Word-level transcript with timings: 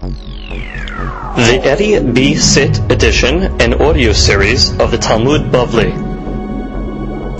The 0.00 1.60
Eddie 1.62 2.00
B. 2.00 2.34
Sit 2.36 2.78
edition 2.90 3.60
and 3.60 3.74
audio 3.74 4.14
series 4.14 4.70
of 4.80 4.90
the 4.90 4.96
Talmud 4.96 5.52
Bavli. 5.52 5.92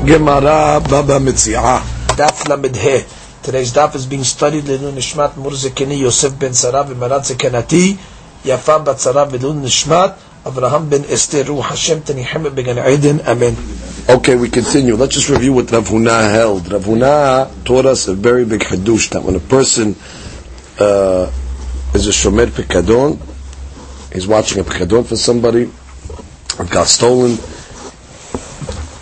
Gemara 0.07 0.83
Baba 0.85 1.19
Mitziah. 1.19 1.81
Daf 2.21 2.47
Lamed 2.49 2.77
He. 2.77 3.01
Today's 3.43 3.73
daf 3.73 3.95
is 3.95 4.05
being 4.05 4.25
studied 4.25 4.65
Lenu 4.65 4.93
Nishmat 4.93 5.41
Murzekini 5.41 5.99
Yosef 6.01 6.39
ben 6.39 6.53
Sarah 6.53 6.85
v'Marat 6.85 7.33
Zekenati 7.33 7.97
Yafa 8.45 8.85
bat 8.85 9.01
Sarah 9.01 9.25
v'Lenu 9.25 9.63
Nishmat 9.63 10.19
Avraham 10.45 10.91
ben 10.91 11.07
Esther 11.07 11.45
Ruh 11.45 11.63
Hashem 11.63 12.03
Tenichem 12.03 12.55
began 12.55 12.77
Eden 12.77 13.23
Amen. 13.23 13.57
Okay, 14.07 14.37
we 14.37 14.51
continue. 14.51 14.97
Let's 14.97 15.15
just 15.15 15.31
review 15.31 15.55
what 15.55 15.71
Rav 15.71 15.89
Huna 15.89 16.31
held. 16.31 16.71
Rav 16.71 16.85
Huna 16.85 17.65
taught 17.65 17.87
us 17.87 18.07
a 18.07 18.15
very 18.15 18.45
big 18.45 18.61
hadush 18.61 19.09
that 19.13 19.23
when 19.23 19.35
a 19.35 19.41
person 19.41 19.97
uh, 20.79 21.33
is 21.95 22.07
a 22.07 22.11
shomer 22.11 22.47
pekadon, 22.47 23.19
he's 24.13 24.27
watching 24.27 24.61
a 24.61 24.65
pekadon 24.65 25.07
for 25.07 25.17
somebody, 25.17 25.71
it 26.59 26.71
got 26.71 26.87
stolen. 26.87 27.37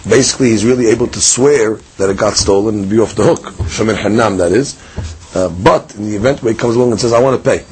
Basically, 0.08 0.50
he's 0.50 0.64
really 0.64 0.86
able 0.86 1.06
to 1.08 1.20
swear 1.20 1.76
that 1.98 2.08
it 2.08 2.16
got 2.16 2.34
stolen 2.34 2.80
and 2.80 2.90
be 2.90 2.98
off 2.98 3.14
the 3.14 3.24
hook. 3.24 3.40
Shomer 3.68 3.94
hanam, 3.94 4.38
that 4.38 4.52
is. 4.52 4.80
Uh, 5.34 5.50
but 5.50 5.94
in 5.96 6.08
the 6.08 6.16
event 6.16 6.42
where 6.42 6.52
he 6.52 6.58
comes 6.58 6.76
along 6.76 6.92
and 6.92 7.00
says, 7.00 7.12
"I 7.12 7.20
want 7.20 7.42
to 7.42 7.50
pay," 7.50 7.64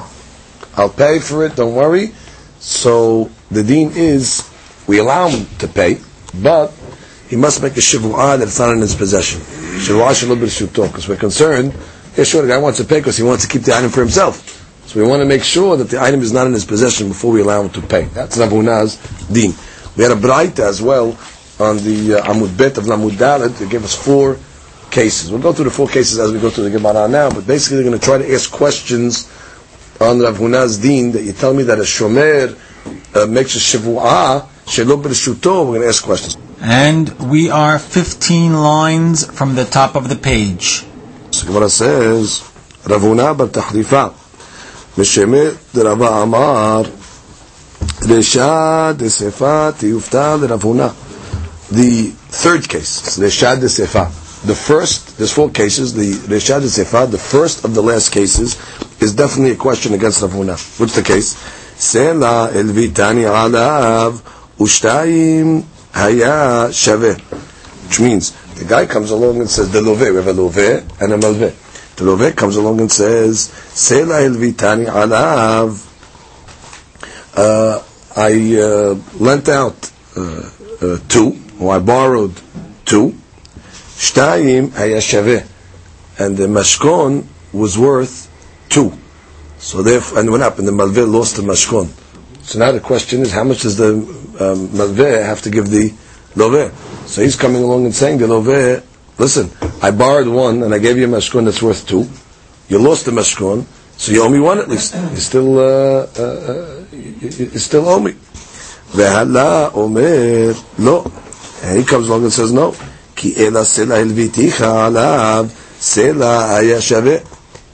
I'll 0.75 0.89
pay 0.89 1.19
for 1.19 1.45
it. 1.45 1.55
Don't 1.55 1.73
worry. 1.73 2.13
So 2.59 3.31
the 3.49 3.63
dean 3.63 3.91
is 3.95 4.47
we 4.85 4.99
allow 4.99 5.29
him 5.29 5.47
to 5.59 5.67
pay, 5.67 5.99
but 6.35 6.71
he 7.27 7.35
must 7.35 7.61
make 7.61 7.75
a 7.77 7.81
shivu'ah 7.81 8.37
that 8.37 8.47
it's 8.47 8.59
not 8.59 8.71
in 8.71 8.81
his 8.81 8.95
possession. 8.95 9.41
Shivu'ah 9.41 10.15
shalom 10.15 10.39
b'shuto, 10.39 10.87
because 10.87 11.07
we're 11.07 11.17
concerned. 11.17 11.73
Yeah, 12.15 12.23
sure, 12.23 12.41
the 12.41 12.47
guy 12.47 12.57
wants 12.57 12.77
to 12.79 12.85
pay 12.85 12.99
because 12.99 13.17
he 13.17 13.23
wants 13.23 13.45
to 13.45 13.49
keep 13.49 13.63
the 13.63 13.75
item 13.75 13.89
for 13.89 14.01
himself. 14.01 14.56
So 14.87 15.01
we 15.01 15.05
want 15.05 15.19
to 15.19 15.25
make 15.25 15.43
sure 15.43 15.75
that 15.75 15.89
the 15.89 16.01
item 16.01 16.21
is 16.21 16.31
not 16.31 16.47
in 16.47 16.53
his 16.53 16.63
possession 16.63 17.09
before 17.09 17.33
we 17.33 17.41
allow 17.41 17.61
him 17.61 17.69
to 17.71 17.81
pay. 17.81 18.05
That's 18.05 18.37
Rav 18.37 18.49
Huna's 18.49 18.95
deen. 19.27 19.53
We 19.97 20.03
had 20.03 20.13
a 20.13 20.15
braita 20.15 20.59
as 20.59 20.81
well 20.81 21.17
on 21.59 21.75
the 21.83 22.21
uh, 22.21 22.31
Amud 22.31 22.57
Bet 22.57 22.77
of 22.77 22.85
Lamud 22.85 23.11
Dalet. 23.17 23.57
They 23.57 23.67
gave 23.67 23.83
us 23.83 23.93
four 23.93 24.37
cases. 24.89 25.29
We'll 25.29 25.41
go 25.41 25.51
through 25.51 25.65
the 25.65 25.71
four 25.71 25.89
cases 25.89 26.19
as 26.19 26.31
we 26.31 26.39
go 26.39 26.49
through 26.49 26.69
the 26.69 26.77
Gemara 26.77 27.09
now, 27.09 27.29
but 27.29 27.45
basically 27.45 27.77
they're 27.77 27.89
going 27.89 27.99
to 27.99 28.05
try 28.05 28.17
to 28.17 28.33
ask 28.33 28.49
questions 28.49 29.29
on 29.99 30.21
Rav 30.21 30.37
Huna's 30.37 30.77
deen 30.77 31.11
that 31.11 31.23
you 31.23 31.33
tell 31.33 31.53
me 31.53 31.63
that 31.63 31.79
a 31.79 31.81
shomer 31.81 32.57
uh, 33.13 33.25
makes 33.27 33.57
a 33.57 33.59
shivu'ah, 33.59 34.47
shelo 34.65 35.03
b'rishuto, 35.03 35.65
we're 35.65 35.71
going 35.73 35.81
to 35.81 35.87
ask 35.89 36.01
questions. 36.01 36.37
And 36.61 37.09
we 37.29 37.49
are 37.49 37.77
15 37.77 38.53
lines 38.53 39.29
from 39.29 39.55
the 39.55 39.65
top 39.65 39.95
of 39.95 40.07
the 40.07 40.15
page. 40.15 40.85
So 41.31 41.45
Gemara 41.45 41.67
says, 41.67 42.41
Rav 42.87 43.01
Huna 43.01 43.37
bar 43.37 43.47
tahrifa, 43.47 44.26
משמר 44.98 45.50
דרבה 45.74 46.22
אמר, 46.22 46.82
רשע 48.08 48.92
דספה 48.92 49.68
תיופתא 49.78 50.36
לרב 50.40 50.62
הונא. 50.62 50.88
The 51.72 52.12
third 52.30 52.68
case, 52.68 53.18
Reshad 53.18 53.62
Sefa. 53.68 54.10
The 54.44 54.54
first, 54.54 55.16
there's 55.16 55.32
four 55.32 55.48
cases. 55.50 55.94
The 55.94 56.12
Reshad 56.34 56.60
Sefa, 56.62 57.10
the 57.10 57.16
first 57.16 57.64
of 57.64 57.74
the 57.74 57.82
last 57.82 58.10
cases, 58.12 58.56
is 59.00 59.14
definitely 59.14 59.52
a 59.52 59.56
question 59.56 59.94
against 59.94 60.20
Rav 60.20 60.32
Huna. 60.32 60.56
What's 60.78 60.94
the 60.94 61.02
case? 61.02 61.34
Sela 61.76 62.54
el 62.54 62.64
vitani 62.64 63.24
alav 63.24 64.20
ushtayim 64.58 65.64
haya 65.92 66.70
shave. 66.72 67.18
Which 67.86 68.00
means, 68.00 68.32
the 68.56 68.64
guy 68.66 68.84
comes 68.84 69.10
along 69.10 69.40
and 69.40 69.48
says, 69.48 69.70
the 69.70 69.80
love, 69.80 70.00
we 70.00 70.06
have 70.16 70.26
a 70.26 70.32
love 70.32 70.58
and 70.58 71.12
a 71.12 71.16
malve. 71.16 71.65
The 71.97 72.03
love 72.03 72.35
comes 72.35 72.55
along 72.55 72.79
and 72.79 72.91
says, 72.91 73.49
Sela 73.49 74.23
el 74.23 74.35
vitani 74.35 74.85
alav. 74.85 75.83
Uh, 77.35 77.83
I 78.15 78.55
uh, 78.55 78.95
lent 79.19 79.49
out 79.49 79.91
uh, 80.15 80.49
uh, 80.79 80.97
two, 81.07 81.39
or 81.59 81.73
I 81.75 81.79
borrowed 81.79 82.39
two. 82.85 83.15
Shtayim 83.97 84.69
hayashaveh, 84.69 85.47
and 86.19 86.37
the 86.37 86.45
mashkon 86.45 87.25
was 87.51 87.79
worth 87.79 88.29
two. 88.69 88.93
So 89.57 89.81
therefore, 89.81 90.19
and 90.19 90.29
what 90.29 90.41
happened? 90.41 90.67
The 90.67 90.73
malveh 90.73 91.11
lost 91.11 91.37
the 91.37 91.41
mashkon. 91.41 91.89
So 92.43 92.59
now 92.59 92.71
the 92.73 92.79
question 92.79 93.21
is, 93.21 93.31
how 93.31 93.43
much 93.43 93.63
does 93.63 93.77
the 93.77 93.93
um, 93.95 94.67
malveh 94.69 95.25
have 95.25 95.41
to 95.41 95.49
give 95.49 95.69
the 95.71 95.89
loveh? 96.35 96.71
So 97.07 97.23
he's 97.23 97.35
coming 97.35 97.63
along 97.63 97.85
and 97.85 97.95
saying, 97.95 98.19
the 98.19 98.27
loveh, 98.27 98.83
listen, 99.18 99.50
I 99.82 99.90
borrowed 99.90 100.28
one 100.28 100.62
and 100.62 100.74
I 100.74 100.78
gave 100.78 100.96
you 100.98 101.04
a 101.04 101.08
mashkon 101.08 101.44
that's 101.44 101.62
worth 101.62 101.86
two. 101.86 102.08
You 102.68 102.78
lost 102.78 103.04
the 103.04 103.12
mashkon, 103.12 103.64
so 103.96 104.12
you 104.12 104.22
owe 104.22 104.28
me 104.28 104.40
one 104.40 104.58
at 104.58 104.68
least. 104.68 104.94
You 104.94 105.16
still, 105.16 105.58
uh, 105.58 106.06
uh, 106.18 106.22
uh, 106.22 106.84
you, 106.92 107.28
you 107.52 107.58
still 107.58 107.88
owe 107.88 108.00
me. 108.00 108.14
והלה 108.94 109.68
אומר, 109.74 110.52
לא. 110.78 111.04
And 111.62 111.78
he 111.78 111.84
comes 111.84 112.08
along 112.08 112.24
and 112.24 112.32
says, 112.32 112.52
no. 112.52 112.74
כי 113.16 113.34
אלא 113.36 113.64
סלע 113.64 113.96
הלוויתיך 113.96 114.60
עליו, 114.62 115.46
סלע 115.80 116.54
היה 116.56 116.80
שווה. 116.80 117.16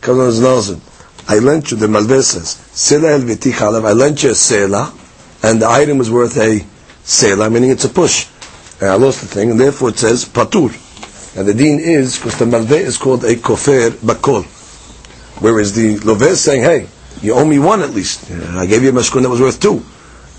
comes 0.03 0.09
along 0.09 0.27
and 0.29 0.35
says, 0.35 0.41
no, 0.43 0.57
listen. 0.57 0.81
I 1.29 1.39
lent 1.41 1.71
you, 1.71 1.77
the 1.77 1.87
Malveh 1.87 2.23
says, 2.23 2.57
סלע 2.75 3.09
הלוויתיך 3.15 3.63
עליו, 3.63 3.87
I 3.89 3.93
lent 3.93 4.23
you 4.23 4.31
a 4.31 4.35
סלע, 4.35 4.85
and 5.43 5.63
the 5.63 5.69
item 5.69 5.99
was 5.99 6.11
worth 6.11 6.37
a 6.37 6.65
סלע, 7.07 7.49
meaning 7.49 7.71
it's 7.71 7.85
a 7.85 7.89
push. 7.89 8.27
And 8.81 8.91
I 8.91 8.95
lost 8.95 9.21
the 9.21 9.27
thing, 9.27 9.51
and 9.51 9.59
therefore 9.61 9.91
it 9.91 9.99
says, 9.99 10.25
patur. 10.25 10.73
And 11.37 11.47
the 11.47 11.55
deen 11.55 11.79
is, 11.79 12.17
because 12.17 12.39
the 12.39 12.47
Malveh 12.47 12.81
is 12.81 12.97
called 12.97 13.25
a 13.25 13.37
kofer 13.37 13.91
bakol. 13.91 14.45
Whereas 15.41 15.73
the 15.73 15.97
Loveh 15.97 16.31
is 16.31 16.41
saying, 16.41 16.63
hey, 16.63 16.89
you 17.23 17.35
owe 17.35 17.45
me 17.45 17.59
one 17.59 17.83
at 17.83 17.91
least. 17.91 18.29
And 18.31 18.59
I 18.59 18.67
gave 18.67 18.83
you 18.83 18.89
a 18.91 18.93
mashkun 18.93 19.23
that 19.23 19.29
was 19.29 19.41
worth 19.41 19.61
two. 19.61 19.85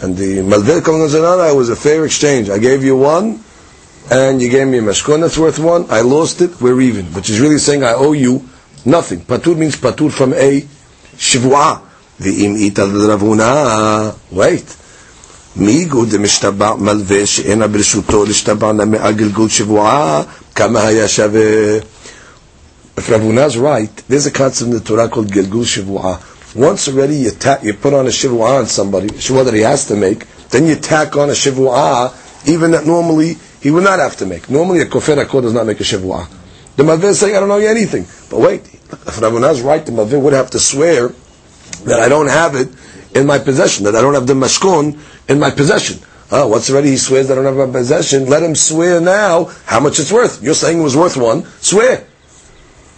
And 0.02 0.18
the 0.18 0.40
Malveh 0.40 0.84
comes 0.84 1.02
and 1.02 1.12
says, 1.12 1.22
no, 1.22 1.38
no, 1.38 1.44
it 1.44 1.56
was 1.56 1.70
a 1.70 1.76
fair 1.76 2.06
exchange. 2.06 2.50
I 2.50 2.58
gave 2.58 2.84
you 2.84 2.98
one, 2.98 3.44
and 4.12 4.42
you 4.42 4.50
gave 4.50 4.68
me 4.68 4.80
a 4.80 4.82
mashkun 4.82 5.22
that's 5.22 5.38
worth 5.38 5.60
one. 5.60 5.86
I 5.90 6.02
lost 6.02 6.42
it, 6.42 6.60
we're 6.60 6.82
even. 6.82 7.06
Which 7.08 7.30
is 7.30 7.40
really 7.40 7.60
saying 7.60 7.84
I 7.84 7.94
owe 7.94 8.14
you 8.14 8.50
nothing. 8.86 9.20
Patur 9.20 9.58
means 9.58 9.76
patur 9.76 10.12
from 10.12 10.34
a 10.34 10.62
shivua. 11.16 11.82
V'im 12.20 12.58
ita 12.58 12.86
l'ravuna. 12.86 14.16
Wait. 14.32 14.76
מיגו 15.56 16.06
דמשתבע 16.06 16.76
מלווה 16.76 17.26
שאינה 17.26 17.68
ברשותו 17.68 18.26
להשתבע 18.26 18.72
למאה 18.72 19.12
גלגול 19.12 19.50
שבועה, 19.50 20.24
Kama 20.55 20.79
hayashave. 20.79 21.83
If 22.97 23.09
Ravuna's 23.09 23.59
right, 23.59 23.91
there's 24.09 24.27
a 24.27 24.31
concept 24.31 24.69
in 24.71 24.75
the 24.75 24.81
Torah 24.81 25.09
called 25.09 25.27
Gilgul 25.27 25.65
Shivu'ah. 25.65 26.55
Once 26.55 26.87
already 26.87 27.17
you, 27.17 27.33
ta- 27.33 27.59
you 27.61 27.75
put 27.75 27.93
on 27.93 28.07
a 28.07 28.11
Shivu'ah 28.11 28.61
on 28.61 28.67
somebody, 28.67 29.09
Shivu'ah 29.09 29.47
that 29.47 29.55
he 29.55 29.61
has 29.63 29.87
to 29.87 29.97
make, 29.97 30.29
then 30.51 30.67
you 30.67 30.77
tack 30.77 31.17
on 31.17 31.29
a 31.29 31.33
Shivu'ah, 31.33 32.49
even 32.49 32.71
that 32.71 32.87
normally 32.87 33.35
he 33.61 33.73
would 33.73 33.83
not 33.83 33.99
have 33.99 34.17
to 34.19 34.27
make. 34.27 34.49
Normally 34.49 34.81
a 34.81 34.87
Kofer 34.87 35.21
HaKor 35.25 35.43
does 35.43 35.53
not 35.53 35.67
make 35.67 35.81
a 35.81 35.83
Shivu'ah. 35.83 36.29
The 36.77 36.85
Mavir 36.85 37.11
is 37.11 37.19
saying, 37.19 37.35
I 37.35 37.41
don't 37.41 37.49
know 37.49 37.59
anything. 37.59 38.07
But 38.31 38.39
wait, 38.39 38.63
if 38.63 39.19
Ravuna's 39.19 39.61
right, 39.61 39.85
the 39.85 39.91
Mavir 39.91 40.21
would 40.23 40.35
have 40.35 40.51
to 40.51 40.61
swear 40.61 41.09
that 41.85 42.01
I 42.01 42.09
don't 42.09 42.29
have 42.29 42.55
it 42.55 42.69
in 43.17 43.27
my 43.27 43.41
possession, 43.41 43.87
that 43.87 43.97
I 43.97 44.01
don't 44.01 44.15
have 44.15 44.29
the 44.29 44.35
mashkon 44.35 45.01
in 45.29 45.41
my 45.41 45.51
possession. 45.51 45.99
Oh, 46.37 46.51
ready? 46.51 46.73
already 46.73 46.91
he 46.91 46.97
swears 46.97 47.31
I 47.31 47.37
don't 47.37 47.45
have 47.45 47.57
my 47.57 47.79
possession, 47.79 48.27
let 48.27 48.43
him 48.43 48.57
swear 48.57 49.01
now 49.01 49.45
how 49.67 49.79
much 49.79 50.01
it's 50.01 50.11
worth. 50.11 50.43
You're 50.43 50.55
saying 50.55 50.81
it 50.81 50.83
was 50.83 50.97
worth 50.97 51.17
one, 51.17 51.45
swear. 51.61 52.05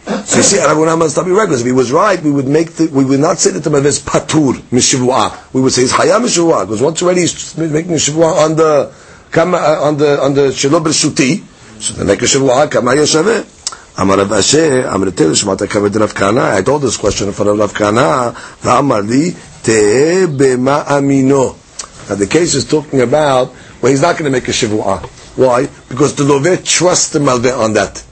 So 0.06 0.38
you 0.38 0.42
see, 0.42 0.56
Rabbi 0.56 0.80
Rambam 0.80 1.00
must 1.00 1.18
not 1.18 1.26
be 1.26 1.32
regular. 1.32 1.58
If 1.60 1.66
he 1.66 1.72
was 1.72 1.92
right, 1.92 2.18
we 2.22 2.30
would 2.30 2.48
make 2.48 2.72
the, 2.72 2.86
we 2.86 3.04
would 3.04 3.20
not 3.20 3.38
say 3.38 3.50
that 3.50 3.60
the 3.60 3.68
Mavis 3.68 4.00
patur 4.00 4.54
mishivua. 4.72 5.52
We 5.52 5.60
would 5.60 5.74
say 5.74 5.82
he's 5.82 5.92
hayam 5.92 6.22
mishivua 6.24 6.64
because 6.64 6.80
once 6.80 7.02
already 7.02 7.22
he's 7.22 7.58
making 7.58 7.92
shivua 7.96 8.46
on 8.46 8.56
the 8.56 8.94
kama 9.30 9.58
uh, 9.58 9.80
on 9.82 9.98
the 9.98 10.18
on 10.22 10.32
the 10.32 10.48
shelo 10.48 10.80
b'shuti. 10.80 11.44
So 11.82 11.92
the 11.92 12.06
make 12.06 12.22
a 12.22 12.24
shivua 12.24 12.70
kama 12.70 12.92
yashaveh. 12.92 13.98
Amar 13.98 14.16
Rav 14.16 14.28
Ashi, 14.28 14.94
Amar 14.94 15.10
Tel 15.10 15.32
Shmata 15.32 15.66
Kaved 15.66 15.94
Rav 16.00 16.14
Kahana. 16.14 16.54
I 16.54 16.62
told 16.62 16.80
this 16.80 16.96
question 16.96 17.28
in 17.28 17.34
front 17.34 17.50
of 17.50 17.58
Rav 17.58 17.74
Kahana. 17.74 18.34
Amar 18.78 19.02
li 19.02 19.32
te 19.62 20.26
bema 20.26 20.84
amino. 20.88 21.65
Now 22.08 22.14
the 22.14 22.26
case 22.26 22.54
is 22.54 22.64
talking 22.64 23.00
about, 23.00 23.54
well, 23.82 23.90
he's 23.90 24.02
not 24.02 24.16
going 24.18 24.24
to 24.24 24.30
make 24.30 24.48
a 24.48 24.52
shivu'ah. 24.52 25.06
Why? 25.36 25.66
Because 25.88 26.14
the 26.14 26.24
loveh 26.24 26.64
trusts 26.64 27.10
the 27.10 27.18
malveh 27.18 27.56
on 27.58 27.74
that. 27.74 28.04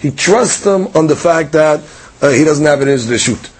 He 0.00 0.10
trusts 0.10 0.66
him 0.66 0.88
on 0.96 1.06
the 1.06 1.16
fact 1.16 1.52
that 1.52 1.80
uh, 2.20 2.30
he 2.30 2.44
doesn't 2.44 2.64
have 2.64 2.80
it 2.80 2.88
in 2.88 2.88
his 2.88 3.06
reshut. 3.06 3.50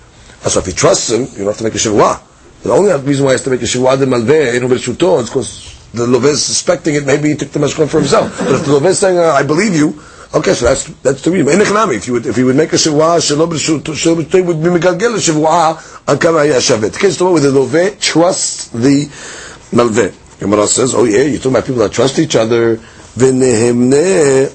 So 0.51 0.61
if 0.61 0.67
he 0.67 0.73
trusts 0.73 1.11
him, 1.11 1.23
you 1.23 1.39
don't 1.45 1.47
have 1.47 1.59
to 1.59 1.65
make 1.65 1.75
a 1.75 1.79
shivu'ah. 1.79 2.21
The 2.63 2.71
only 2.73 2.93
reason 3.03 3.25
why 3.25 3.33
he 3.33 3.35
has 3.35 3.45
to 3.45 3.51
make 3.51 3.63
a 3.63 3.65
shivu'ah 3.65 3.99
the 3.99 4.07
malveh 4.07 4.55
in 4.55 4.63
reshuto 4.69 5.21
is 5.21 5.29
because 5.29 5.91
the 5.93 6.07
loveh 6.07 6.31
is 6.31 6.45
suspecting 6.45 6.95
it, 6.95 7.07
maybe 7.07 7.29
he 7.29 7.37
took 7.37 7.51
the 7.51 7.61
mashkon 7.61 7.89
for 7.89 7.99
himself. 7.99 8.37
But 8.39 8.53
if 8.53 8.65
the 8.65 8.73
loveh 8.73 8.87
is 8.87 8.99
saying, 8.99 9.19
uh, 9.19 9.33
I 9.33 9.43
believe 9.43 9.75
you, 9.75 10.01
Okay, 10.35 10.55
so 10.55 10.65
that's 10.65 10.85
that's 11.03 11.21
the 11.21 11.31
reason. 11.31 11.53
In 11.53 11.61
economy, 11.61 11.97
if 11.97 12.07
you 12.07 12.15
would 12.15 12.25
if 12.25 12.39
you 12.39 12.47
would 12.47 12.57
make 12.57 12.73
a 12.73 12.77
shivua 12.77 13.21
shelo 13.21 13.47
b'shut 13.47 14.35
it 14.35 14.47
would 14.47 14.63
be 14.63 14.69
megalgel 14.71 15.15
shivua 15.21 16.09
on 16.09 16.19
kama 16.19 16.39
yashavet. 16.39 16.93
The 16.95 16.99
case 16.99 17.21
where 17.21 17.39
the 17.39 17.49
loveh 17.49 18.01
trusts 18.01 18.69
the 18.69 19.11
malveh. 19.73 20.15
Gemara 20.39 20.67
says, 20.67 20.95
oh 20.95 21.05
yeah, 21.05 21.23
you're 21.23 21.39
talking 21.39 21.53
about 21.53 21.67
people 21.67 21.83
that 21.83 21.93
trust 21.93 22.19
each 22.19 22.37
other. 22.37 22.77
V'nehemne 22.77 24.53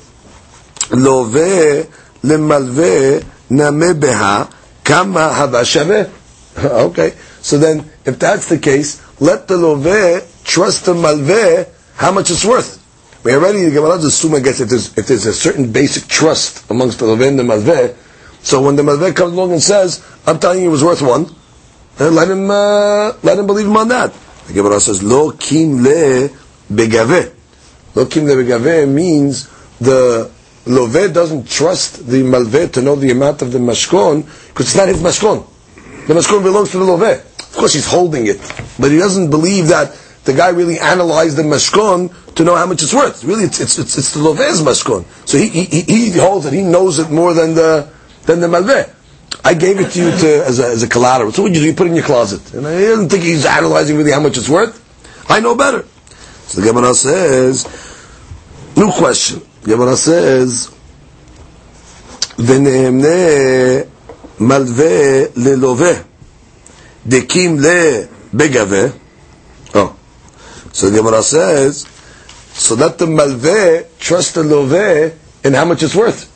loveh 0.89 1.85
lemalveh 2.23 3.25
name 3.49 3.99
beha 3.99 4.49
kama 4.83 5.29
havashaveh. 5.33 6.13
Okay, 6.57 7.13
So 7.41 7.57
then, 7.59 7.89
if 8.03 8.17
that's 8.17 8.49
the 8.49 8.57
case, 8.57 8.99
let 9.21 9.47
the 9.47 9.55
loveh 9.55 10.25
trust 10.43 10.85
the 10.85 10.93
malveh 10.93 11.69
how 11.95 12.11
much 12.11 12.31
it's 12.31 12.43
worth. 12.43 12.83
We 13.23 13.33
already 13.33 13.63
the 13.63 13.71
Gemara 13.71 13.97
assume, 13.97 14.35
I 14.35 14.39
guess, 14.39 14.59
if 14.59 14.69
there's, 14.69 14.97
if 14.97 15.07
there's 15.07 15.25
a 15.25 15.33
certain 15.33 15.71
basic 15.71 16.07
trust 16.07 16.69
amongst 16.71 16.99
the 16.99 17.05
loveh 17.05 17.27
and 17.27 17.39
the 17.39 17.43
malveh, 17.43 17.95
so 18.43 18.61
when 18.61 18.75
the 18.75 18.83
malveh 18.83 19.15
comes 19.15 19.33
along 19.33 19.51
and 19.51 19.61
says, 19.61 20.03
"I'm 20.25 20.39
telling 20.39 20.63
you, 20.63 20.69
it 20.69 20.71
was 20.71 20.83
worth 20.83 21.01
one," 21.01 21.33
let 21.99 22.29
him 22.29 22.49
uh, 22.49 23.13
let 23.23 23.37
him 23.39 23.47
believe 23.47 23.67
him 23.67 23.77
on 23.77 23.87
that. 23.89 24.13
The 24.47 24.53
Gemara 24.53 24.79
says, 24.79 25.03
"Lo 25.03 25.31
kim 25.31 25.83
le 25.83 26.29
begave. 26.71 27.31
Lo 27.95 28.05
kim 28.05 28.25
le 28.25 28.35
begave 28.35 28.87
means 28.87 29.47
the 29.79 30.29
loveh 30.65 31.13
doesn't 31.13 31.49
trust 31.49 32.07
the 32.07 32.23
malveh 32.23 32.71
to 32.71 32.81
know 32.81 32.95
the 32.95 33.11
amount 33.11 33.41
of 33.41 33.51
the 33.51 33.59
mashkon 33.59 34.23
because 34.47 34.67
it's 34.67 34.75
not 34.75 34.87
his 34.87 34.97
mashkon. 34.99 35.45
The 36.07 36.13
mashkon 36.13 36.43
belongs 36.43 36.71
to 36.71 36.77
the 36.79 36.85
loveh. 36.85 37.19
Of 37.39 37.53
course, 37.55 37.73
he's 37.73 37.87
holding 37.87 38.27
it, 38.27 38.39
but 38.79 38.91
he 38.91 38.97
doesn't 38.97 39.29
believe 39.29 39.67
that 39.67 39.95
the 40.25 40.33
guy 40.33 40.49
really 40.49 40.79
analyzed 40.79 41.37
the 41.37 41.43
mashkon 41.43 42.13
to 42.35 42.43
know 42.43 42.55
how 42.55 42.65
much 42.65 42.83
it's 42.83 42.93
worth. 42.93 43.23
Really, 43.23 43.43
it's 43.45 43.59
it's 43.59 43.79
it's, 43.79 43.97
it's 43.97 44.13
the 44.13 44.19
loveh's 44.19 44.61
mashkon. 44.61 45.05
So 45.27 45.37
he, 45.37 45.47
he 45.47 45.81
he 45.81 46.11
holds 46.11 46.45
it. 46.45 46.53
He 46.53 46.61
knows 46.61 46.99
it 46.99 47.09
more 47.09 47.33
than 47.33 47.55
the 47.55 47.89
than 48.25 48.39
the 48.39 48.47
malveh. 48.47 48.93
I 49.46 49.54
gave 49.54 49.80
it 49.80 49.90
to 49.92 49.98
you 49.98 50.10
to, 50.10 50.44
as, 50.46 50.60
a, 50.60 50.66
as 50.66 50.82
a 50.82 50.88
collateral. 50.88 51.32
So 51.32 51.42
what 51.42 51.52
you 51.52 51.60
do? 51.60 51.66
You 51.66 51.74
put 51.74 51.86
it 51.86 51.90
in 51.90 51.96
your 51.96 52.04
closet. 52.04 52.54
And 52.54 52.66
I 52.66 52.78
didn't 52.78 53.08
think 53.08 53.24
he's 53.24 53.44
analyzing 53.44 53.96
really 53.96 54.12
how 54.12 54.20
much 54.20 54.38
it's 54.38 54.48
worth. 54.48 54.78
I 55.28 55.40
know 55.40 55.54
better. 55.56 55.84
So 56.46 56.60
the 56.60 56.68
Gemara 56.68 56.94
says, 56.94 57.66
new 58.76 58.92
question. 58.92 59.42
The 59.62 59.70
Gemara 59.70 59.96
says, 59.96 60.70
ונאמנה 62.38 63.82
מלווה 64.40 65.24
ללווה, 65.36 65.92
דקים 67.06 67.60
לבגבה, 67.60 68.88
oh. 69.74 69.94
So 70.72 70.90
the 70.90 70.98
Gemara 70.98 71.22
says, 71.22 71.86
so 72.54 72.74
let 72.74 72.98
the 72.98 73.06
malveh 73.06 73.86
trust 73.98 74.34
the 74.34 74.42
loveh 74.42 75.14
in 75.44 75.54
how 75.54 75.64
much 75.64 75.82
it's 75.82 75.94
worth. 75.94 76.28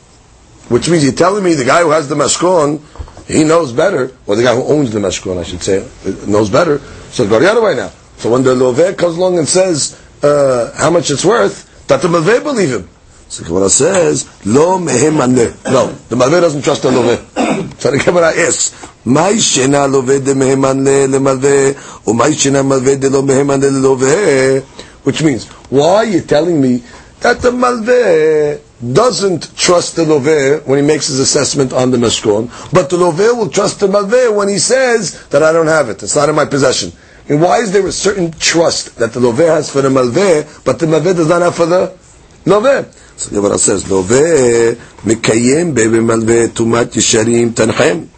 Which 0.69 0.89
means 0.89 1.03
you're 1.03 1.13
telling 1.13 1.43
me 1.43 1.53
the 1.53 1.65
guy 1.65 1.81
who 1.81 1.91
has 1.91 2.09
the 2.09 2.15
mashkon, 2.15 2.81
he 3.26 3.44
knows 3.44 3.72
better, 3.72 4.10
or 4.26 4.36
the 4.36 4.42
guy 4.42 4.54
who 4.54 4.64
owns 4.64 4.90
the 4.92 4.98
mashkon, 4.98 5.38
I 5.38 5.44
should 5.44 5.62
say, 5.62 5.86
knows 6.26 6.50
better. 6.50 6.78
So 7.10 7.28
go 7.28 7.38
the 7.38 7.50
other 7.50 7.62
way 7.62 7.76
now. 7.76 7.90
So 8.18 8.30
when 8.30 8.42
the 8.42 8.54
loveh 8.54 8.96
comes 8.96 9.16
along 9.16 9.38
and 9.38 9.48
says 9.48 10.00
uh, 10.22 10.72
how 10.76 10.90
much 10.90 11.10
it's 11.10 11.24
worth, 11.24 11.86
that 11.88 12.00
the 12.02 12.08
malveh 12.08 12.42
believe 12.42 12.70
him. 12.70 12.88
So 13.28 13.42
the 13.42 13.48
Gemara 13.48 13.70
says, 13.70 14.28
"Lo 14.44 14.78
mehem 14.78 15.16
No, 15.64 15.90
the 16.08 16.16
malveh 16.16 16.40
doesn't 16.40 16.62
trust 16.62 16.82
the 16.82 16.90
loveh. 16.90 17.80
So 17.80 17.90
the 17.90 17.98
Gemara 17.98 18.28
asks, 18.36 18.88
"Mai 19.04 19.32
shena 19.34 19.90
de 19.90 20.34
mehem 20.34 20.62
anle 20.64 21.10
le 21.10 21.18
malveh, 21.18 22.06
or 22.06 22.14
mai 22.14 22.30
shena 22.30 22.62
de 23.00 23.08
lo 23.08 23.22
mehem? 23.22 24.62
Which 25.02 25.22
means, 25.22 25.46
why 25.70 25.86
are 25.94 26.04
you 26.04 26.20
telling 26.20 26.60
me 26.60 26.82
that 27.20 27.40
the 27.40 27.50
malveh 27.50 28.60
doesn't 28.93 29.55
trust 29.57 29.95
the 29.95 30.05
loveh 30.05 30.65
when 30.65 30.79
he 30.79 30.85
makes 30.85 31.07
his 31.07 31.19
assessment 31.19 31.73
on 31.73 31.91
the 31.91 31.97
mashkon, 31.97 32.49
but 32.71 32.89
the 32.89 32.97
loveh 32.97 33.37
will 33.37 33.49
trust 33.49 33.79
the 33.79 33.87
malveh 33.87 34.35
when 34.35 34.47
he 34.47 34.57
says 34.59 35.27
that 35.29 35.43
I 35.43 35.51
don't 35.51 35.67
have 35.67 35.89
it, 35.89 36.03
it's 36.03 36.15
not 36.15 36.29
in 36.29 36.35
my 36.35 36.45
possession. 36.45 36.91
And 37.29 37.41
why 37.41 37.59
is 37.59 37.71
there 37.71 37.85
a 37.85 37.91
certain 37.91 38.31
trust 38.31 38.97
that 38.97 39.13
the 39.13 39.19
loveh 39.19 39.47
has 39.47 39.69
for 39.71 39.81
the 39.81 39.89
malveh, 39.89 40.63
but 40.63 40.79
the 40.79 40.85
malveh 40.85 41.15
does 41.15 41.27
not 41.27 41.41
have 41.41 41.55
for 41.55 41.65
the 41.65 41.97
loveh? 42.45 42.91
So 43.17 43.29
the 43.29 43.41
Gemara 43.41 43.57
says, 43.57 43.85
loveh 43.85 44.75
mikayem 45.01 45.73
bebe 45.73 45.97
malveh 45.99 46.47
tumat 46.47 46.93
yisharim 46.93 47.51
tanchem. 47.51 48.09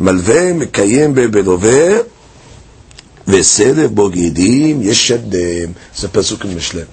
מלווה 0.00 0.52
מקיים 0.52 1.14
בלווה 1.14 1.98
וסדר 3.28 3.88
בוגדים 3.88 4.82
ישדם. 4.82 5.72
זה 5.96 6.08
פסוק 6.08 6.42
in 6.42 6.48
Mishle. 6.48 6.86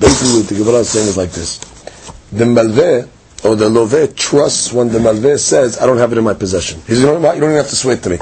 Basically, 0.00 0.42
the 0.42 0.54
Gemara 0.54 0.80
is 0.80 0.88
saying 0.88 1.08
it 1.08 1.16
like 1.16 1.30
this. 1.30 1.58
The 2.33 2.45
malveh, 2.45 3.07
or 3.45 3.55
the 3.55 3.69
loveh, 3.69 4.15
trusts 4.15 4.73
when 4.73 4.89
the 4.89 4.99
malveh 4.99 5.37
says, 5.37 5.79
I 5.79 5.85
don't 5.85 5.97
have 5.97 6.11
it 6.11 6.17
in 6.17 6.23
my 6.23 6.33
possession. 6.33 6.81
He's, 6.87 6.99
you 6.99 7.05
know 7.05 7.19
what, 7.19 7.35
you 7.35 7.41
don't 7.41 7.51
even 7.51 7.61
have 7.61 7.69
to 7.69 7.75
swear 7.75 7.97
to 7.97 8.09
me. 8.09 8.17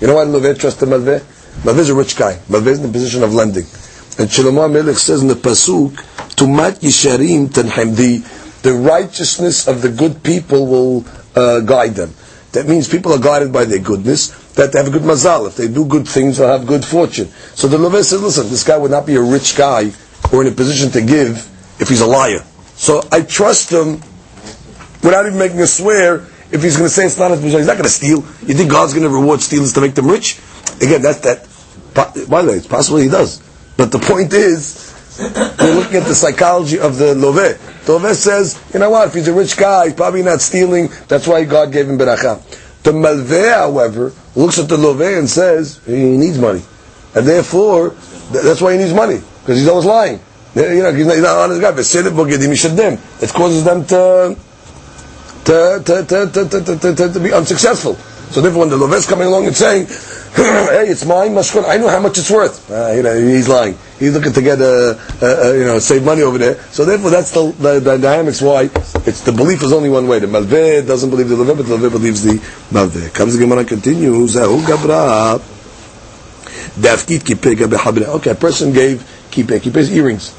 You 0.00 0.06
know 0.06 0.14
why 0.14 0.24
the 0.24 0.38
loveh 0.38 0.58
trusts 0.58 0.80
the 0.80 0.86
malveh? 0.86 1.20
Malveh 1.62 1.78
is 1.78 1.90
a 1.90 1.94
rich 1.94 2.16
guy. 2.16 2.34
Malveh 2.48 2.68
is 2.68 2.78
in 2.78 2.86
the 2.86 2.92
position 2.92 3.22
of 3.22 3.34
lending. 3.34 3.64
And 4.18 4.28
Shlomo 4.28 4.70
Melech 4.70 4.96
says 4.96 5.22
in 5.22 5.28
the 5.28 5.34
pasuk, 5.34 5.92
Tumat 6.36 6.80
Yisharim 6.80 7.48
Tanhem, 7.48 7.96
the, 7.96 8.18
the 8.62 8.74
righteousness 8.74 9.68
of 9.68 9.82
the 9.82 9.88
good 9.88 10.22
people 10.22 10.66
will 10.66 11.04
uh, 11.34 11.60
guide 11.60 11.94
them. 11.94 12.14
That 12.52 12.66
means 12.66 12.88
people 12.88 13.12
are 13.12 13.18
guided 13.18 13.52
by 13.52 13.64
their 13.64 13.78
goodness, 13.78 14.28
that 14.54 14.72
they 14.72 14.78
have 14.78 14.88
a 14.88 14.90
good 14.90 15.02
mazal. 15.02 15.46
If 15.46 15.56
they 15.56 15.68
do 15.68 15.86
good 15.86 16.08
things, 16.08 16.38
they'll 16.38 16.48
have 16.48 16.66
good 16.66 16.84
fortune. 16.84 17.28
So 17.54 17.68
the 17.68 17.78
Leveh 17.78 18.04
says, 18.04 18.22
listen, 18.22 18.48
this 18.48 18.64
guy 18.64 18.76
would 18.76 18.90
not 18.90 19.06
be 19.06 19.14
a 19.16 19.22
rich 19.22 19.56
guy 19.56 19.90
or 20.32 20.42
in 20.42 20.48
a 20.48 20.54
position 20.54 20.90
to 20.90 21.00
give 21.00 21.48
if 21.80 21.88
he's 21.88 22.00
a 22.00 22.06
liar. 22.06 22.44
So 22.80 23.06
I 23.12 23.20
trust 23.20 23.70
him 23.70 24.00
without 25.02 25.26
even 25.26 25.38
making 25.38 25.60
a 25.60 25.66
swear 25.66 26.26
if 26.50 26.62
he's 26.62 26.78
going 26.78 26.88
to 26.88 26.94
say 26.94 27.04
it's 27.04 27.18
not 27.18 27.30
his 27.30 27.40
position. 27.40 27.58
He's 27.58 27.66
not 27.66 27.74
going 27.74 27.84
to 27.84 27.90
steal. 27.90 28.20
You 28.48 28.54
think 28.54 28.70
God's 28.70 28.94
going 28.94 29.04
to 29.04 29.10
reward 29.10 29.42
stealers 29.42 29.74
to 29.74 29.82
make 29.82 29.94
them 29.94 30.08
rich? 30.08 30.40
Again, 30.80 31.02
that's 31.02 31.20
that. 31.20 31.46
By 31.92 32.40
the 32.40 32.48
way, 32.48 32.56
it's 32.56 32.66
possible 32.66 32.96
he 32.96 33.10
does. 33.10 33.42
But 33.76 33.92
the 33.92 33.98
point 33.98 34.32
is, 34.32 34.96
we're 35.18 35.74
looking 35.74 35.96
at 35.96 36.06
the 36.06 36.14
psychology 36.14 36.78
of 36.78 36.96
the 36.96 37.14
Loveh. 37.14 37.84
The 37.84 38.14
says, 38.14 38.58
you 38.72 38.80
know 38.80 38.88
what, 38.88 39.08
if 39.08 39.14
he's 39.14 39.28
a 39.28 39.34
rich 39.34 39.58
guy, 39.58 39.88
he's 39.88 39.94
probably 39.94 40.22
not 40.22 40.40
stealing, 40.40 40.88
that's 41.06 41.26
why 41.26 41.44
God 41.44 41.72
gave 41.72 41.86
him 41.86 41.98
Beracha. 41.98 42.40
The 42.82 42.92
Malveh, 42.92 43.52
however, 43.52 44.14
looks 44.34 44.58
at 44.58 44.70
the 44.70 44.78
Loveh 44.78 45.18
and 45.18 45.28
says, 45.28 45.82
he 45.84 46.16
needs 46.16 46.38
money. 46.38 46.62
And 47.14 47.26
therefore, 47.26 47.90
that's 48.30 48.62
why 48.62 48.72
he 48.72 48.78
needs 48.78 48.94
money, 48.94 49.20
because 49.40 49.58
he's 49.58 49.68
always 49.68 49.84
lying. 49.84 50.20
You 50.54 50.82
know, 50.82 50.92
he's 50.92 51.06
not, 51.06 51.14
he's 51.14 51.22
not 51.22 51.36
honest 51.36 51.60
guy. 51.60 51.70
It 53.22 53.30
causes 53.30 53.64
them 53.64 53.84
to, 53.86 54.36
to, 55.44 55.82
to, 55.84 56.04
to, 56.04 56.30
to, 56.32 56.48
to, 56.48 56.94
to, 56.94 57.12
to 57.12 57.20
be 57.20 57.32
unsuccessful. 57.32 57.96
So 58.30 58.40
therefore, 58.40 58.60
when 58.60 58.70
the 58.70 58.76
Loveh 58.76 58.98
is 58.98 59.06
coming 59.06 59.26
along 59.26 59.46
and 59.46 59.56
saying, 59.56 59.86
hey, 60.36 60.86
it's 60.88 61.04
mine, 61.04 61.34
mashkon. 61.34 61.68
I 61.68 61.78
know 61.78 61.88
how 61.88 61.98
much 61.98 62.16
it's 62.18 62.30
worth. 62.30 62.70
Uh, 62.70 62.92
you 62.92 63.02
know, 63.02 63.18
he's 63.18 63.48
lying. 63.48 63.76
He's 63.98 64.12
looking 64.12 64.32
to 64.32 64.42
get 64.42 64.60
a, 64.60 64.96
a, 65.20 65.26
a, 65.26 65.58
you 65.58 65.64
know 65.64 65.80
save 65.80 66.04
money 66.04 66.22
over 66.22 66.38
there. 66.38 66.54
So 66.70 66.84
therefore, 66.84 67.10
that's 67.10 67.32
the, 67.32 67.50
the, 67.58 67.80
the, 67.80 67.98
dynamics. 67.98 68.40
Why 68.40 68.70
it's 69.06 69.22
the 69.22 69.32
belief 69.32 69.64
is 69.64 69.72
only 69.72 69.88
one 69.88 70.06
way. 70.06 70.20
The 70.20 70.28
malveh 70.28 70.86
doesn't 70.86 71.10
believe 71.10 71.28
the 71.28 71.34
leveh, 71.34 71.56
but 71.56 71.66
the 71.66 71.76
leveh 71.76 71.90
believes 71.90 72.22
the 72.22 72.34
malveh. 72.70 73.12
Comes 73.12 73.36
the 73.36 73.40
Gemara 73.40 73.64
continues. 73.64 74.36
Okay, 74.36 74.70
a 78.30 78.34
person 78.36 78.72
gave 78.72 79.19
kipeh. 79.31 79.59
Kipeh 79.59 79.77
is 79.77 79.91
earrings. 79.91 80.33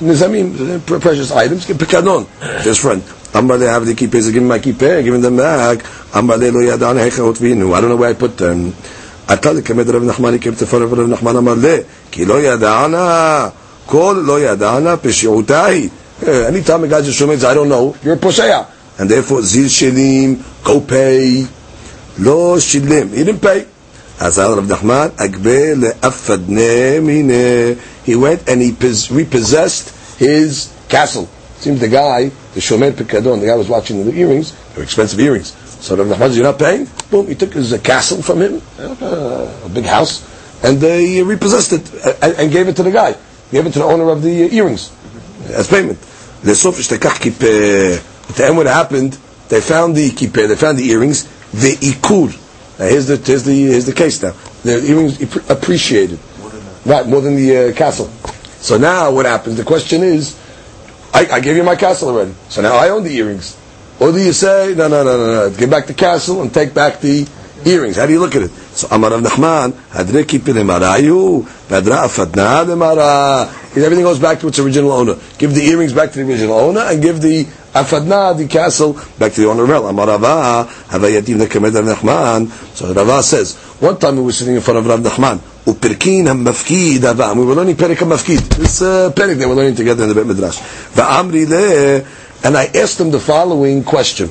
Nizamim, 0.00 1.00
precious 1.00 1.30
items. 1.32 1.66
Pekadon, 1.66 2.26
his 2.62 2.78
friend. 2.78 3.02
Amar 3.34 3.58
have 3.58 3.86
the 3.86 3.94
kipeh. 3.94 4.32
Give 4.32 4.36
him 4.36 4.48
my 4.48 4.58
kipeh. 4.58 5.04
Give 5.04 5.14
him 5.14 5.20
them 5.20 5.36
back. 5.36 5.84
Amar 6.14 6.38
lo 6.38 6.60
yadan 6.60 6.98
hechot 6.98 7.36
v'inu. 7.38 7.74
I 7.74 7.80
don't 7.80 7.90
know 7.90 7.96
where 7.96 8.10
I 8.10 8.14
put 8.14 8.36
them. 8.36 8.74
אתה 9.32 9.52
לקמד 9.52 9.90
רב 9.90 10.04
נחמן 10.04 10.34
יקם 10.34 10.54
תפר 10.54 10.82
רב 10.82 11.00
נחמן 11.00 11.36
אמר 11.36 11.54
לה, 11.62 11.76
כי 12.10 12.24
לא 12.24 12.42
ידענה, 12.42 13.48
כל 13.86 14.22
לא 14.24 14.40
ידענה 14.40 14.96
פשעותה 14.96 15.64
היא. 15.64 15.88
Anytime 16.22 16.84
a 16.84 16.88
guy 16.88 17.00
just 17.00 17.18
shows 17.18 17.44
I 17.44 17.54
don't 17.54 17.68
know, 17.68 17.96
you're 18.04 18.12
a 18.12 18.16
פושע. 18.16 18.62
And 18.98 19.08
therefore, 19.08 19.40
זיל 19.40 19.68
שלים, 19.68 20.36
go 20.64 20.80
pay. 20.88 21.46
לא 22.18 22.56
שילם, 22.58 23.08
he 23.14 23.24
didn't 23.24 23.42
pay. 23.42 23.64
Azal 24.19 24.57
Rav 24.57 24.65
Nachman, 24.65 25.11
He 28.03 28.15
went 28.15 28.49
and 28.49 28.61
he 28.61 28.71
repossessed 29.11 30.17
his 30.17 30.73
castle. 30.89 31.29
It 31.57 31.61
seems 31.61 31.79
the 31.79 31.87
guy, 31.87 32.29
the 32.53 32.59
Shomer 32.59 32.91
Pekadon, 32.91 33.39
the 33.39 33.47
guy 33.47 33.55
was 33.55 33.69
watching 33.69 34.03
the 34.05 34.13
earrings, 34.13 34.53
they 34.69 34.77
were 34.77 34.83
expensive 34.83 35.19
earrings. 35.19 35.53
So 35.83 35.95
Rav 35.95 36.07
Nachman 36.07 36.35
you're 36.35 36.43
not 36.43 36.57
paying? 36.57 36.87
Boom, 37.11 37.27
he 37.27 37.35
took 37.35 37.53
his 37.53 37.73
uh, 37.73 37.77
castle 37.77 38.21
from 38.23 38.41
him, 38.41 38.61
uh, 38.79 39.61
a 39.65 39.69
big 39.69 39.85
house, 39.85 40.23
and 40.63 40.79
they 40.79 41.05
he 41.07 41.21
repossessed 41.21 41.73
it 41.73 42.23
and, 42.23 42.51
gave 42.51 42.67
it 42.67 42.75
to 42.77 42.83
the 42.83 42.91
guy. 42.91 43.15
Gave 43.51 43.65
it 43.67 43.73
to 43.73 43.79
the 43.79 43.85
owner 43.85 44.09
of 44.09 44.23
the 44.23 44.45
uh, 44.45 44.47
earrings 44.47 44.91
as 45.49 45.67
payment. 45.67 45.99
The 46.41 46.51
At 48.29 48.35
the 48.35 48.45
end 48.45 48.57
what 48.57 48.65
happened, 48.65 49.17
they 49.49 49.61
found 49.61 49.95
the 49.95 50.09
Kippeh, 50.09 50.47
they 50.47 50.55
found 50.55 50.77
the 50.77 50.89
earrings, 50.89 51.23
the 51.51 51.75
Ikur. 51.75 52.46
Now 52.79 52.85
here's 52.85 53.07
the, 53.07 53.17
here's 53.17 53.43
the, 53.43 53.53
here's 53.53 53.85
the 53.85 53.93
case 53.93 54.21
now. 54.21 54.33
The 54.63 54.83
earrings 54.85 55.21
appreciated. 55.49 56.19
Right, 56.85 57.05
more 57.05 57.21
than 57.21 57.35
the 57.35 57.57
uh, 57.69 57.73
castle. 57.73 58.07
So 58.59 58.77
now 58.77 59.11
what 59.11 59.25
happens? 59.25 59.57
The 59.57 59.63
question 59.63 60.03
is, 60.03 60.39
I, 61.13 61.25
I 61.33 61.39
gave 61.39 61.55
you 61.55 61.63
my 61.63 61.75
castle 61.75 62.09
already. 62.09 62.33
So 62.49 62.61
now 62.61 62.75
I 62.75 62.89
own 62.89 63.03
the 63.03 63.15
earrings. 63.15 63.57
Or 63.99 64.11
do 64.11 64.19
you 64.19 64.31
say, 64.31 64.75
no, 64.77 64.87
no, 64.87 65.03
no, 65.03 65.17
no, 65.17 65.49
no, 65.49 65.57
get 65.57 65.69
back 65.69 65.87
the 65.87 65.93
castle 65.93 66.41
and 66.43 66.53
take 66.53 66.73
back 66.73 67.01
the 67.01 67.27
earrings? 67.65 67.95
How 67.95 68.05
do 68.05 68.13
you 68.13 68.19
look 68.19 68.35
at 68.35 68.43
it? 68.43 68.51
So 68.51 68.87
Amar 68.91 69.09
Rav 69.11 69.21
Nachman, 69.23 69.71
Hadre 69.89 70.23
kipi 70.23 70.53
lemarayu, 70.53 71.41
Vadra 71.67 72.03
afadna 72.05 72.63
lemara. 72.63 73.47
Everything 73.75 74.03
goes 74.03 74.19
back 74.19 74.39
to 74.41 74.47
its 74.47 74.59
original 74.59 74.91
owner. 74.91 75.15
Give 75.39 75.53
the 75.53 75.61
earrings 75.63 75.93
back 75.93 76.11
to 76.11 76.23
the 76.23 76.31
original 76.31 76.53
owner 76.53 76.81
and 76.81 77.01
give 77.01 77.21
the 77.21 77.47
afadna, 77.83 78.37
the 78.37 78.47
castle, 78.47 78.93
back 79.19 79.33
to 79.33 79.41
the 79.41 79.47
owner. 79.47 79.63
Amar 79.73 80.07
Rava, 80.07 80.69
Havayativ 80.89 81.37
nekamed 81.37 81.71
Nachman. 81.93 82.49
So 82.75 82.93
Rava 82.93 83.21
says, 83.23 83.55
One 83.79 83.97
time 83.99 84.15
we 84.17 84.23
were 84.23 84.31
sitting 84.31 84.55
in 84.55 84.61
front 84.61 84.79
of 84.79 84.85
Rav 84.87 84.99
Nachman. 84.99 85.37
Upirkin 85.65 86.25
hamafkid 86.27 86.99
haba. 86.99 87.35
We 87.35 87.45
were 87.45 87.55
learning 87.55 87.75
Perik 87.75 87.97
hamafkid. 87.97 88.57
This 88.57 88.81
uh, 88.81 89.11
Perik 89.13 89.37
they 89.37 89.45
were 89.45 89.55
learning 89.55 89.75
together 89.75 90.03
in 90.03 90.09
the 90.09 90.15
Beit 90.15 90.27
Midrash. 90.27 90.57
Va'amri 90.95 91.47
le, 91.47 92.05
and 92.43 92.57
I 92.57 92.65
asked 92.65 92.99
him 92.99 93.11
the 93.11 93.19
following 93.19 93.83
question. 93.83 94.27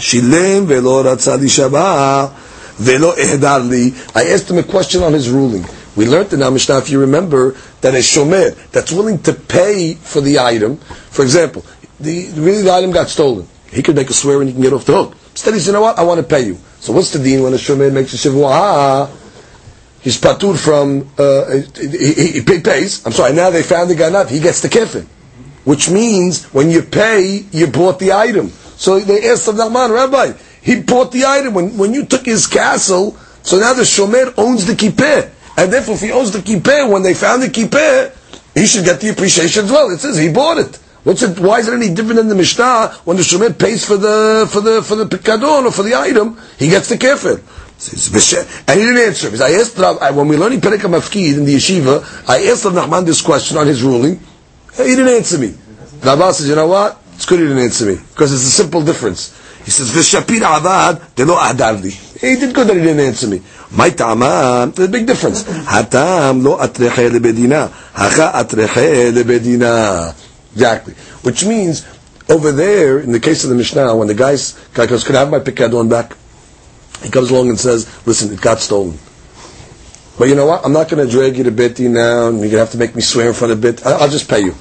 Shilem 0.00 0.66
velo 0.66 1.02
ratza 1.04 1.38
li 1.38 1.46
shaba, 1.46 2.30
velo 2.76 3.12
ehdar 3.14 3.68
li. 3.68 3.94
I 4.14 4.30
asked 4.32 4.50
him 4.50 4.58
a 4.58 4.62
question 4.64 5.02
on 5.02 5.12
his 5.12 5.28
ruling. 5.30 5.64
We 5.96 6.06
learned 6.06 6.32
in 6.32 6.42
our 6.42 6.50
Mishnah, 6.50 6.78
if 6.78 6.90
you 6.90 7.00
remember, 7.00 7.52
that 7.80 7.94
a 7.94 7.98
shomer 7.98 8.54
that's 8.70 8.92
willing 8.92 9.18
to 9.22 9.32
pay 9.32 9.94
for 9.94 10.20
the 10.20 10.38
item, 10.38 10.76
for 10.76 11.22
example, 11.22 11.64
the 12.00 12.30
really 12.34 12.62
the 12.62 12.72
item 12.72 12.90
got 12.90 13.08
stolen. 13.08 13.46
He 13.70 13.82
could 13.82 13.94
make 13.94 14.10
a 14.10 14.12
swear 14.12 14.40
and 14.40 14.48
he 14.48 14.54
can 14.54 14.62
get 14.62 14.72
off 14.72 14.84
the 14.84 14.92
hook. 14.92 15.16
Instead, 15.30 15.54
he 15.54 15.60
said, 15.60 15.68
you 15.68 15.72
know 15.74 15.80
what, 15.82 15.98
I 15.98 16.02
want 16.02 16.20
to 16.20 16.26
pay 16.26 16.44
you. 16.44 16.58
So 16.80 16.92
what's 16.92 17.12
the 17.12 17.22
dean 17.22 17.42
when 17.42 17.52
a 17.52 17.56
shomer 17.56 17.92
makes 17.92 18.12
a 18.14 18.16
shivua? 18.16 18.48
Ah, 18.50 19.10
he's 20.00 20.20
patur 20.20 20.58
from, 20.58 21.08
uh, 21.16 21.62
he, 21.78 22.14
he, 22.14 22.40
he 22.40 22.42
pays, 22.42 23.06
I'm 23.06 23.12
sorry, 23.12 23.32
now 23.32 23.50
they 23.50 23.62
found 23.62 23.90
the 23.90 23.94
ganat, 23.94 24.28
he 24.28 24.40
gets 24.40 24.60
the 24.60 24.68
kefin. 24.68 25.06
Which 25.64 25.90
means, 25.90 26.46
when 26.46 26.70
you 26.70 26.82
pay, 26.82 27.44
you 27.52 27.66
bought 27.68 27.98
the 27.98 28.12
item. 28.12 28.48
So 28.48 28.98
they 28.98 29.28
asked 29.30 29.46
the 29.46 29.52
Nachman, 29.52 29.94
Rabbi, 29.94 30.32
he 30.62 30.80
bought 30.80 31.12
the 31.12 31.26
item. 31.26 31.54
When, 31.54 31.76
when 31.76 31.94
you 31.94 32.06
took 32.06 32.24
his 32.24 32.46
castle, 32.46 33.16
so 33.42 33.58
now 33.60 33.74
the 33.74 33.82
shomer 33.82 34.34
owns 34.38 34.66
the 34.66 34.72
kippeh. 34.72 35.30
And 35.58 35.72
therefore, 35.72 35.94
if 35.94 36.00
he 36.00 36.12
owns 36.12 36.32
the 36.32 36.38
kippeh, 36.38 36.90
when 36.90 37.02
they 37.02 37.12
found 37.12 37.42
the 37.42 37.48
kippeh, 37.48 38.16
he 38.54 38.66
should 38.66 38.84
get 38.84 39.00
the 39.00 39.10
appreciation 39.10 39.66
as 39.66 39.70
well. 39.70 39.90
It 39.90 39.98
says 39.98 40.16
he 40.16 40.32
bought 40.32 40.58
it. 40.58 40.78
What's 41.02 41.22
it? 41.22 41.38
Why 41.38 41.60
is 41.60 41.68
it 41.68 41.74
any 41.74 41.92
different 41.94 42.20
in 42.20 42.28
the 42.28 42.34
Mishnah 42.34 42.88
when 43.04 43.16
the 43.16 43.22
shomer 43.22 43.58
pays 43.58 43.84
for 43.86 43.96
the 43.96 44.48
for 44.50 44.60
the 44.60 44.82
for 44.82 44.96
the 44.96 45.06
pikadon 45.06 45.64
or 45.64 45.72
for 45.72 45.82
the 45.82 45.94
item? 45.94 46.38
He 46.58 46.68
gets 46.68 46.88
the 46.88 46.96
kefir. 46.96 47.40
And 48.68 48.78
he 48.78 48.84
didn't 48.84 49.02
answer. 49.02 49.28
Because 49.28 49.40
I 49.40 49.52
asked 49.52 49.78
Rav, 49.78 50.14
when 50.14 50.28
we 50.28 50.36
learning 50.36 50.60
Perek 50.60 50.80
Mafkid 50.80 51.38
in 51.38 51.46
the 51.46 51.54
yeshiva, 51.54 52.28
I 52.28 52.46
asked 52.48 52.66
Rav 52.66 52.74
Nachman 52.74 53.06
this 53.06 53.22
question 53.22 53.56
on 53.56 53.66
his 53.66 53.82
ruling. 53.82 54.20
He 54.76 54.82
didn't 54.84 55.08
answer 55.08 55.38
me. 55.38 55.54
Rav 56.02 56.34
says, 56.34 56.46
you 56.48 56.56
know 56.56 56.66
what? 56.66 57.00
It's 57.14 57.24
good 57.24 57.40
he 57.40 57.46
didn't 57.46 57.62
answer 57.62 57.86
me 57.86 57.96
because 57.96 58.32
it's 58.34 58.44
a 58.44 58.50
simple 58.50 58.82
difference. 58.82 59.36
He 59.64 59.70
says, 59.70 59.90
"V'shapir 59.92 60.40
avad 60.40 61.14
de 61.14 61.24
lo 61.24 61.36
adarli." 61.36 61.92
He 62.20 62.36
did 62.36 62.54
good 62.54 62.66
that 62.66 62.76
he 62.76 62.82
didn't 62.82 63.00
answer 63.00 63.26
me. 63.28 63.42
My 63.72 63.90
ta'ama, 63.90 64.72
there's 64.74 64.88
a 64.88 64.92
big 64.92 65.06
difference. 65.06 65.44
Hatam 65.44 66.42
lo 66.42 66.56
atreche 66.58 67.10
lebedina, 67.10 67.70
hacha 67.92 68.32
atreche 68.34 69.12
lebedina. 69.12 70.14
Exactly. 70.52 70.94
Which 71.22 71.44
means, 71.44 71.86
over 72.28 72.52
there, 72.52 73.00
in 73.00 73.12
the 73.12 73.20
case 73.20 73.44
of 73.44 73.50
the 73.50 73.56
Mishnah, 73.56 73.96
when 73.96 74.08
the 74.08 74.14
guy 74.14 74.32
goes, 74.86 75.04
could 75.04 75.14
I 75.14 75.20
have 75.20 75.30
my 75.30 75.40
pikadon 75.40 75.88
back? 75.88 76.16
He 77.02 77.10
comes 77.10 77.30
along 77.30 77.48
and 77.48 77.58
says, 77.58 77.86
listen, 78.06 78.32
it 78.32 78.40
got 78.40 78.60
stolen. 78.60 78.98
But 80.18 80.28
you 80.28 80.34
know 80.34 80.46
what? 80.46 80.64
I'm 80.64 80.72
not 80.72 80.88
going 80.88 81.04
to 81.04 81.10
drag 81.10 81.38
you 81.38 81.44
to 81.44 81.50
Beti 81.52 81.88
now, 81.90 82.28
and 82.28 82.38
you're 82.40 82.50
going 82.50 82.52
to 82.52 82.58
have 82.58 82.72
to 82.72 82.78
make 82.78 82.94
me 82.94 83.00
swear 83.00 83.28
in 83.28 83.34
front 83.34 83.52
of 83.52 83.60
Bit. 83.60 83.86
I'll 83.86 84.08
just 84.08 84.28
pay 84.28 84.40
you. 84.40 84.54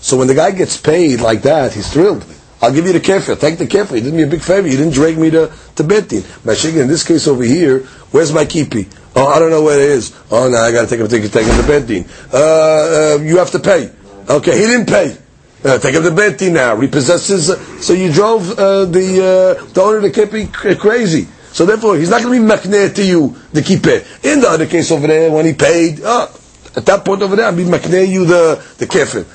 So 0.00 0.18
when 0.18 0.28
the 0.28 0.34
guy 0.34 0.50
gets 0.50 0.76
paid 0.76 1.20
like 1.20 1.42
that, 1.42 1.72
he's 1.72 1.90
thrilled. 1.90 2.24
I'll 2.62 2.72
give 2.72 2.86
you 2.86 2.92
the 2.92 3.00
kefir. 3.00 3.38
Thank 3.38 3.58
the 3.58 3.66
kefir. 3.66 3.96
You 3.96 4.02
did 4.02 4.14
me 4.14 4.22
a 4.24 4.26
big 4.26 4.42
favor. 4.42 4.68
You 4.68 4.76
didn't 4.76 4.92
drag 4.92 5.16
me 5.16 5.30
to, 5.30 5.50
to 5.76 5.82
Betin. 5.82 6.20
Mashiach, 6.44 6.76
in 6.76 6.88
this 6.88 7.06
case 7.06 7.26
over 7.26 7.42
here, 7.42 7.80
where's 8.10 8.32
my 8.32 8.44
kipi? 8.44 8.88
Oh, 9.16 9.26
I 9.26 9.38
don't 9.38 9.50
know 9.50 9.62
where 9.62 9.80
it 9.80 9.88
is. 9.90 10.14
Oh, 10.30 10.48
now 10.48 10.62
I 10.64 10.70
got 10.70 10.82
to 10.82 10.86
take 10.86 11.00
him, 11.00 11.08
take 11.08 11.32
take 11.32 11.46
him 11.46 11.56
to 11.56 11.66
Betin. 11.66 12.06
Uh, 12.32 13.16
uh, 13.16 13.22
you 13.22 13.38
have 13.38 13.50
to 13.52 13.58
pay. 13.58 13.90
Okay, 14.30 14.52
he 14.52 14.66
didn't 14.66 14.86
pay. 14.86 15.16
Uh, 15.64 15.78
take 15.78 15.94
him 15.94 16.04
to 16.04 16.10
Betin 16.10 16.52
now. 16.52 16.76
Repossesses. 16.76 17.50
Uh, 17.50 17.80
so 17.80 17.92
you 17.92 18.12
drove 18.12 18.50
uh, 18.52 18.84
the 18.84 19.58
uh, 19.60 19.72
the 19.72 19.80
owner 19.82 19.96
of 19.96 20.02
the 20.04 20.10
kippy 20.10 20.46
crazy. 20.46 21.26
So 21.52 21.66
therefore, 21.66 21.96
he's 21.96 22.10
not 22.10 22.22
going 22.22 22.40
to 22.40 22.46
be 22.46 22.52
makneh 22.54 22.94
to 22.94 23.04
you, 23.04 23.36
the 23.52 23.60
kippeh. 23.60 24.24
In 24.24 24.40
the 24.40 24.48
other 24.48 24.66
case 24.66 24.92
over 24.92 25.08
there, 25.08 25.32
when 25.32 25.44
he 25.46 25.52
paid, 25.52 26.00
uh, 26.00 26.28
at 26.76 26.86
that 26.86 27.04
point 27.04 27.22
over 27.22 27.34
there, 27.34 27.46
I'll 27.46 27.56
be 27.56 27.64
makneh 27.64 28.06
you 28.08 28.24
the, 28.24 28.64
the 28.78 28.86
kefir. 28.86 29.26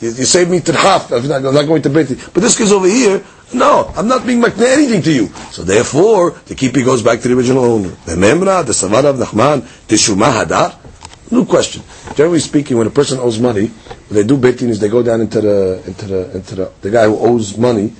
You, 0.00 0.08
you 0.08 0.24
saved 0.24 0.50
me 0.50 0.60
tirhaf. 0.60 1.12
I'm 1.16 1.28
not, 1.28 1.44
I'm 1.44 1.54
not 1.54 1.66
going 1.66 1.82
to 1.82 1.90
Beti. 1.90 2.32
But 2.32 2.42
this 2.42 2.56
case 2.56 2.72
over 2.72 2.86
here, 2.86 3.22
no, 3.52 3.92
I'm 3.96 4.08
not 4.08 4.26
being 4.26 4.40
makne 4.40 4.66
anything 4.66 5.02
to 5.02 5.12
you. 5.12 5.26
So 5.52 5.62
therefore, 5.62 6.30
the 6.46 6.54
kipi 6.54 6.84
goes 6.84 7.02
back 7.02 7.20
to 7.20 7.28
the 7.28 7.36
original 7.36 7.64
owner. 7.64 7.90
The 8.06 8.16
memra, 8.16 8.64
the 8.64 8.72
savara 8.72 9.10
of 9.10 9.16
Nachman, 9.16 9.60
the 9.86 9.96
shumah 9.96 10.44
hadar. 10.44 10.83
No 11.30 11.44
question. 11.44 11.82
Generally 12.14 12.40
speaking, 12.40 12.76
when 12.76 12.86
a 12.86 12.90
person 12.90 13.18
owes 13.18 13.38
money, 13.40 13.66
what 13.68 14.10
they 14.10 14.24
do 14.24 14.36
betin 14.36 14.68
is 14.68 14.78
they 14.78 14.88
go 14.88 15.02
down 15.02 15.20
into 15.20 15.40
the 15.40 15.82
into 15.86 16.06
the 16.06 16.36
into 16.36 16.54
the, 16.54 16.72
the 16.82 16.90
guy 16.90 17.04
who 17.06 17.18
owes 17.18 17.56
money, 17.56 17.92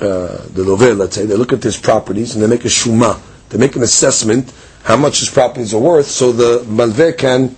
uh, 0.00 0.42
the 0.48 0.64
lovel, 0.64 0.94
let's 0.94 1.14
say, 1.16 1.26
they 1.26 1.36
look 1.36 1.52
at 1.52 1.62
his 1.62 1.76
properties 1.76 2.34
and 2.34 2.42
they 2.42 2.48
make 2.48 2.64
a 2.64 2.68
shuma. 2.68 3.20
They 3.50 3.58
make 3.58 3.76
an 3.76 3.82
assessment 3.82 4.52
how 4.82 4.96
much 4.96 5.20
his 5.20 5.30
properties 5.30 5.74
are 5.74 5.80
worth, 5.80 6.06
so 6.06 6.32
the 6.32 6.60
malveh 6.66 7.16
can 7.18 7.54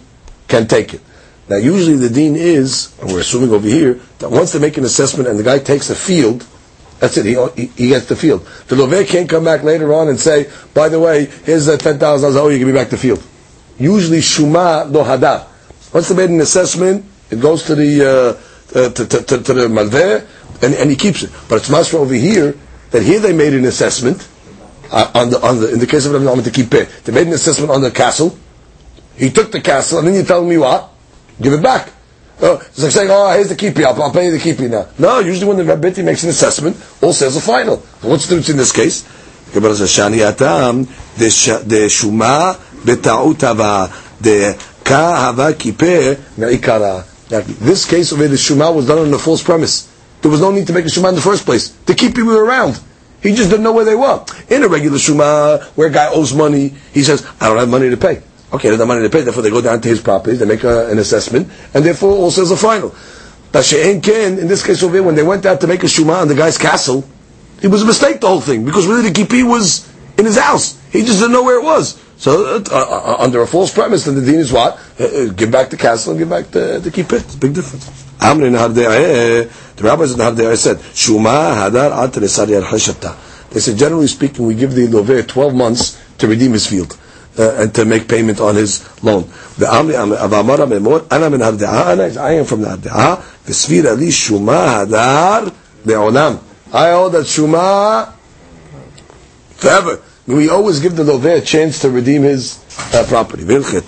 can 0.49 0.67
take 0.67 0.95
it. 0.95 1.01
Now, 1.49 1.57
usually 1.57 1.97
the 1.97 2.11
dean 2.11 2.35
is, 2.35 2.93
and 3.01 3.13
we're 3.13 3.21
assuming 3.21 3.51
over 3.51 3.67
here, 3.69 4.01
that 4.19 4.31
once 4.31 4.53
they 4.53 4.59
make 4.59 4.77
an 4.77 4.85
assessment 4.85 5.29
and 5.29 5.39
the 5.39 5.45
guy 5.45 5.59
takes 5.61 5.89
the 5.89 5.95
field, 5.95 6.45
that's 6.99 7.17
it, 7.19 7.27
he, 7.27 7.67
he, 7.77 7.89
gets 7.89 8.07
the 8.07 8.17
field. 8.17 8.45
The 8.69 8.75
Loveh 8.77 9.07
can't 9.07 9.29
come 9.29 9.45
back 9.45 9.63
later 9.63 9.93
on 9.95 10.09
and 10.09 10.19
say, 10.19 10.51
by 10.75 10.89
the 10.89 10.99
way, 10.99 11.27
here's 11.45 11.67
the 11.67 11.77
$10,000, 11.77 12.01
oh, 12.37 12.49
you 12.49 12.59
give 12.59 12.67
me 12.67 12.75
back 12.75 12.89
the 12.89 12.97
field. 12.97 13.23
Usually, 13.78 14.18
Shuma 14.21 14.90
lo 14.90 15.04
hadar. 15.04 15.47
Once 15.92 16.09
they 16.09 16.14
made 16.14 16.30
an 16.30 16.40
assessment, 16.40 17.04
it 17.30 17.40
goes 17.40 17.64
to 17.64 17.75
the, 17.75 18.38
uh, 18.75 18.78
uh, 18.78 18.88
to, 18.90 19.06
to, 19.06 19.23
to, 19.23 19.42
to, 19.42 19.52
the 19.54 19.68
Malveh, 19.68 20.26
and, 20.62 20.75
and 20.75 20.90
he 20.90 20.97
keeps 20.97 21.23
it. 21.23 21.30
But 21.49 21.56
it's 21.56 21.68
Masra 21.68 21.95
over 21.95 22.14
here, 22.14 22.56
that 22.90 23.02
here 23.02 23.21
they 23.21 23.33
made 23.33 23.54
an 23.54 23.64
assessment, 23.64 24.26
uh, 24.90 25.11
on 25.14 25.30
the, 25.30 25.40
on 25.45 25.61
the, 25.61 25.73
in 25.73 25.78
the 25.78 25.87
case 25.87 26.06
of 26.06 26.12
Rabbi 26.12 26.42
to 26.42 26.50
keep 26.50 26.73
it, 26.75 26.88
they 27.04 27.12
made 27.12 27.26
an 27.26 27.33
assessment 27.33 27.71
on 27.71 27.80
the 27.83 27.90
castle, 27.90 28.37
he 29.16 29.30
took 29.30 29.50
the 29.50 29.61
castle, 29.61 29.99
and 29.99 30.09
then 30.09 30.14
you 30.14 30.23
tell 30.23 30.45
me 30.45 30.59
what? 30.59 30.90
Give 31.40 31.52
it 31.52 31.62
back. 31.62 31.92
Oh, 32.40 32.56
it's 32.59 32.83
like 32.83 32.92
saying, 32.92 33.09
oh, 33.11 33.33
here's 33.33 33.49
the 33.49 33.56
kipi, 33.56 33.83
I'll, 33.85 34.00
I'll 34.02 34.12
pay 34.12 34.26
you 34.26 34.33
the 34.33 34.38
kipi 34.38 34.68
now. 34.68 34.88
No, 34.99 35.21
usually 35.21 35.47
when 35.47 35.56
the 35.56 35.64
Rabbiti 35.75 36.04
makes 36.04 36.23
an 36.23 36.28
assessment, 36.30 36.76
all 37.02 37.14
says 37.14 37.35
a 37.37 37.40
final. 37.40 37.78
What's 38.02 38.26
the 38.26 38.37
difference 38.37 38.50
in 38.50 38.56
this 38.59 38.73
case? 38.73 39.02
The 39.52 39.61
shuma 41.88 42.61
ka 44.85 45.16
hava 45.16 45.52
kipe 45.54 46.18
me'ikara. 46.37 47.04
This 47.28 47.85
case 47.85 48.12
of 48.12 48.21
it, 48.21 48.28
the 48.28 48.37
shuma 48.37 48.75
was 48.75 48.87
done 48.87 48.99
on 48.99 49.12
a 49.12 49.18
false 49.18 49.42
premise. 49.42 49.92
There 50.23 50.30
was 50.30 50.40
no 50.40 50.50
need 50.50 50.66
to 50.68 50.73
make 50.73 50.85
a 50.85 50.88
shuma 50.88 51.09
in 51.11 51.14
the 51.14 51.21
first 51.21 51.45
place. 51.45 51.68
The 51.87 51.95
keep 51.95 52.16
were 52.16 52.45
around. 52.45 52.80
He 53.23 53.35
just 53.35 53.50
didn't 53.50 53.64
know 53.64 53.73
where 53.73 53.85
they 53.85 53.95
were. 53.97 54.25
In 54.49 54.62
a 54.62 54.68
regular 54.68 54.99
shuma, 54.99 55.62
where 55.76 55.88
a 55.88 55.90
guy 55.90 56.09
owes 56.12 56.33
money, 56.35 56.75
he 56.92 57.02
says, 57.02 57.26
I 57.40 57.49
don't 57.49 57.59
have 57.59 57.68
money 57.68 57.90
to 57.90 57.97
pay. 57.97 58.23
Okay, 58.52 58.71
they 58.71 58.76
have 58.76 58.87
money 58.87 59.02
to 59.02 59.11
pay, 59.11 59.23
therefore 59.23 59.42
they 59.42 59.50
go 59.50 59.61
down 59.61 59.80
to 59.80 59.88
his 59.88 60.00
property, 60.00 60.37
they 60.37 60.47
make 60.47 60.62
a, 60.62 60.88
an 60.88 60.99
assessment, 60.99 61.50
and 61.75 61.85
therefore 61.85 62.12
all 62.12 62.30
sales 62.30 62.52
a 62.52 62.56
final. 62.56 62.95
In 63.52 64.49
this 64.49 64.64
case 64.64 64.83
over 64.83 64.95
here, 64.95 65.02
when 65.02 65.14
they 65.16 65.23
went 65.23 65.45
out 65.47 65.61
to 65.62 65.66
make 65.66 65.83
a 65.83 65.87
shuma 65.87 66.21
on 66.21 66.28
the 66.28 66.35
guy's 66.35 66.59
castle, 66.59 67.04
it 67.62 67.68
was 67.68 67.83
a 67.83 67.87
mistake, 67.87 68.21
the 68.21 68.28
whole 68.28 68.40
thing, 68.40 68.64
because 68.64 68.87
really 68.87 69.09
the 69.09 69.14
kipi 69.14 69.42
was 69.42 69.90
in 70.18 70.25
his 70.25 70.38
house. 70.38 70.80
He 70.92 71.02
just 71.02 71.18
didn't 71.18 71.33
know 71.33 71.42
where 71.42 71.59
it 71.59 71.64
was. 71.64 72.00
So, 72.18 72.56
uh, 72.56 72.64
uh, 72.70 72.76
uh 72.76 73.16
under 73.18 73.42
a 73.42 73.46
false 73.46 73.73
premise, 73.73 74.04
then 74.04 74.14
the 74.14 74.23
dean 74.23 74.40
is 74.40 74.52
what? 74.52 74.78
Uh, 74.99 75.04
uh 75.04 75.32
give 75.32 75.50
back 75.50 75.70
the 75.70 75.76
castle 75.76 76.12
and 76.12 76.18
give 76.18 76.30
back 76.30 76.46
the, 76.46 76.78
the 76.78 76.90
kippah. 76.90 77.20
It's 77.20 77.35
a 77.35 77.38
big 77.38 77.54
difference. 77.54 78.06
Amri 78.18 78.50
the 79.76 79.85
rabbis 79.85 80.12
in 80.12 80.18
Nahar 80.18 80.56
said, 80.56 80.78
Shuma 80.78 81.54
hadar 81.54 81.92
at 81.92 83.50
They 83.50 83.61
said, 83.61 83.76
generally 83.76 84.06
speaking, 84.06 84.46
we 84.46 84.54
give 84.54 84.73
the 84.75 84.87
Loveh 84.87 85.28
12 85.28 85.54
months 85.54 86.02
to 86.18 86.26
redeem 86.26 86.52
his 86.52 86.66
field 86.66 86.99
uh, 87.38 87.56
and 87.58 87.75
to 87.75 87.85
make 87.85 88.08
payment 88.08 88.40
on 88.40 88.54
his 88.56 88.80
loan. 89.02 89.25
The 89.58 89.66
Amri 89.66 89.92
Avamara 90.16 90.66
Memor, 90.66 91.06
Ana 91.11 91.28
min 91.28 91.42
Ana, 91.42 92.20
I 92.20 92.32
am 92.32 92.46
from 92.46 92.62
the 92.62 92.68
Harde'ah, 92.68 93.18
V'svira 93.44 93.96
li 93.99 94.08
Shuma 94.08 94.87
Hadar 94.87 95.52
Le'olam. 95.85 96.42
I 96.73 96.90
owe 96.92 97.11
that 97.11 97.25
Shuma 97.26 98.14
forever. 99.56 100.00
We 100.26 100.49
always 100.49 100.80
give 100.80 100.97
the 100.97 101.04
Loveh 101.04 101.38
a 101.38 101.40
chance 101.40 101.78
to 101.83 101.90
redeem 101.90 102.23
his 102.23 102.59
uh, 102.92 103.04
property. 103.06 103.45
That's 103.45 103.71
the 103.71 103.87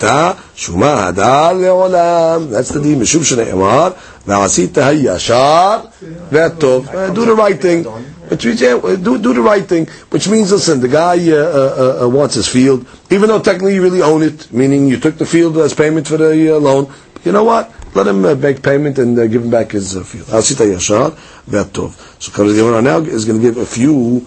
Hayashar 4.79 5.91
Ve'tov. 6.29 7.13
Do 7.13 7.25
the 7.25 7.35
right 7.35 7.59
thing. 7.59 7.83
Means, 7.83 9.01
do, 9.03 9.17
do 9.17 9.33
the 9.33 9.41
right 9.41 9.65
thing. 9.65 9.87
Which 10.11 10.29
means, 10.29 10.51
listen, 10.53 10.79
the 10.79 10.87
guy 10.87 11.17
uh, 11.29 11.35
uh, 11.35 12.05
uh, 12.05 12.09
wants 12.09 12.35
his 12.35 12.47
field, 12.47 12.87
even 13.09 13.27
though 13.27 13.41
technically 13.41 13.75
you 13.75 13.81
really 13.81 14.01
own 14.01 14.23
it, 14.23 14.49
meaning 14.53 14.87
you 14.87 14.97
took 14.97 15.17
the 15.17 15.25
field 15.25 15.57
as 15.57 15.73
payment 15.73 16.07
for 16.07 16.15
the 16.15 16.55
uh, 16.55 16.59
loan. 16.59 16.93
You 17.25 17.33
know 17.33 17.43
what? 17.43 17.73
Let 17.95 18.07
him 18.07 18.23
uh, 18.23 18.35
make 18.35 18.63
payment 18.63 18.97
and 18.97 19.19
uh, 19.19 19.27
give 19.27 19.43
him 19.43 19.49
back 19.49 19.71
his 19.71 19.91
field. 19.91 20.27
Asita 20.27 20.65
yashar 20.65 21.17
ve'tov. 21.49 22.21
So 22.21 22.31
Gemara 22.31 22.81
now 22.81 22.99
is 22.99 23.25
going 23.25 23.41
to 23.41 23.45
give 23.45 23.57
a 23.57 23.65
few 23.65 24.25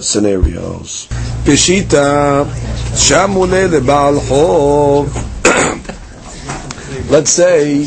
scenarios. 0.00 1.08
Peshita 1.44 2.44
shamule 2.94 3.68
lebal 3.68 4.20
chov. 4.28 5.08
Let's 7.10 7.30
say, 7.30 7.78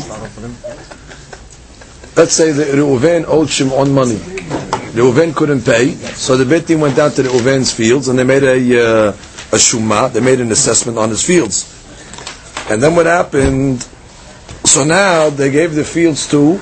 let's 2.16 2.32
say 2.32 2.52
that 2.52 2.68
Reuven 2.74 3.24
owed 3.26 3.48
Shimon 3.48 3.92
money. 3.92 4.16
Reuven 4.94 5.34
couldn't 5.34 5.64
pay, 5.64 5.92
so 5.92 6.36
the 6.36 6.44
Beit 6.44 6.78
went 6.78 6.96
down 6.96 7.10
to 7.12 7.22
the 7.22 7.28
Reuven's 7.28 7.72
fields 7.72 8.08
and 8.08 8.18
they 8.18 8.24
made 8.24 8.42
a 8.44 8.56
uh, 8.56 9.08
a 9.52 9.56
shuma. 9.56 10.12
They 10.12 10.20
made 10.20 10.40
an 10.40 10.50
assessment 10.52 10.98
on 10.98 11.10
his 11.10 11.24
fields. 11.24 11.72
And 12.70 12.82
then 12.82 12.96
what 12.96 13.06
happened? 13.06 13.82
So 14.64 14.84
now 14.84 15.30
they 15.30 15.50
gave 15.50 15.74
the 15.74 15.84
fields 15.84 16.28
to 16.30 16.60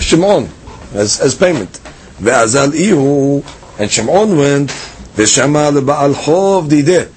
Shimon 0.00 0.48
as, 0.94 1.20
as 1.20 1.34
payment. 1.34 1.78
And 3.80 3.90
Shimon 3.90 4.36
went, 4.36 4.68
ve'shama 4.68 5.72
le'ba'al 5.72 6.12
chov 6.12 6.68
dideh. 6.68 7.10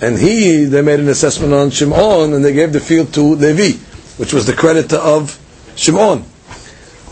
And 0.00 0.18
he, 0.18 0.64
they 0.64 0.82
made 0.82 0.98
an 0.98 1.08
assessment 1.08 1.52
on 1.52 1.70
Shimon, 1.70 2.32
and 2.32 2.44
they 2.44 2.52
gave 2.52 2.72
the 2.72 2.80
field 2.80 3.14
to 3.14 3.20
Levi, 3.20 3.78
which 4.16 4.32
was 4.32 4.44
the 4.44 4.52
creditor 4.52 4.96
of 4.96 5.38
Shimon. 5.76 6.24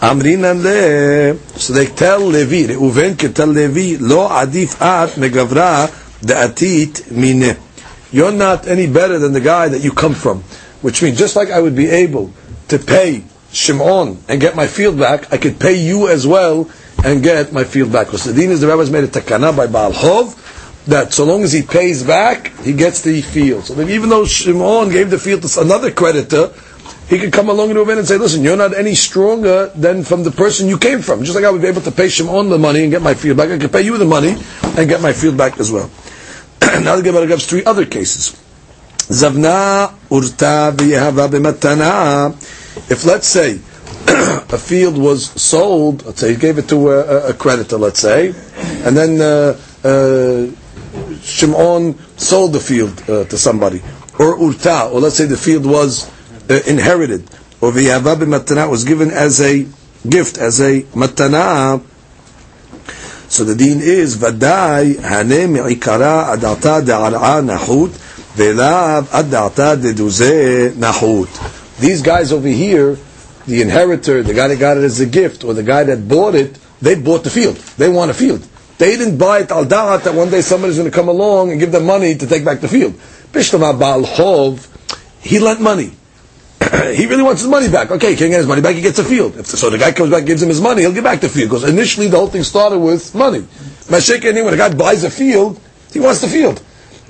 Amrinan 0.00 0.60
le, 0.60 1.38
so 1.56 1.72
they 1.72 1.86
tell 1.86 2.18
Levi, 2.18 2.74
Reuven 2.74 3.16
can 3.16 3.32
tell 3.32 3.46
Levi, 3.46 3.96
lo 4.04 4.28
adif 4.28 4.80
at 4.80 5.10
megavra 5.10 5.86
da'atit 6.20 7.12
mine. 7.12 7.56
You're 8.10 8.32
not 8.32 8.66
any 8.66 8.88
better 8.88 9.20
than 9.20 9.32
the 9.32 9.40
guy 9.40 9.68
that 9.68 9.84
you 9.84 9.92
come 9.92 10.14
from. 10.14 10.42
Which 10.82 11.00
means, 11.00 11.16
just 11.16 11.36
like 11.36 11.50
I 11.50 11.60
would 11.60 11.76
be 11.76 11.88
able 11.88 12.32
to 12.68 12.78
pay 12.80 13.22
Shimon 13.52 14.18
and 14.28 14.40
get 14.40 14.56
my 14.56 14.66
field 14.66 14.98
back, 14.98 15.32
I 15.32 15.36
could 15.36 15.60
pay 15.60 15.74
you 15.80 16.08
as 16.08 16.26
well 16.26 16.68
and 17.06 17.22
get 17.22 17.52
my 17.52 17.62
field 17.62 17.92
back. 17.92 18.08
Because 18.08 18.24
the 18.24 18.42
is 18.42 18.60
the 18.60 18.66
rabbis 18.66 18.90
made 18.90 19.04
a 19.04 19.08
takana 19.08 19.56
by 19.56 19.68
Baal 19.68 19.92
Hov 19.92 20.34
that 20.88 21.12
so 21.12 21.24
long 21.24 21.44
as 21.44 21.52
he 21.52 21.62
pays 21.62 22.02
back, 22.02 22.48
he 22.58 22.72
gets 22.72 23.02
the 23.02 23.22
field. 23.22 23.64
So 23.64 23.80
even 23.80 24.08
though 24.10 24.24
Shimon 24.26 24.90
gave 24.90 25.10
the 25.10 25.18
field 25.18 25.42
to 25.44 25.60
another 25.60 25.92
creditor, 25.92 26.52
he 27.08 27.20
could 27.20 27.32
come 27.32 27.48
along 27.48 27.70
in 27.70 27.76
Reuven 27.76 27.98
and 27.98 28.06
say, 28.08 28.18
listen, 28.18 28.42
you're 28.42 28.56
not 28.56 28.74
any 28.74 28.96
stronger 28.96 29.66
than 29.76 30.02
from 30.02 30.24
the 30.24 30.32
person 30.32 30.66
you 30.68 30.78
came 30.78 31.00
from. 31.00 31.22
Just 31.22 31.36
like 31.36 31.44
I 31.44 31.50
would 31.50 31.62
be 31.62 31.68
able 31.68 31.82
to 31.82 31.92
pay 31.92 32.08
Shimon 32.08 32.48
the 32.48 32.58
money 32.58 32.82
and 32.82 32.90
get 32.90 33.02
my 33.02 33.14
field 33.14 33.36
back, 33.36 33.50
I 33.50 33.58
could 33.58 33.70
pay 33.72 33.82
you 33.82 33.96
the 33.98 34.04
money 34.04 34.36
and 34.76 34.88
get 34.88 35.00
my 35.00 35.12
field 35.12 35.36
back 35.36 35.60
as 35.60 35.70
well. 35.70 35.88
now 36.60 36.96
the 36.96 37.02
Gemara 37.04 37.28
gives 37.28 37.46
three 37.46 37.64
other 37.64 37.86
cases. 37.86 38.32
Zavna 39.06 39.94
urta 40.10 40.74
v'yehava 40.74 41.28
b'matana. 41.28 42.32
If 42.90 43.04
let's 43.04 43.28
say 43.28 43.60
a 44.08 44.58
field 44.58 44.96
was 44.96 45.26
sold, 45.40 46.04
let's 46.06 46.20
say 46.20 46.30
he 46.34 46.36
gave 46.36 46.58
it 46.58 46.68
to 46.68 46.90
a, 46.90 47.30
a 47.30 47.34
creditor, 47.34 47.76
let's 47.76 47.98
say, 48.00 48.28
and 48.84 48.96
then 48.96 49.20
uh, 49.20 49.58
uh, 49.84 50.46
Shimon 51.22 51.98
sold 52.16 52.52
the 52.52 52.60
field 52.60 53.00
uh, 53.10 53.24
to 53.24 53.36
somebody, 53.38 53.78
or 54.18 54.38
urta, 54.38 54.92
or 54.92 55.00
let's 55.00 55.16
say 55.16 55.26
the 55.26 55.36
field 55.36 55.66
was 55.66 56.08
uh, 56.48 56.60
inherited, 56.66 57.28
or 57.60 57.72
v'yava 57.72 58.16
b'matana 58.16 58.70
was 58.70 58.84
given 58.84 59.10
as 59.10 59.40
a 59.40 59.66
gift, 60.08 60.38
as 60.38 60.60
a 60.60 60.82
matana. 60.94 61.82
So 63.28 63.42
the 63.44 63.56
deen 63.56 63.80
is 63.80 64.16
vadai 64.16 65.00
hane 65.00 65.52
me'ikara 65.52 66.36
adata 66.36 66.80
de'ar'a 66.80 67.42
nahut 67.42 67.90
ve'lav 68.36 69.04
adata 69.06 69.76
deduze 69.76 70.70
nahut. 70.72 71.78
These 71.80 72.02
guys 72.02 72.32
over 72.32 72.48
here, 72.48 72.96
the 73.46 73.62
inheritor, 73.62 74.22
the 74.22 74.34
guy 74.34 74.48
that 74.48 74.58
got 74.58 74.76
it 74.76 74.84
as 74.84 75.00
a 75.00 75.06
gift, 75.06 75.44
or 75.44 75.54
the 75.54 75.62
guy 75.62 75.84
that 75.84 76.08
bought 76.08 76.34
it, 76.34 76.58
they 76.82 76.94
bought 76.94 77.24
the 77.24 77.30
field. 77.30 77.56
They 77.56 77.88
want 77.88 78.10
a 78.10 78.14
field. 78.14 78.46
They 78.78 78.96
didn't 78.96 79.16
buy 79.16 79.40
it 79.40 79.50
al 79.50 79.64
da'at 79.64 80.04
that 80.04 80.14
one 80.14 80.30
day 80.30 80.42
somebody's 80.42 80.76
going 80.76 80.90
to 80.90 80.94
come 80.94 81.08
along 81.08 81.50
and 81.50 81.58
give 81.58 81.72
them 81.72 81.86
money 81.86 82.14
to 82.14 82.26
take 82.26 82.44
back 82.44 82.60
the 82.60 82.68
field. 82.68 82.94
Bishlama 83.32 83.78
Baal 83.78 84.02
Chov, 84.02 84.68
he 85.20 85.38
lent 85.38 85.60
money. 85.60 85.92
he 86.94 87.06
really 87.06 87.22
wants 87.22 87.40
his 87.40 87.50
money 87.50 87.70
back. 87.70 87.90
Okay, 87.90 88.10
he 88.10 88.16
can't 88.16 88.30
get 88.30 88.38
his 88.38 88.46
money 88.46 88.60
back, 88.60 88.74
he 88.74 88.82
gets 88.82 88.98
a 88.98 89.04
field. 89.04 89.36
If, 89.36 89.46
so 89.46 89.70
the 89.70 89.78
guy 89.78 89.92
comes 89.92 90.10
back, 90.10 90.26
gives 90.26 90.42
him 90.42 90.48
his 90.48 90.60
money, 90.60 90.82
he'll 90.82 90.92
get 90.92 91.04
back 91.04 91.20
the 91.20 91.28
field. 91.28 91.50
Because 91.50 91.64
initially 91.64 92.08
the 92.08 92.18
whole 92.18 92.28
thing 92.28 92.42
started 92.42 92.78
with 92.78 93.14
money. 93.14 93.40
Mashik 93.88 94.22
when 94.22 94.52
a 94.52 94.56
guy 94.56 94.74
buys 94.74 95.04
a 95.04 95.10
field, 95.10 95.60
he 95.92 96.00
wants 96.00 96.20
the 96.20 96.28
field. 96.28 96.62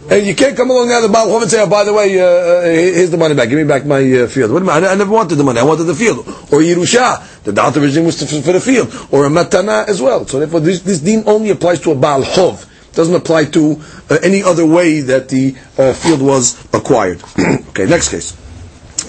And 0.08 0.24
you 0.24 0.34
can't 0.36 0.56
come 0.56 0.70
along 0.70 0.88
now 0.88 1.00
the 1.00 1.08
Baal 1.08 1.26
Chov 1.26 1.42
and 1.42 1.50
say, 1.50 1.60
oh, 1.60 1.68
by 1.68 1.82
the 1.82 1.92
way, 1.92 2.20
uh, 2.20 2.24
uh, 2.24 2.62
here's 2.64 3.10
the 3.10 3.16
money 3.16 3.34
back, 3.34 3.48
give 3.48 3.58
me 3.58 3.64
back 3.64 3.84
my 3.84 4.00
uh, 4.12 4.26
field. 4.28 4.52
What? 4.52 4.62
I, 4.68 4.92
I, 4.92 4.94
never 4.94 5.10
wanted 5.10 5.34
the 5.34 5.42
money, 5.42 5.58
I 5.58 5.64
wanted 5.64 5.84
the 5.84 5.94
field. 5.96 6.20
Or 6.52 6.60
Yerusha, 6.60 7.42
the 7.42 7.52
doubt 7.52 7.76
originally 7.76 8.06
was 8.06 8.18
for 8.44 8.52
the 8.52 8.60
field. 8.60 8.88
Or 9.10 9.26
a 9.26 9.28
Matana 9.28 9.88
as 9.88 10.00
well. 10.00 10.24
So 10.26 10.38
therefore 10.38 10.60
this, 10.60 10.80
this 10.82 11.00
deen 11.00 11.24
only 11.26 11.50
applies 11.50 11.80
to 11.80 11.90
a 11.90 11.94
Baal 11.96 12.22
Chov. 12.22 12.66
doesn't 12.94 13.14
apply 13.16 13.46
to 13.46 13.82
uh, 14.08 14.18
any 14.22 14.42
other 14.44 14.64
way 14.64 15.00
that 15.00 15.28
the 15.28 15.56
uh, 15.76 15.92
field 15.92 16.22
was 16.22 16.56
acquired. 16.72 17.20
okay, 17.70 17.86
next 17.86 18.10
case. 18.10 18.32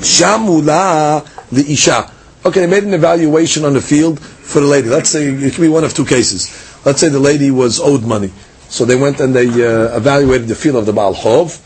Shamula 0.01 1.25
the 1.51 1.71
Isha. 1.71 2.11
Okay, 2.45 2.61
they 2.61 2.67
made 2.67 2.83
an 2.83 2.93
evaluation 2.93 3.65
on 3.65 3.73
the 3.73 3.81
field 3.81 4.19
for 4.19 4.59
the 4.59 4.67
lady. 4.67 4.89
Let's 4.89 5.09
say 5.09 5.27
it 5.27 5.53
could 5.53 5.61
be 5.61 5.67
one 5.69 5.83
of 5.83 5.93
two 5.93 6.05
cases. 6.05 6.47
Let's 6.85 6.99
say 7.01 7.09
the 7.09 7.19
lady 7.19 7.51
was 7.51 7.79
owed 7.79 8.03
money. 8.03 8.31
So 8.69 8.85
they 8.85 8.95
went 8.95 9.19
and 9.19 9.33
they 9.35 9.47
uh, 9.47 9.95
evaluated 9.97 10.47
the 10.47 10.55
field 10.55 10.75
of 10.75 10.85
the 10.85 10.93
Baal 10.93 11.13
Chov, 11.13 11.59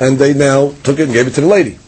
and 0.00 0.18
they 0.18 0.34
now 0.34 0.72
took 0.82 0.98
it 0.98 1.04
and 1.04 1.12
gave 1.12 1.26
it 1.26 1.34
to 1.34 1.40
the 1.42 1.46
lady. 1.46 1.78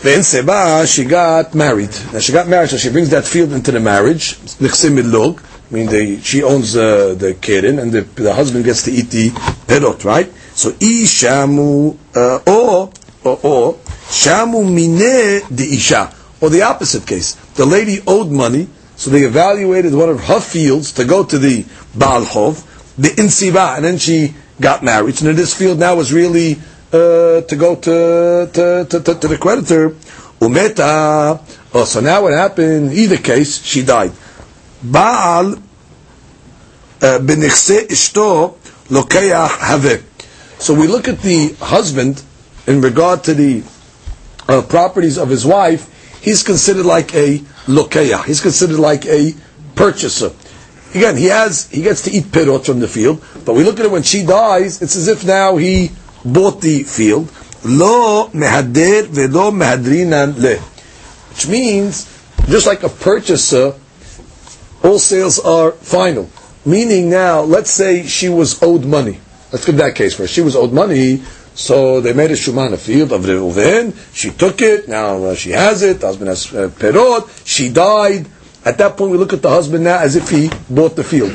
Then 0.00 0.22
Seba, 0.22 0.86
she 0.86 1.04
got 1.06 1.54
married. 1.54 1.90
Now 2.12 2.18
she 2.18 2.32
got 2.32 2.46
married, 2.46 2.68
so 2.70 2.76
she 2.76 2.90
brings 2.90 3.10
that 3.10 3.24
field 3.24 3.52
into 3.52 3.72
the 3.72 3.80
marriage. 3.80 4.36
I 4.60 5.74
mean, 5.74 5.86
they, 5.86 6.20
she 6.20 6.42
owns 6.42 6.76
uh, 6.76 7.14
the 7.14 7.34
keren, 7.40 7.78
and 7.78 7.90
the, 7.90 8.02
the 8.02 8.34
husband 8.34 8.66
gets 8.66 8.82
to 8.82 8.92
eat 8.92 9.10
the 9.10 9.30
perot, 9.30 10.04
right? 10.04 10.30
So 10.54 10.72
ishamu 10.72 11.96
uh, 12.14 12.38
or 12.46 12.92
or 13.24 13.40
or 13.42 13.74
shamu 14.12 14.62
mine 14.62 15.42
the 15.50 15.68
isha, 15.72 16.14
or 16.40 16.50
the 16.50 16.62
opposite 16.62 17.06
case. 17.06 17.32
The 17.54 17.64
lady 17.64 18.00
owed 18.06 18.30
money, 18.30 18.68
so 18.96 19.10
they 19.10 19.22
evaluated 19.22 19.94
one 19.94 20.10
of 20.10 20.22
her 20.24 20.40
fields 20.40 20.92
to 20.92 21.04
go 21.06 21.24
to 21.24 21.38
the 21.38 21.64
Baal 21.94 22.24
Chov, 22.24 22.62
the 22.98 23.08
insiba, 23.08 23.76
and 23.76 23.84
then 23.84 23.98
she 23.98 24.34
got 24.60 24.82
married. 24.82 25.16
So 25.16 25.28
in 25.28 25.36
this 25.36 25.54
field 25.54 25.78
now 25.78 25.96
was 25.96 26.12
really 26.12 26.56
uh, 26.92 27.40
to 27.42 27.56
go 27.58 27.74
to 27.76 28.50
to, 28.52 28.86
to, 28.88 29.00
to, 29.00 29.14
to 29.14 29.28
the 29.28 29.38
creditor. 29.38 29.90
Umeta. 30.40 31.40
Oh, 31.72 31.84
so 31.84 32.00
now 32.00 32.22
what 32.22 32.32
happened? 32.34 32.92
Either 32.92 33.16
case, 33.16 33.62
she 33.64 33.82
died. 33.84 34.12
Baal 34.82 35.56
b'nechse 37.00 37.88
ishto 37.88 38.56
haveh. 38.88 40.02
So 40.58 40.74
we 40.74 40.86
look 40.86 41.08
at 41.08 41.20
the 41.20 41.54
husband 41.60 42.22
in 42.66 42.80
regard 42.80 43.24
to 43.24 43.34
the 43.34 43.62
uh, 44.48 44.62
properties 44.62 45.18
of 45.18 45.28
his 45.28 45.44
wife. 45.44 45.90
He's 46.22 46.42
considered 46.42 46.86
like 46.86 47.14
a 47.14 47.38
lokeach. 47.66 48.24
He's 48.24 48.40
considered 48.40 48.78
like 48.78 49.04
a 49.06 49.34
purchaser. 49.74 50.30
Again, 50.94 51.16
he 51.16 51.26
has 51.26 51.68
he 51.70 51.82
gets 51.82 52.02
to 52.02 52.10
eat 52.12 52.24
pirot 52.24 52.64
from 52.66 52.78
the 52.78 52.86
field, 52.86 53.22
but 53.44 53.54
we 53.54 53.64
look 53.64 53.80
at 53.80 53.86
it 53.86 53.90
when 53.90 54.04
she 54.04 54.24
dies. 54.24 54.80
It's 54.80 54.94
as 54.94 55.08
if 55.08 55.24
now 55.26 55.56
he 55.56 55.90
bought 56.24 56.60
the 56.60 56.84
field. 56.84 57.32
Lo 57.64 58.28
mehader 58.28 59.08
velo 59.08 59.50
mehadrinan 59.50 60.38
le, 60.38 60.56
which 61.30 61.48
means 61.48 62.06
just 62.48 62.66
like 62.66 62.84
a 62.84 62.88
purchaser, 62.88 63.74
all 64.84 64.98
sales 65.00 65.40
are 65.40 65.72
final. 65.72 66.30
Meaning 66.64 67.10
now, 67.10 67.40
let's 67.40 67.70
say 67.70 68.06
she 68.06 68.28
was 68.28 68.62
owed 68.62 68.84
money. 68.84 69.18
Let's 69.50 69.66
get 69.66 69.76
that 69.78 69.96
case 69.96 70.14
first. 70.14 70.32
She 70.32 70.42
was 70.42 70.54
owed 70.54 70.72
money, 70.72 71.22
so 71.54 72.00
they 72.00 72.12
made 72.12 72.30
a 72.30 72.34
shuman 72.34 72.72
a 72.72 72.76
field 72.76 73.12
of 73.12 73.22
Reuven. 73.22 73.96
She 74.14 74.30
took 74.30 74.62
it. 74.62 74.88
Now 74.88 75.24
uh, 75.24 75.34
she 75.34 75.50
has 75.50 75.82
it. 75.82 76.02
Husband 76.02 76.28
has 76.28 76.54
uh, 76.54 76.68
perot. 76.68 77.28
She 77.44 77.70
died. 77.70 78.26
At 78.64 78.78
that 78.78 78.96
point, 78.96 79.12
we 79.12 79.18
look 79.18 79.32
at 79.32 79.42
the 79.42 79.50
husband 79.50 79.84
now 79.84 79.98
as 79.98 80.16
if 80.16 80.28
he 80.30 80.50
bought 80.70 80.96
the 80.96 81.04
field. 81.04 81.32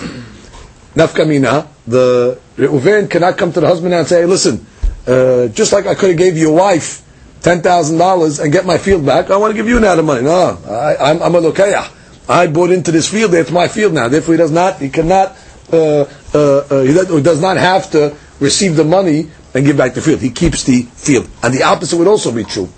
Nafkamina, 0.95 1.67
the 1.85 2.39
Reuven 2.57 3.09
cannot 3.09 3.37
come 3.37 3.53
to 3.53 3.59
the 3.59 3.67
husband 3.67 3.91
now 3.91 3.99
and 3.99 4.07
say, 4.07 4.21
hey, 4.21 4.25
listen, 4.25 4.65
uh, 5.07 5.47
just 5.49 5.71
like 5.71 5.85
I 5.85 5.95
could 5.95 6.09
have 6.09 6.17
gave 6.17 6.37
your 6.37 6.53
wife 6.55 7.05
ten 7.41 7.61
thousand 7.61 7.97
dollars 7.97 8.39
and 8.39 8.51
get 8.51 8.65
my 8.65 8.77
field 8.77 9.05
back, 9.05 9.29
I 9.29 9.37
want 9.37 9.51
to 9.51 9.55
give 9.55 9.67
you 9.67 9.79
now 9.79 9.95
the 9.95 10.03
money. 10.03 10.23
No, 10.23 10.57
I, 10.67 11.11
am 11.11 11.35
a 11.35 11.41
lokayah. 11.41 11.89
I 12.27 12.47
bought 12.47 12.71
into 12.71 12.91
this 12.91 13.09
field. 13.09 13.33
It's 13.33 13.51
my 13.51 13.67
field 13.67 13.93
now. 13.93 14.07
Therefore, 14.07 14.33
he 14.33 14.37
does 14.37 14.51
not. 14.51 14.79
He 14.79 14.89
cannot. 14.89 15.35
Uh, 15.71 16.05
uh, 16.33 16.57
uh, 16.69 16.81
he 16.81 16.93
does 16.93 17.41
not 17.41 17.57
have 17.57 17.91
to 17.91 18.15
receive 18.39 18.75
the 18.75 18.83
money 18.83 19.29
and 19.53 19.65
give 19.65 19.77
back 19.77 19.93
the 19.93 20.01
field. 20.01 20.19
He 20.19 20.29
keeps 20.29 20.63
the 20.63 20.83
field. 20.83 21.29
And 21.43 21.53
the 21.53 21.63
opposite 21.63 21.97
would 21.97 22.07
also 22.07 22.31
be 22.31 22.43
true. 22.43 22.69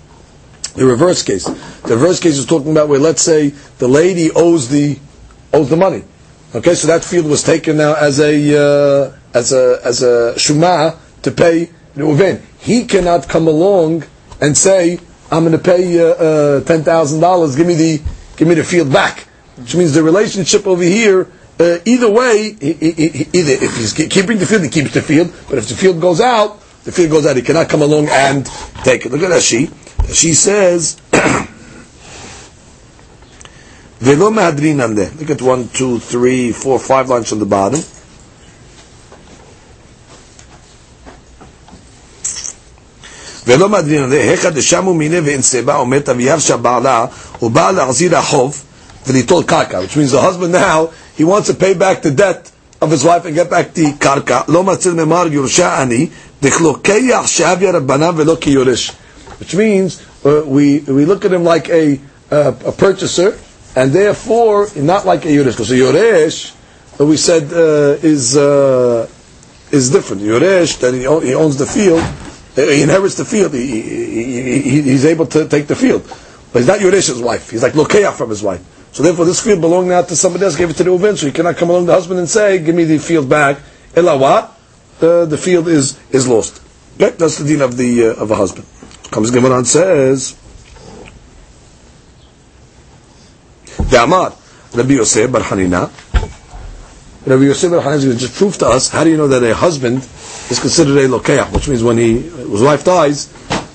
The 0.74 0.86
reverse 0.86 1.22
case. 1.22 1.44
The 1.44 1.96
reverse 1.96 2.18
case 2.20 2.38
is 2.38 2.46
talking 2.46 2.70
about 2.70 2.88
where, 2.88 2.98
let's 2.98 3.22
say, 3.22 3.48
the 3.78 3.88
lady 3.88 4.30
owes 4.30 4.68
the 4.68 4.98
owes 5.52 5.68
the 5.68 5.76
money. 5.76 6.04
Okay, 6.54 6.74
so 6.74 6.86
that 6.88 7.04
field 7.04 7.26
was 7.26 7.42
taken 7.42 7.76
now 7.76 7.94
as 7.94 8.20
a 8.20 8.32
uh, 8.56 9.12
as 9.34 9.52
a 9.52 9.80
as 9.84 10.02
a 10.02 10.34
shuma 10.36 10.96
to 11.22 11.30
pay 11.30 11.70
Reuven. 11.96 12.40
He 12.58 12.84
cannot 12.84 13.28
come 13.28 13.48
along 13.48 14.04
and 14.40 14.56
say, 14.56 14.98
"I'm 15.30 15.44
going 15.44 15.52
to 15.52 15.58
pay 15.58 16.00
uh, 16.00 16.04
uh, 16.06 16.60
ten 16.64 16.82
thousand 16.84 17.20
dollars. 17.20 17.56
Give 17.56 17.66
me 17.66 17.74
the 17.74 18.02
give 18.36 18.48
me 18.48 18.54
the 18.54 18.64
field 18.64 18.92
back." 18.92 19.28
Which 19.56 19.74
means 19.76 19.92
the 19.92 20.02
relationship 20.02 20.66
over 20.66 20.82
here. 20.82 21.28
Uh, 21.60 21.78
either 21.84 22.10
way, 22.10 22.56
he, 22.58 22.72
he, 22.72 22.90
he, 22.92 23.28
either 23.32 23.64
if 23.64 23.76
he's 23.76 23.92
keeping 23.92 24.38
the 24.38 24.46
field, 24.46 24.62
he 24.62 24.70
keeps 24.70 24.94
the 24.94 25.02
field. 25.02 25.32
But 25.48 25.58
if 25.58 25.68
the 25.68 25.74
field 25.74 26.00
goes 26.00 26.20
out, 26.20 26.60
the 26.84 26.92
field 26.92 27.10
goes 27.10 27.26
out. 27.26 27.36
He 27.36 27.42
cannot 27.42 27.68
come 27.68 27.82
along 27.82 28.08
and 28.08 28.46
take 28.84 29.04
it. 29.04 29.12
Look 29.12 29.22
at 29.22 29.28
that 29.28 29.42
she. 30.07 30.13
She 30.13 30.33
says. 30.33 30.97
Velo 33.99 34.29
mahadrinan 34.29 34.95
le. 34.95 35.09
Look 35.19 35.29
at 35.31 35.41
one, 35.41 35.67
two, 35.69 35.99
three, 35.99 36.51
four, 36.51 36.79
five 36.79 37.09
lines 37.09 37.31
on 37.31 37.39
the 37.39 37.45
bottom. 37.45 37.81
ולא 43.47 43.69
מדרין 43.69 44.03
עליה, 44.03 44.31
היכא 44.31 44.49
דשמו 44.49 44.93
מיניה 44.93 45.21
ואנסבה 45.25 45.79
ומתה 45.79 46.11
וירשה 46.17 46.57
בעלה, 46.57 47.05
הוא 47.39 47.51
בא 47.51 47.71
להחזיר 47.71 48.17
החוב 48.17 48.63
וליטול 49.07 49.43
קרקע, 49.43 49.79
which 49.79 49.95
means 49.95 50.11
the 50.11 50.21
husband 50.21 50.51
now, 50.51 50.89
he 51.17 51.23
wants 51.23 51.47
to 51.47 51.53
pay 51.53 51.73
back 51.73 52.01
the 52.01 52.11
debt 52.11 52.51
of 52.81 52.91
his 52.91 53.03
wife 53.05 53.25
and 53.25 53.35
get 53.35 53.49
back 53.49 53.73
the 53.73 53.87
קרקע, 53.99 54.41
לא 54.47 54.63
מציל 54.63 54.93
ממר 54.93 55.27
יורשה 55.31 55.81
אני, 55.81 56.07
דכלוקח 56.41 57.23
שאביה 57.25 57.71
רבנם 57.71 58.13
ולא 58.17 58.37
כיורש. 58.41 58.91
Which 59.42 59.56
means, 59.56 60.00
uh, 60.24 60.44
we, 60.46 60.78
we 60.82 61.04
look 61.04 61.24
at 61.24 61.32
him 61.32 61.42
like 61.42 61.68
a, 61.68 61.98
uh, 62.30 62.54
a 62.64 62.70
purchaser, 62.70 63.36
and 63.74 63.90
therefore, 63.90 64.68
not 64.76 65.04
like 65.04 65.24
a 65.24 65.28
yoresh. 65.30 65.54
Because 65.54 65.72
a 65.72 65.74
yoresh, 65.74 66.54
uh, 67.00 67.04
we 67.04 67.16
said, 67.16 67.52
uh, 67.52 67.98
is, 68.06 68.36
uh, 68.36 69.08
is 69.72 69.90
different. 69.90 70.22
Yoresh, 70.22 70.78
that 70.78 70.94
he, 70.94 71.00
he 71.26 71.34
owns 71.34 71.56
the 71.56 71.66
field, 71.66 71.98
uh, 71.98 72.70
he 72.70 72.82
inherits 72.82 73.16
the 73.16 73.24
field, 73.24 73.52
he, 73.52 73.66
he, 73.66 74.62
he, 74.62 74.82
he's 74.82 75.04
able 75.06 75.26
to 75.26 75.48
take 75.48 75.66
the 75.66 75.74
field. 75.74 76.02
But 76.52 76.60
he's 76.60 76.68
not 76.68 76.78
Yoresh's 76.78 77.20
wife. 77.20 77.50
He's 77.50 77.64
like 77.64 77.72
Lokeach 77.72 78.12
from 78.12 78.30
his 78.30 78.44
wife. 78.44 78.64
So 78.92 79.02
therefore, 79.02 79.24
this 79.24 79.42
field 79.42 79.60
belonged 79.60 79.88
now 79.88 80.02
to 80.02 80.14
somebody 80.14 80.44
else, 80.44 80.54
gave 80.54 80.70
it 80.70 80.76
to 80.76 80.84
the 80.84 80.90
Uven, 80.90 81.18
so 81.18 81.26
he 81.26 81.32
cannot 81.32 81.56
come 81.56 81.70
along 81.70 81.86
the 81.86 81.94
husband 81.94 82.20
and 82.20 82.28
say, 82.28 82.60
give 82.60 82.76
me 82.76 82.84
the 82.84 82.98
field 82.98 83.28
back. 83.28 83.58
Ella 83.96 84.16
what? 84.16 84.56
The 85.00 85.36
field 85.36 85.66
is, 85.66 85.98
is 86.10 86.28
lost. 86.28 86.62
That's 86.96 87.38
the 87.38 87.44
deen 87.44 87.60
of 87.60 87.76
the, 87.76 88.06
uh, 88.06 88.22
of 88.22 88.30
a 88.30 88.36
husband. 88.36 88.68
Comes 89.12 89.30
Gemara 89.30 89.58
and 89.58 89.66
says, 89.68 90.32
Ve'amar, 93.92 94.32
Rabbi 94.74 94.94
Yosef 94.94 95.30
Bar 95.30 95.42
Hanina. 95.42 95.90
Rabbi 97.26 97.42
Yosef 97.42 97.70
Bar 97.70 97.82
Hanina 97.82 97.96
is 97.96 98.04
going 98.06 98.16
to 98.16 98.22
just 98.22 98.34
prove 98.36 98.56
to 98.56 98.66
us, 98.66 98.88
how 98.88 99.04
do 99.04 99.10
you 99.10 99.18
know 99.18 99.28
that 99.28 99.42
a 99.42 99.54
husband 99.54 99.98
is 99.98 100.58
considered 100.58 100.96
a 100.96 101.08
lokeach, 101.08 101.52
which 101.52 101.68
means 101.68 101.84
when 101.84 101.98
he, 101.98 102.20
his 102.20 102.62
wife 102.62 102.84
dies, 102.84 103.26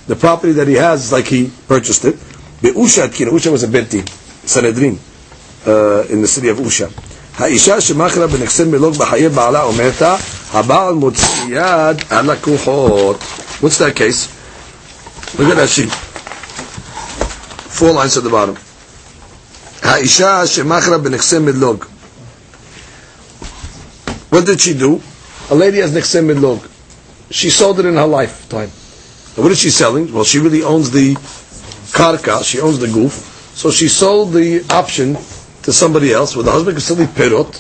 the 0.08 0.16
property 0.16 0.54
that 0.54 0.68
he 0.68 0.74
has 0.74 1.06
is 1.06 1.12
like 1.12 1.26
he 1.26 1.52
purchased 1.68 2.04
it. 2.06 2.16
Be'usha 2.64 3.08
Atkina, 3.08 3.30
Usha 3.30 3.52
was 3.52 3.64
a 3.64 3.68
beti, 3.68 4.10
Sanhedrin, 4.48 4.98
uh, 5.68 6.04
in 6.10 6.22
the 6.22 6.28
city 6.28 6.50
of 6.50 6.58
Usha. 6.58 6.92
האישה 7.38 7.82
שמכרה 7.82 8.28
בנכסי 8.28 8.64
מלוג 8.64 8.96
בחיי 8.98 9.30
בעלה 9.30 9.66
ומתה, 9.68 10.16
הבעל 10.54 10.94
מוציא 10.94 11.44
יד 11.50 11.98
על 12.10 12.32
לקוחות. 12.32 13.20
What's 13.62 13.78
that 13.78 13.96
case? 13.96 14.37
Look 15.39 15.49
at 15.51 15.57
that 15.57 15.69
sheet. 15.69 15.91
Four 17.73 17.93
lines 17.93 18.17
at 18.17 18.25
the 18.25 18.31
bottom. 18.31 18.57
האישה 19.83 20.47
שמכרה 20.47 20.99
בנכסי 20.99 21.39
מדלוג. 21.39 21.85
What 24.31 24.45
did 24.47 24.61
she 24.61 24.75
do? 24.75 25.01
A 25.51 25.55
lady 25.55 25.79
has 25.79 25.91
נכסי 25.97 26.21
מדלוג. 26.21 26.59
She 27.31 27.51
sold 27.51 27.81
it 27.81 27.87
in 27.87 27.95
her 27.97 28.07
lifetime. 28.07 28.71
And 29.37 29.43
what 29.45 29.53
is 29.53 29.59
she 29.59 29.71
selling? 29.71 30.13
Well, 30.13 30.25
she 30.25 30.39
really 30.39 30.63
owns 30.63 30.91
the 30.91 31.15
karka, 31.93 32.45
she 32.45 32.61
owns 32.61 32.79
the 32.79 32.89
goof. 32.89 33.13
So 33.55 33.71
she 33.71 33.89
sold 33.89 34.33
the 34.33 34.65
option 34.71 35.17
to 35.63 35.73
somebody 35.73 36.13
else, 36.13 36.35
where 36.37 36.45
the 36.45 36.51
husband 36.53 36.77
can 36.77 36.81
still 36.83 36.97
be 36.97 37.05
pirot. 37.07 37.53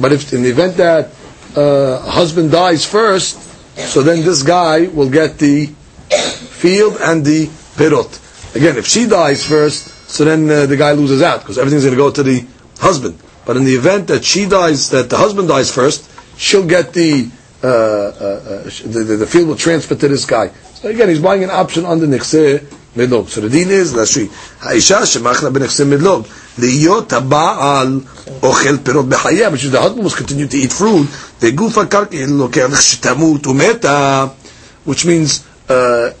But 0.00 0.12
if 0.12 0.32
in 0.32 0.42
the 0.42 0.50
event 0.50 0.76
that 0.78 1.10
uh, 1.56 1.98
husband 2.10 2.50
dies 2.50 2.84
first, 2.84 3.40
so 3.76 4.02
then 4.02 4.24
this 4.24 4.42
guy 4.42 4.86
will 4.88 5.10
get 5.10 5.38
the 5.38 5.72
field 6.61 6.97
and 7.01 7.25
the 7.25 7.47
perot. 7.77 8.11
Again, 8.55 8.77
if 8.77 8.85
she 8.85 9.07
dies 9.07 9.45
first, 9.45 9.87
so 10.09 10.25
then 10.25 10.49
uh, 10.49 10.65
the 10.65 10.77
guy 10.77 10.91
loses 10.91 11.21
out 11.21 11.39
because 11.39 11.57
everything's 11.57 11.83
going 11.83 11.95
to 11.95 12.03
go 12.03 12.11
to 12.11 12.21
the 12.23 12.45
husband. 12.79 13.17
But 13.45 13.57
in 13.57 13.63
the 13.63 13.73
event 13.75 14.07
that 14.07 14.23
she 14.23 14.45
dies, 14.47 14.89
that 14.91 15.09
the 15.09 15.17
husband 15.17 15.47
dies 15.47 15.73
first, 15.73 16.09
she'll 16.37 16.67
get 16.67 16.93
the 16.93 17.29
uh, 17.63 17.67
uh, 17.67 17.69
uh 17.69 18.63
the, 18.63 19.17
the, 19.19 19.27
field 19.27 19.47
will 19.49 19.55
transfer 19.55 19.93
to 19.95 20.07
this 20.07 20.25
guy. 20.25 20.49
So 20.73 20.89
again, 20.89 21.09
he's 21.09 21.19
buying 21.21 21.43
an 21.43 21.51
option 21.51 21.85
on 21.85 21.99
the 21.99 22.07
nixir 22.07 22.59
midlob. 22.95 23.29
So 23.29 23.41
the 23.41 23.49
din 23.49 23.69
is 23.69 23.93
lashri 23.93 24.27
haisha 24.59 25.01
shemachna 25.05 25.51
benixer 25.53 25.85
midlob 25.85 26.25
liyot 26.57 27.07
habaal 27.09 27.99
ochel 28.41 28.77
perot 28.77 29.09
bechayah, 29.09 29.51
which 29.51 29.63
is 29.65 29.71
the 29.71 29.79
husband 29.79 30.03
must 30.03 30.17
continue 30.17 30.47
to 30.47 30.57
eat 30.57 30.73
fruit. 30.73 31.05
The 31.39 31.51
gufa 31.51 31.85
karki 31.85 32.21
eh, 32.23 32.27
lokeh 32.27 32.67
shetamut 32.69 33.41
umeta, 33.43 34.29
which 34.85 35.05
means. 35.05 35.45
Uh, 35.69 36.11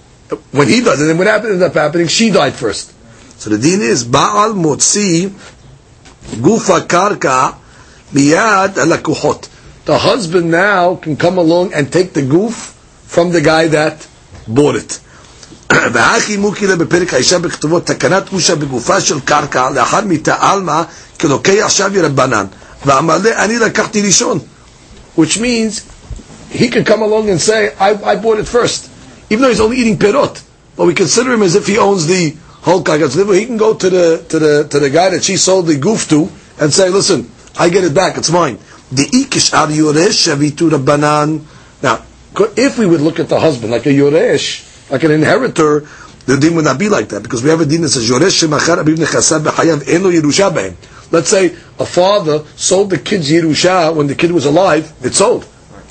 when 0.52 0.68
he 0.68 0.80
does 0.80 1.00
it, 1.00 1.06
then 1.06 1.18
what 1.18 1.26
happened, 1.26 1.52
ended 1.52 1.68
up 1.68 1.74
happening, 1.74 2.08
she 2.08 2.30
died 2.30 2.54
first. 2.54 2.92
So 3.40 3.50
the 3.50 3.58
deen 3.58 3.80
is, 3.80 4.04
Baal 4.04 4.52
motzi 4.54 5.28
gufa 6.26 6.86
karka 6.86 7.56
miyad 8.12 8.74
alakuhot. 8.74 9.48
The 9.84 9.98
husband 9.98 10.50
now 10.50 10.96
can 10.96 11.16
come 11.16 11.38
along 11.38 11.72
and 11.74 11.92
take 11.92 12.12
the 12.12 12.22
goof 12.22 12.72
from 13.04 13.30
the 13.30 13.40
guy 13.40 13.68
that 13.68 14.06
bought 14.48 14.76
it. 14.76 15.00
והכי 15.92 16.36
מוקילה 16.36 16.76
בפרק 16.76 17.14
האישה 17.14 17.38
בכתובות 17.38 17.86
תקנת 17.86 18.32
אושה 18.32 18.54
בגופה 18.54 19.00
של 19.00 19.20
קרקע 19.20 19.70
לאחר 19.70 20.00
מיתה 20.00 20.34
עלמא 20.40 20.82
כלוקח 21.20 21.66
שבי 21.68 22.00
רבנן 22.00 22.46
ואמר 22.86 23.18
לה 23.18 23.44
אני 23.44 23.58
לקחתי 23.58 24.02
ראשון 24.02 24.38
which 25.18 25.38
means 25.38 25.80
he 26.52 26.68
can 26.68 26.84
come 26.84 27.02
along 27.02 27.28
and 27.28 27.40
say 27.40 27.72
I, 27.80 27.90
I 28.12 28.16
bought 28.16 28.38
it 28.38 28.46
first 28.46 28.88
even 29.31 29.41
though 29.41 29.49
he's 29.49 29.59
only 29.59 29.77
eating 29.77 29.97
perot 29.97 30.43
but 30.75 30.85
we 30.85 30.93
consider 30.93 31.33
him 31.33 31.41
as 31.41 31.55
if 31.55 31.65
he 31.65 31.77
owns 31.77 32.05
the 32.05 32.35
whole 32.61 32.85
so 32.85 33.31
he 33.31 33.45
can 33.45 33.57
go 33.57 33.73
to 33.73 33.89
the 33.89 34.25
to 34.29 34.37
the 34.37 34.67
to 34.69 34.79
the 34.79 34.89
guy 34.89 35.09
that 35.09 35.23
she 35.23 35.35
sold 35.37 35.65
the 35.65 35.77
goof 35.77 36.07
to 36.09 36.29
and 36.59 36.71
say 36.71 36.89
listen 36.89 37.29
I 37.57 37.69
get 37.69 37.83
it 37.83 37.95
back 37.95 38.17
it's 38.17 38.29
mine 38.29 38.59
the 38.91 39.03
ikish 39.03 39.53
ar 39.53 39.67
yoresh 39.67 40.27
shavitu 40.27 40.69
rabbanan 40.69 41.43
now 41.81 42.03
if 42.55 42.77
we 42.77 42.85
would 42.85 43.01
look 43.01 43.19
at 43.19 43.29
the 43.29 43.39
husband 43.39 43.71
like 43.71 43.87
a 43.87 43.89
yoresh 43.89 44.67
like 44.91 45.03
an 45.03 45.11
inheritor, 45.11 45.87
the 46.25 46.37
din 46.37 46.53
would 46.55 46.65
not 46.65 46.77
be 46.77 46.89
like 46.89 47.09
that 47.09 47.23
because 47.23 47.41
we 47.41 47.49
have 47.49 47.61
a 47.61 47.65
din 47.65 47.81
that 47.81 47.89
says 47.89 48.09
Yoresh 48.09 48.43
Shemachar 48.45 48.79
Abib 48.79 48.97
Nechasav 48.97 49.39
B'Chayav 49.39 49.87
Eno 49.87 50.11
Yerusha. 50.11 50.75
Let's 51.11 51.29
say 51.29 51.55
a 51.79 51.85
father 51.85 52.43
sold 52.55 52.89
the 52.89 52.97
kid's 52.97 53.31
Yerusha 53.31 53.95
when 53.95 54.07
the 54.07 54.15
kid 54.15 54.31
was 54.31 54.45
alive, 54.45 54.93
it's 55.01 55.17
sold. 55.17 55.47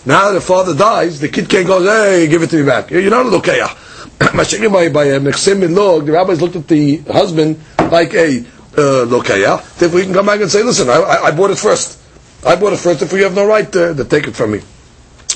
Now 0.06 0.32
the 0.32 0.40
father 0.40 0.74
dies, 0.74 1.20
the 1.20 1.28
kid 1.28 1.48
can't 1.48 1.66
go, 1.66 1.82
hey, 1.82 2.26
give 2.26 2.42
it 2.42 2.50
to 2.50 2.56
me 2.56 2.64
back. 2.64 2.90
You're 2.90 3.10
not 3.10 3.26
a 3.26 3.28
Lokayah. 3.28 3.88
by 4.20 4.24
Mechsim 4.44 5.74
Log, 5.76 6.06
the 6.06 6.12
rabbis 6.12 6.40
looked 6.40 6.56
at 6.56 6.68
the 6.68 6.98
husband 6.98 7.60
like 7.78 8.14
a 8.14 8.38
uh, 8.76 9.04
Lokayah. 9.06 9.78
Therefore, 9.78 9.98
he 9.98 10.04
can 10.06 10.14
come 10.14 10.26
back 10.26 10.40
and 10.40 10.50
say, 10.50 10.62
listen, 10.62 10.88
I, 10.88 11.02
I, 11.02 11.30
bought 11.32 11.50
it 11.50 11.58
first. 11.58 11.98
I 12.46 12.56
bought 12.56 12.72
it 12.72 12.78
first, 12.78 13.00
therefore 13.00 13.18
you 13.18 13.24
have 13.24 13.34
no 13.34 13.46
right 13.46 13.70
to, 13.72 13.94
to 13.94 14.04
take 14.04 14.26
it 14.26 14.36
from 14.36 14.52
me. 14.52 14.60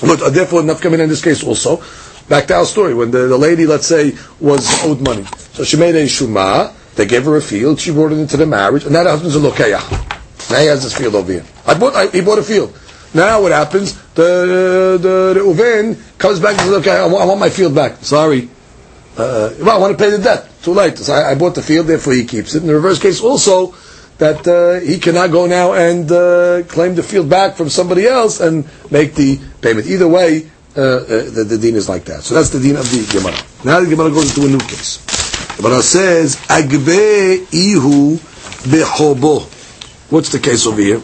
But 0.01 0.21
uh, 0.21 0.29
therefore, 0.29 0.61
Nafkamin 0.61 0.99
in 0.99 1.09
this 1.09 1.23
case 1.23 1.43
also. 1.43 1.81
Back 2.27 2.47
to 2.47 2.55
our 2.55 2.65
story, 2.65 2.95
when 2.95 3.11
the, 3.11 3.27
the 3.27 3.37
lady, 3.37 3.67
let's 3.67 3.85
say, 3.85 4.17
was 4.39 4.67
owed 4.83 4.99
money. 5.01 5.25
So 5.53 5.63
she 5.63 5.77
made 5.77 5.93
a 5.93 6.05
shuma, 6.05 6.73
they 6.95 7.05
gave 7.05 7.25
her 7.25 7.37
a 7.37 7.41
field, 7.41 7.79
she 7.79 7.91
brought 7.91 8.13
it 8.13 8.17
into 8.17 8.35
the 8.35 8.47
marriage, 8.47 8.83
and 8.83 8.93
now 8.93 9.03
the 9.03 9.11
husband's 9.11 9.35
a 9.35 9.39
lokayah. 9.39 10.49
Now 10.49 10.59
he 10.59 10.65
has 10.67 10.83
this 10.83 10.97
field 10.97 11.13
over 11.15 11.31
here. 11.31 11.45
I 11.67 11.77
bought, 11.77 11.95
I, 11.95 12.07
he 12.07 12.21
bought 12.21 12.39
a 12.39 12.43
field. 12.43 12.75
Now 13.15 13.41
what 13.41 13.53
happens? 13.53 13.95
The 14.13 14.99
the, 15.01 15.33
the 15.35 15.39
Uven 15.39 15.97
comes 16.17 16.39
back 16.41 16.51
and 16.51 16.61
says, 16.61 16.73
"Okay, 16.79 16.91
I 16.91 17.05
want, 17.07 17.23
I 17.23 17.25
want 17.25 17.39
my 17.39 17.49
field 17.49 17.73
back." 17.73 18.03
Sorry, 18.03 18.49
uh, 19.17 19.53
well, 19.59 19.77
I 19.77 19.79
want 19.79 19.97
to 19.97 20.03
pay 20.03 20.11
the 20.11 20.21
debt. 20.21 20.49
Too 20.61 20.73
late. 20.73 20.97
So 20.97 21.13
I, 21.13 21.31
I, 21.31 21.35
bought 21.35 21.55
the 21.55 21.61
field, 21.61 21.87
therefore 21.87 22.13
he 22.13 22.25
keeps 22.25 22.55
it. 22.55 22.61
In 22.61 22.67
the 22.67 22.75
reverse 22.75 22.99
case, 22.99 23.21
also 23.21 23.73
that 24.17 24.45
uh, 24.47 24.85
he 24.85 24.99
cannot 24.99 25.31
go 25.31 25.45
now 25.45 25.73
and 25.73 26.11
uh, 26.11 26.63
claim 26.67 26.95
the 26.95 27.03
field 27.03 27.29
back 27.29 27.55
from 27.55 27.69
somebody 27.69 28.05
else 28.05 28.41
and 28.41 28.67
make 28.91 29.15
the 29.15 29.39
payment. 29.61 29.87
Either 29.87 30.07
way, 30.07 30.49
uh, 30.75 30.81
uh, 30.81 31.07
the, 31.31 31.45
the 31.47 31.57
deen 31.57 31.75
is 31.75 31.87
like 31.87 32.03
that. 32.05 32.23
So 32.23 32.35
that's 32.35 32.49
the 32.49 32.59
dean 32.59 32.75
of 32.75 32.89
the 32.91 33.07
Gemara. 33.17 33.37
Now 33.63 33.79
the 33.79 33.89
Gemara 33.89 34.09
goes 34.11 34.35
into 34.35 34.47
a 34.47 34.51
new 34.51 34.59
case. 34.59 34.97
The 35.55 35.63
Gemara 35.63 35.81
says, 35.81 36.35
Agbe 36.47 37.47
ihu 37.53 38.17
behobo. 38.67 39.43
What's 40.11 40.31
the 40.33 40.39
case 40.39 40.67
over 40.67 40.81
here? 40.81 41.01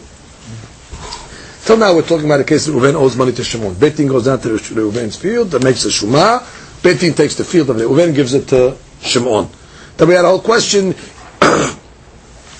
Till 1.64 1.76
now 1.76 1.94
we're 1.94 2.02
talking 2.02 2.24
about 2.26 2.40
a 2.40 2.44
case 2.44 2.66
that 2.66 2.72
Reuven 2.72 2.94
owes 2.94 3.16
money 3.16 3.30
to 3.32 3.44
Shimon. 3.44 3.74
Betin 3.74 4.08
goes 4.08 4.24
down 4.24 4.40
to 4.40 4.48
Reuven's 4.48 5.16
field, 5.16 5.52
that 5.52 5.62
makes 5.62 5.84
a 5.84 5.88
Shuma. 5.88 6.40
Betin 6.82 7.14
takes 7.14 7.36
the 7.36 7.44
field 7.44 7.70
of 7.70 7.78
the 7.78 7.84
Reuven, 7.84 8.14
gives 8.14 8.34
it 8.34 8.48
to 8.48 8.76
Shimon. 9.00 9.48
Then 9.96 10.08
we 10.08 10.14
had 10.14 10.24
a 10.24 10.28
whole 10.28 10.40
question, 10.40 10.88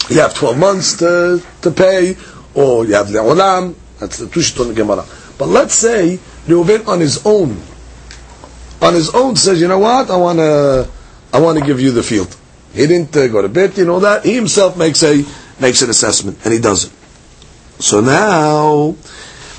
you 0.09 0.21
have 0.21 0.35
12 0.35 0.57
months 0.57 0.97
to, 0.99 1.43
to 1.63 1.71
pay, 1.73 2.17
or 2.55 2.87
you 2.87 2.95
have 2.95 3.11
that's 3.11 4.19
the 4.19 4.27
Tushit 4.27 4.61
on 4.61 4.69
the 4.69 4.75
Gemara. 4.75 5.05
But 5.37 5.47
let's 5.47 5.75
say 5.75 6.19
Reuven 6.47 6.87
on 6.87 7.01
his 7.01 7.27
own, 7.27 7.61
on 8.81 8.95
his 8.95 9.13
own 9.15 9.35
says, 9.35 9.61
you 9.61 9.67
know 9.67 9.81
what, 9.81 10.11
I 10.11 10.17
want 10.17 10.39
to, 10.39 10.89
I 11.33 11.41
want 11.41 11.59
to 11.59 11.65
give 11.65 11.81
you 11.81 11.91
the 11.91 12.03
field. 12.05 12.37
He 12.73 12.87
didn't 12.87 13.17
uh, 13.17 13.27
go 13.29 13.47
to 13.47 13.73
you 13.77 13.85
know 13.85 14.01
that. 14.01 14.25
He 14.25 14.35
himself 14.35 14.77
makes 14.77 15.03
a 15.03 15.25
makes 15.61 15.83
an 15.83 15.91
assessment, 15.91 16.39
and 16.45 16.55
he 16.55 16.59
does 16.59 16.87
it. 16.87 16.93
So 17.83 18.01
now, 18.01 18.95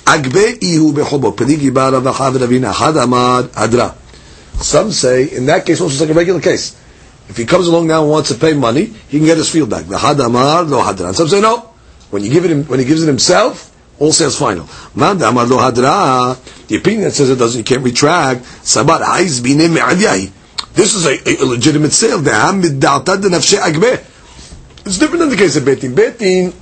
agbe 0.06 0.58
ihu 0.62 0.94
bechobo 0.94 1.36
pedigi 1.36 1.74
bara 1.74 2.00
v'chavravina 2.00 2.72
hadamad 2.72 3.50
adra. 3.50 3.94
Some 4.62 4.94
say 4.94 5.26
in 5.28 5.46
that 5.48 5.66
case 5.66 5.82
also 5.82 5.92
it's 5.92 6.00
like 6.02 6.10
a 6.10 6.14
regular 6.14 6.40
case. 6.40 6.74
If 7.28 7.36
he 7.36 7.46
comes 7.46 7.68
along 7.68 7.88
now 7.88 8.04
and 8.04 8.10
wants 8.12 8.30
to 8.30 8.36
pay 8.36 8.54
money, 8.54 8.86
he 8.86 9.18
can 9.18 9.26
get 9.26 9.36
his 9.36 9.50
field 9.50 9.70
back. 9.70 9.88
The 9.88 9.98
hadamad 9.98 10.70
lo 10.70 10.82
hadra. 10.82 11.14
Some 11.14 11.28
say 11.28 11.42
no. 11.42 11.70
When 12.12 12.24
you 12.24 12.30
give 12.32 12.46
it 12.46 12.52
him, 12.52 12.64
when 12.64 12.80
he 12.80 12.86
gives 12.86 13.04
it 13.04 13.08
himself, 13.08 13.70
all 14.00 14.14
says 14.14 14.40
final. 14.40 14.70
Man 14.96 15.20
lo 15.20 15.58
hadra. 15.58 16.38
The 16.68 16.78
opinion 16.78 17.04
that 17.04 17.12
says 17.12 17.30
it 17.30 17.36
doesn't, 17.36 17.60
you 17.60 17.66
can't 17.66 17.84
retract. 17.84 18.46
Sabat 18.46 19.02
haiz 19.02 19.42
binim 19.42 20.32
This 20.74 20.96
is 20.96 21.06
a, 21.06 21.44
a 21.44 21.46
legitimate 21.46 21.92
sale. 21.92 22.22
It's 24.86 24.98
different 24.98 25.20
than 25.20 25.30
the 25.30 25.38
case 25.38 25.56
of 25.56 25.64
Betin. 25.64 25.94
Betin, 25.94 26.54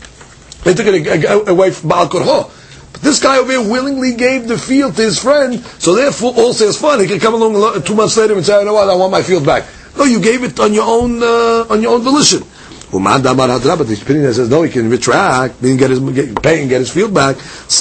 they 0.63 0.73
took 0.73 0.85
it 0.87 1.47
away 1.49 1.71
from 1.71 1.89
Baal 1.89 2.07
Korho. 2.07 2.51
But 2.93 3.01
this 3.01 3.19
guy 3.19 3.37
over 3.37 3.51
here 3.51 3.61
willingly 3.61 4.13
gave 4.13 4.47
the 4.47 4.57
field 4.57 4.95
to 4.97 5.01
his 5.01 5.17
friend, 5.19 5.59
so 5.79 5.95
therefore 5.95 6.33
all 6.35 6.53
says 6.53 6.77
fine. 6.79 6.99
He 6.99 7.07
can 7.07 7.19
come 7.19 7.33
along 7.33 7.83
two 7.83 7.95
months 7.95 8.17
later 8.17 8.35
and 8.35 8.45
say, 8.45 8.59
you 8.59 8.65
know 8.65 8.73
what, 8.73 8.89
I 8.89 8.95
want 8.95 9.11
my 9.11 9.23
field 9.23 9.45
back. 9.45 9.65
No, 9.97 10.03
you 10.03 10.21
gave 10.21 10.43
it 10.43 10.59
on 10.59 10.73
your 10.73 10.85
own 10.87 11.21
uh, 11.21 11.65
on 11.69 11.81
your 11.81 11.93
own 11.95 12.01
volition. 12.01 12.43
But 12.91 13.21
the 13.21 13.99
opinion 14.01 14.33
says 14.33 14.49
no, 14.49 14.63
he 14.63 14.69
can 14.69 14.89
retract, 14.89 15.61
can 15.61 15.77
get 15.77 15.89
his 15.89 15.99
get, 15.99 16.43
pay 16.43 16.59
and 16.61 16.69
get 16.69 16.79
his 16.79 16.91
field 16.91 17.13
back. 17.13 17.37
It's 17.39 17.79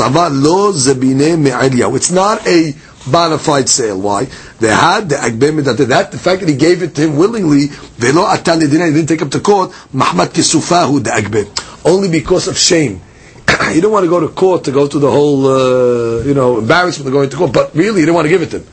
not 2.10 2.46
a 2.46 2.74
bona 3.10 3.38
fide 3.38 3.68
sale. 3.68 4.00
Why? 4.00 4.28
They 4.60 4.68
had 4.68 5.08
the 5.08 5.16
agbem 5.16 5.64
that 5.64 6.10
the 6.12 6.18
fact 6.18 6.40
that 6.40 6.48
he 6.48 6.54
gave 6.54 6.82
it 6.84 6.94
to 6.94 7.00
him 7.02 7.16
willingly. 7.16 7.66
He 7.66 7.76
didn't 7.98 9.06
take 9.06 9.22
up 9.22 9.30
the 9.30 9.40
court. 9.42 9.72
Mahmad 9.92 10.28
kisufahu 10.28 11.02
the 11.02 11.10
agbem 11.10 11.48
only 11.84 12.08
because 12.08 12.48
of 12.48 12.58
shame. 12.58 13.00
you 13.74 13.80
don't 13.80 13.92
want 13.92 14.04
to 14.04 14.10
go 14.10 14.20
to 14.20 14.28
court 14.28 14.64
to 14.64 14.72
go 14.72 14.86
to 14.86 14.98
the 14.98 15.10
whole, 15.10 15.46
uh, 15.46 16.22
you 16.22 16.34
know, 16.34 16.58
embarrassment 16.58 17.06
of 17.08 17.12
going 17.12 17.30
to 17.30 17.36
court, 17.36 17.52
but 17.52 17.74
really 17.74 18.00
you 18.00 18.06
don't 18.06 18.14
want 18.14 18.26
to 18.26 18.28
give 18.30 18.42
it 18.42 18.50
to 18.50 18.58
him. 18.58 18.66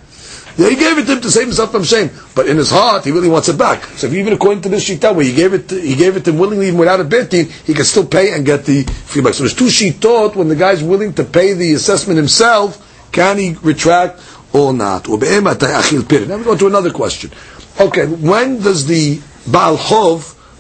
Yeah, 0.58 0.70
he 0.70 0.76
gave 0.76 0.98
it 0.98 1.06
to 1.06 1.13
him 1.13 1.22
to 1.22 1.30
save 1.30 1.43
himself 1.43 1.72
from 1.72 1.84
shame, 1.84 2.10
but 2.34 2.48
in 2.48 2.58
his 2.58 2.72
heart 2.72 3.06
he 3.06 3.12
really 3.12 3.30
wants 3.30 3.48
it 3.48 3.60
back. 3.60 3.84
So 3.96 4.08
if 4.08 4.13
even 4.13 4.34
according 4.34 4.63
to 4.63 4.70
this 4.70 4.89
shita, 4.89 5.15
where 5.15 5.24
he 5.24 5.34
gave 5.36 5.54
it, 5.54 5.70
to, 5.70 5.80
he 5.80 5.96
gave 5.96 6.17
it 6.17 6.26
to 6.26 6.32
him 6.32 6.39
willingly 6.39 6.67
even 6.67 6.80
without 6.80 7.00
a 7.00 7.04
betin, 7.06 7.46
he 7.63 7.76
can 7.76 7.86
still 7.86 8.08
pay 8.08 8.34
and 8.34 8.43
get 8.43 8.65
the 8.65 8.84
feedback. 8.84 9.36
So 9.36 9.43
there's 9.43 9.54
two 9.54 9.65
shitot 9.65 10.36
when 10.36 10.48
the 10.48 10.56
guy's 10.56 10.84
willing 10.84 11.13
to 11.13 11.24
pay 11.24 11.54
the 11.54 11.74
assessment 11.74 12.17
himself, 12.17 12.84
can 13.12 13.38
he 13.38 13.54
retract 13.62 14.20
or 14.52 14.74
not? 14.74 15.08
Now 15.08 15.15
we 15.17 16.43
go 16.43 16.58
to 16.58 16.67
another 16.67 16.91
question. 16.91 17.32
Okay, 17.80 18.08
when 18.08 18.60
does 18.60 18.88
the 18.88 19.22
Baal 19.46 19.78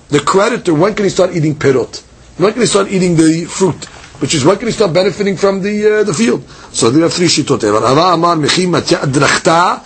the 0.09 0.19
creditor, 0.23 0.73
when 0.75 0.93
can 0.93 1.05
he 1.05 1.09
start 1.09 1.35
eating 1.35 1.55
pirot? 1.55 2.03
When 2.37 2.51
can 2.53 2.61
he 2.61 2.67
start 2.67 2.89
eating 2.89 3.15
the 3.15 3.45
fruit? 3.45 3.87
which 4.19 4.33
is 4.33 4.43
when 4.43 4.57
can 4.57 4.67
he 4.67 4.71
start 4.73 4.93
benefiting 4.93 5.37
from 5.37 5.61
the 5.61 5.99
uh, 5.99 6.03
the 6.03 6.13
field? 6.13 6.43
So 6.73 6.89
there 6.89 7.03
are 7.05 7.09
three 7.09 7.27
shitot. 7.27 7.61
Rava 7.63 8.13
Amar 8.13 8.35
Adrakta. 8.37 9.83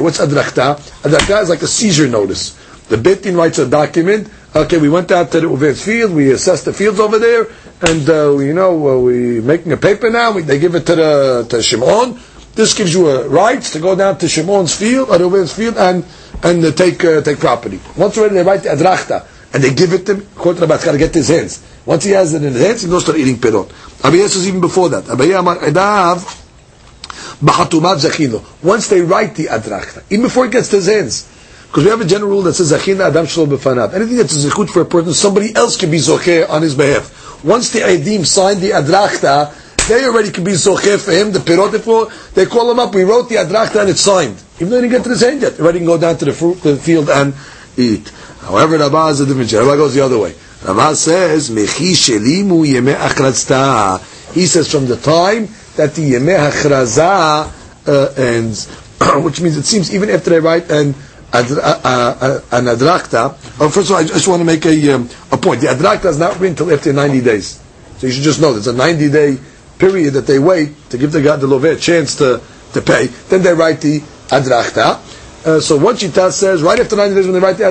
What's 0.00 0.18
adrakta? 0.18 0.76
Adrakta 1.02 1.42
is 1.42 1.48
like 1.48 1.62
a 1.62 1.66
seizure 1.68 2.08
notice. 2.08 2.56
The 2.88 2.96
Betin 2.96 3.36
writes 3.36 3.58
a 3.58 3.68
document. 3.68 4.28
Okay, 4.54 4.78
we 4.78 4.88
went 4.88 5.12
out 5.12 5.30
to 5.30 5.40
the 5.40 5.46
Uvet's 5.46 5.84
field. 5.84 6.12
We 6.12 6.32
assessed 6.32 6.64
the 6.64 6.72
fields 6.72 6.98
over 6.98 7.20
there, 7.20 7.46
and 7.82 8.08
uh, 8.10 8.36
you 8.38 8.52
know 8.52 8.88
uh, 8.88 8.98
we 9.00 9.40
making 9.40 9.70
a 9.70 9.76
paper 9.76 10.10
now. 10.10 10.32
We, 10.32 10.42
they 10.42 10.58
give 10.58 10.74
it 10.74 10.86
to 10.86 10.96
the 10.96 11.46
to 11.50 11.62
Shimon. 11.62 12.18
This 12.54 12.74
gives 12.74 12.92
you 12.92 13.08
a 13.08 13.28
rights 13.28 13.72
to 13.74 13.78
go 13.78 13.94
down 13.94 14.18
to 14.18 14.28
Shimon's 14.28 14.74
field 14.74 15.10
or 15.10 15.18
Uvet's 15.18 15.54
field 15.54 15.76
and 15.76 16.04
and 16.42 16.64
uh, 16.64 16.72
take 16.72 17.04
uh, 17.04 17.20
take 17.22 17.38
property. 17.38 17.78
Once 17.96 18.18
already 18.18 18.34
they 18.34 18.42
write 18.42 18.64
the 18.64 18.70
adrakta 18.70 19.24
and 19.54 19.62
they 19.62 19.72
give 19.72 19.92
it 19.92 20.06
to 20.06 20.14
him. 20.16 20.26
To 20.42 20.52
the 20.54 20.66
to 20.66 20.98
get 20.98 21.14
his 21.14 21.28
hands. 21.28 21.62
Once 21.86 22.04
he 22.04 22.10
has 22.10 22.34
it 22.34 22.42
in 22.42 22.52
his 22.52 22.62
hands, 22.62 22.82
he 22.82 22.88
goes 22.88 23.04
to 23.04 23.16
eating 23.16 23.36
pirot. 23.36 23.68
Abaye 24.02 24.28
says 24.28 24.46
even 24.46 24.60
before 24.60 24.88
that. 24.90 25.04
Abaye 25.04 25.38
amar 25.38 25.56
edav. 25.56 26.36
Once 28.62 28.88
they 28.88 29.00
write 29.00 29.34
the 29.34 29.46
adrakta, 29.46 30.02
even 30.10 30.24
before 30.24 30.44
it 30.44 30.52
gets 30.52 30.68
to 30.68 30.76
his 30.76 30.86
hands. 30.86 31.26
Because 31.68 31.84
we 31.84 31.90
have 31.90 32.00
a 32.00 32.04
general 32.04 32.30
rule 32.30 32.42
that 32.42 32.52
says 32.52 32.72
zachina 32.72 33.08
adam 33.08 33.24
shlo 33.24 33.46
b'fanav. 33.46 33.94
Anything 33.94 34.16
that's 34.18 34.44
a 34.44 34.50
for 34.66 34.82
a 34.82 34.84
person, 34.84 35.14
somebody 35.14 35.54
else 35.54 35.78
can 35.78 35.90
be 35.90 35.98
zocher 35.98 36.48
on 36.50 36.60
his 36.62 36.74
behalf. 36.74 37.42
Once 37.42 37.70
the 37.70 37.78
edim 37.78 38.26
sign 38.26 38.60
the 38.60 38.70
adrakta, 38.70 39.54
they 39.88 40.04
already 40.04 40.30
can 40.30 40.44
be 40.44 40.52
zocher 40.52 40.98
for 40.98 41.12
him, 41.12 41.32
the 41.32 41.38
pirot, 41.38 41.72
if 41.74 42.34
they 42.34 42.44
call 42.44 42.70
him 42.70 42.78
up, 42.78 42.94
we 42.94 43.04
wrote 43.04 43.28
the 43.30 43.36
adrakta 43.36 43.80
and 43.80 43.90
it's 43.90 44.02
signed. 44.02 44.36
Even 44.56 44.70
though 44.70 44.82
he 44.82 44.88
didn't 44.88 44.98
get 44.98 45.04
to 45.04 45.10
his 45.10 45.20
hand 45.22 45.40
yet, 45.40 45.58
already 45.58 45.78
can 45.78 45.86
go 45.86 45.96
down 45.96 46.18
to 46.18 46.26
the, 46.26 46.32
fruit, 46.32 46.60
the 46.62 46.76
field 46.76 47.08
and 47.08 47.32
eat. 47.78 48.08
However, 48.40 48.76
Rabba 48.76 49.06
is 49.08 49.20
a 49.20 49.26
different 49.26 49.50
Rabba 49.50 49.76
goes 49.76 49.94
the 49.94 50.02
other 50.02 50.18
way. 50.18 50.34
Rama 50.62 50.94
says, 50.94 51.50
Mechi 51.50 51.92
shelimu 51.92 52.66
yeme 52.66 52.94
achrazta. 52.94 53.98
He 54.34 54.46
says 54.46 54.70
from 54.70 54.86
the 54.86 54.96
time 54.96 55.48
that 55.76 55.94
the 55.94 56.12
yeme 56.12 56.50
achraza 56.50 57.50
uh, 57.86 58.12
ends, 58.16 58.68
which 59.24 59.40
means 59.40 59.56
it 59.56 59.64
seems 59.64 59.92
even 59.94 60.10
after 60.10 60.30
they 60.30 60.40
write 60.40 60.70
an 60.70 60.94
uh, 61.32 61.80
uh, 61.84 62.40
an 62.52 62.64
adrakta. 62.64 63.36
Oh, 63.60 63.68
first 63.68 63.88
of 63.88 63.92
all, 63.92 63.96
I 63.98 64.04
just 64.04 64.26
want 64.28 64.40
to 64.40 64.44
make 64.44 64.66
a 64.66 64.92
um, 64.92 65.08
a 65.32 65.36
point. 65.36 65.60
The 65.60 65.68
adrakta 65.68 66.06
is 66.06 66.18
not 66.18 66.32
written 66.34 66.48
until 66.48 66.72
after 66.72 66.92
90 66.92 67.20
days. 67.20 67.62
So 67.98 68.06
you 68.06 68.12
should 68.12 68.24
just 68.24 68.40
know 68.40 68.52
there's 68.52 68.66
a 68.66 68.72
90 68.72 69.10
day 69.10 69.38
period 69.78 70.14
that 70.14 70.26
they 70.26 70.38
wait 70.38 70.90
to 70.90 70.98
give 70.98 71.12
the 71.12 71.20
the 71.20 71.46
love 71.46 71.64
a 71.64 71.76
chance 71.76 72.16
to, 72.16 72.40
to 72.74 72.82
pay. 72.82 73.06
Then 73.06 73.42
they 73.42 73.54
write 73.54 73.80
the 73.80 74.00
adrakta. 74.28 74.98
Uh, 75.46 75.60
so 75.60 75.78
one 75.78 75.94
shita 75.96 76.30
says 76.32 76.62
right 76.62 76.78
after 76.78 76.96
90 76.96 77.14
days 77.14 77.24
when 77.26 77.34
they 77.34 77.40
write 77.40 77.56
the 77.56 77.64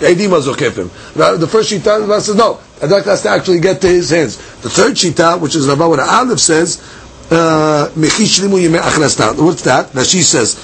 adrakta, 0.00 1.36
the 1.38 1.46
first 1.46 1.72
shita 1.72 2.20
says 2.20 2.36
no. 2.36 2.60
Adak 2.80 3.04
has 3.04 3.22
to 3.22 3.30
actually 3.30 3.60
get 3.60 3.80
to 3.80 3.88
his 3.88 4.10
hands. 4.10 4.36
The 4.60 4.68
third 4.68 4.94
shita, 4.94 5.40
which 5.40 5.56
is 5.56 5.66
Rabbi 5.66 5.84
Aleph 5.84 6.38
says, 6.38 6.82
uh, 7.30 7.88
what's 7.94 9.62
that? 9.62 9.92
That 9.92 10.06
she 10.06 10.22
says, 10.22 10.56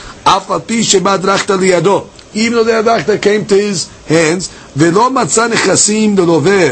even 2.35 2.55
though 2.55 2.65
the 2.65 2.73
adakta 2.73 3.21
came 3.21 3.47
to 3.47 3.55
his 3.55 3.89
hands, 4.07 4.51
ולא 4.77 5.11
מצא 5.11 5.49
נכסים 5.49 6.19
ללווה 6.19 6.71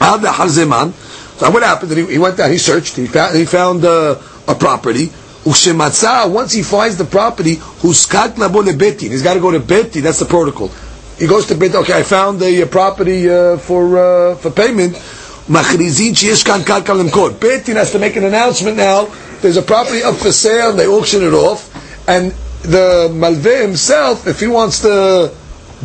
עד 0.00 0.22
לאחר 0.22 0.48
זמן. 0.48 0.90
So 1.38 1.50
what 1.50 1.62
happened? 1.62 1.92
He, 1.92 2.04
he 2.06 2.18
went 2.18 2.36
down, 2.36 2.50
he 2.50 2.58
searched, 2.58 2.96
he 2.96 3.06
found, 3.06 3.36
he 3.36 3.44
found 3.46 3.84
uh, 3.84 4.16
a 4.46 4.54
property. 4.54 5.06
Ushematzah, 5.44 6.30
once 6.30 6.52
he 6.52 6.62
finds 6.62 6.98
the 6.98 7.04
property, 7.04 7.56
huskat 7.56 8.34
labo 8.34 8.62
lebetin. 8.62 9.10
He's 9.10 9.22
got 9.22 9.34
to 9.34 9.40
go 9.40 9.50
to 9.50 9.58
beti. 9.60 10.02
That's 10.02 10.18
the 10.18 10.26
protocol 10.26 10.70
he 11.17 11.27
goes 11.27 11.45
to 11.47 11.55
bid. 11.55 11.75
Okay, 11.75 11.93
I 11.93 12.03
found 12.03 12.41
a, 12.41 12.63
uh, 12.63 12.65
property 12.65 13.29
uh, 13.29 13.57
for 13.57 13.97
uh, 13.97 14.35
for 14.35 14.51
payment. 14.51 14.93
Machrizin 15.47 16.15
has 17.75 17.91
to 17.91 17.99
make 17.99 18.15
an 18.15 18.23
announcement 18.23 18.77
now. 18.77 19.05
There's 19.41 19.57
a 19.57 19.61
property 19.61 20.01
up 20.01 20.15
for 20.15 20.31
sale. 20.31 20.71
and 20.71 20.79
They 20.79 20.87
auction 20.87 21.21
it 21.21 21.33
off, 21.33 21.69
and 22.09 22.31
the 22.63 23.09
malve 23.13 23.61
himself, 23.61 24.25
if 24.27 24.39
he 24.39 24.47
wants 24.47 24.81
to 24.81 25.31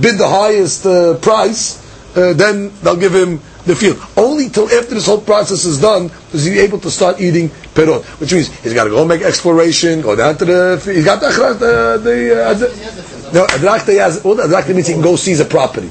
bid 0.01 0.17
the 0.19 0.29
highest 0.29 0.87
uh, 0.87 1.19
price, 1.19 1.79
uh, 2.17 2.33
then 2.33 2.73
they'll 2.83 2.97
give 2.97 3.15
him 3.15 3.41
the 3.67 3.77
field. 3.77 3.99
Only 4.17 4.49
till 4.49 4.65
after 4.71 4.95
this 4.95 5.07
whole 5.07 5.21
process 5.21 5.65
is 5.65 5.81
done 5.81 6.11
is 6.33 6.45
he 6.45 6.59
able 6.59 6.79
to 6.81 6.91
start 6.91 7.21
eating 7.21 7.51
perot, 7.75 8.03
which 8.19 8.33
means 8.33 8.49
he's 8.63 8.73
got 8.75 8.85
to 8.85 8.91
go 8.91 9.05
make 9.05 9.23
exploration, 9.23 10.01
go 10.01 10.17
down 10.17 10.37
to 10.39 10.45
the. 10.45 10.81
He's 10.85 11.05
got 11.05 11.21
the 11.21 11.29
the, 11.29 12.01
the, 12.03 12.45
uh, 12.45 12.55
the 12.55 13.20
no, 13.33 13.43
all 13.43 14.37
Adrakta 14.37 14.75
means 14.75 14.87
he 14.87 14.95
can 14.95 15.03
go 15.03 15.17
seize 15.17 15.41
a 15.41 15.45
property. 15.45 15.91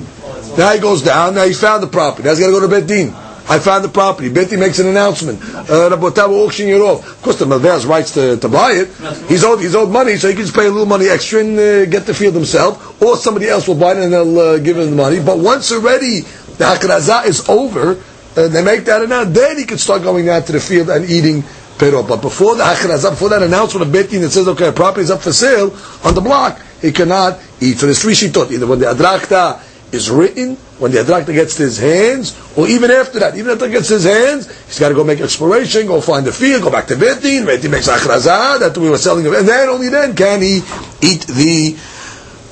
Now 0.58 0.74
he 0.74 0.80
goes 0.80 1.04
down, 1.04 1.36
now 1.36 1.46
he 1.46 1.54
found 1.54 1.84
the 1.84 1.88
property. 1.88 2.24
Now 2.24 2.32
he's 2.32 2.40
got 2.40 2.48
to 2.48 2.52
go 2.52 2.60
to 2.62 2.68
Bet 2.68 2.88
Din. 2.88 3.14
I 3.50 3.58
found 3.58 3.84
the 3.84 3.90
property. 3.90 4.30
Bet 4.30 4.50
Din 4.50 4.60
makes 4.60 4.78
an 4.78 4.88
announcement. 4.88 5.42
Uh, 5.42 5.90
Rabotah 5.90 6.30
will 6.30 6.46
auction 6.46 6.70
it 6.70 6.80
off. 6.80 7.06
Of 7.08 7.22
course, 7.24 7.40
the 7.40 7.48
has 7.60 7.86
rights 7.86 8.14
to, 8.14 8.38
to 8.38 8.48
buy 8.48 8.74
it. 8.74 8.90
He's 9.28 9.44
owed, 9.44 9.60
he's 9.60 9.74
owed 9.74 9.90
money, 9.90 10.18
so 10.18 10.28
he 10.28 10.36
can 10.36 10.44
just 10.44 10.56
pay 10.56 10.68
a 10.68 10.70
little 10.70 10.86
money 10.86 11.08
extra 11.08 11.40
and 11.40 11.58
uh, 11.58 11.86
get 11.86 12.06
the 12.06 12.14
field 12.14 12.36
himself. 12.36 13.02
Or 13.02 13.18
somebody 13.18 13.50
else 13.50 13.68
will 13.68 13.76
buy 13.80 13.94
it 13.94 13.98
and 13.98 14.14
they'll 14.14 14.40
uh, 14.40 14.58
give 14.60 14.78
him 14.78 14.92
the 14.92 14.96
money. 14.96 15.20
But 15.20 15.40
once 15.40 15.72
already 15.72 16.22
the 16.22 16.66
Hakraza 16.66 17.26
is 17.26 17.50
over, 17.50 18.00
uh, 18.38 18.48
they 18.50 18.64
make 18.64 18.86
that 18.86 19.02
announcement, 19.02 19.34
then 19.36 19.58
he 19.58 19.66
can 19.66 19.80
start 19.80 20.04
going 20.04 20.26
down 20.28 20.44
to 20.44 20.52
the 20.52 20.60
field 20.60 20.90
and 20.90 21.10
eating 21.10 21.42
perot. 21.80 22.08
But 22.08 22.22
before 22.22 22.56
the 22.56 22.64
Hakraza, 22.64 23.12
before 23.12 23.30
that 23.30 23.42
announcement 23.42 23.88
of 23.88 23.92
Bet 23.92 24.12
Din 24.12 24.22
that 24.22 24.30
says, 24.30 24.48
okay, 24.48 24.68
a 24.68 24.72
property 24.74 25.02
is 25.02 25.10
up 25.12 25.22
for 25.22 25.34
sale 25.34 25.76
on 26.04 26.14
the 26.14 26.22
block, 26.22 26.62
he 26.82 26.92
cannot 26.92 27.40
eat. 27.62 27.78
So 27.78 27.86
there's 27.86 28.02
three 28.02 28.14
shitot. 28.14 28.52
Either 28.52 28.68
when 28.68 28.80
the 28.80 28.86
adrakta 28.88 29.62
is 29.92 30.10
written, 30.10 30.56
when 30.78 30.92
the 30.92 31.00
adrakta 31.00 31.34
gets 31.34 31.58
his 31.58 31.78
hands, 31.78 32.38
or 32.58 32.68
even 32.68 32.92
after 32.92 33.20
that. 33.20 33.36
Even 33.38 33.52
after 33.52 33.66
it 33.66 33.72
gets 33.72 33.90
his 33.90 34.06
hands, 34.06 34.48
he's 34.68 34.80
got 34.80 34.90
to 34.90 34.96
go 34.96 35.04
make 35.04 35.20
exploration, 35.20 35.88
go 35.88 36.02
find 36.02 36.26
the 36.26 36.32
field, 36.32 36.64
go 36.64 36.70
back 36.72 36.88
to 36.88 36.96
Betin, 36.96 37.46
Betin 37.46 37.72
makes 37.72 37.88
achrazah, 37.88 38.60
that 38.60 38.78
we 38.78 38.90
were 38.90 38.98
selling, 38.98 39.26
him, 39.26 39.34
and 39.34 39.48
then, 39.48 39.70
only 39.70 39.90
then 39.90 40.16
can 40.16 40.42
he 40.42 40.58
eat 41.02 41.26
the 41.28 41.76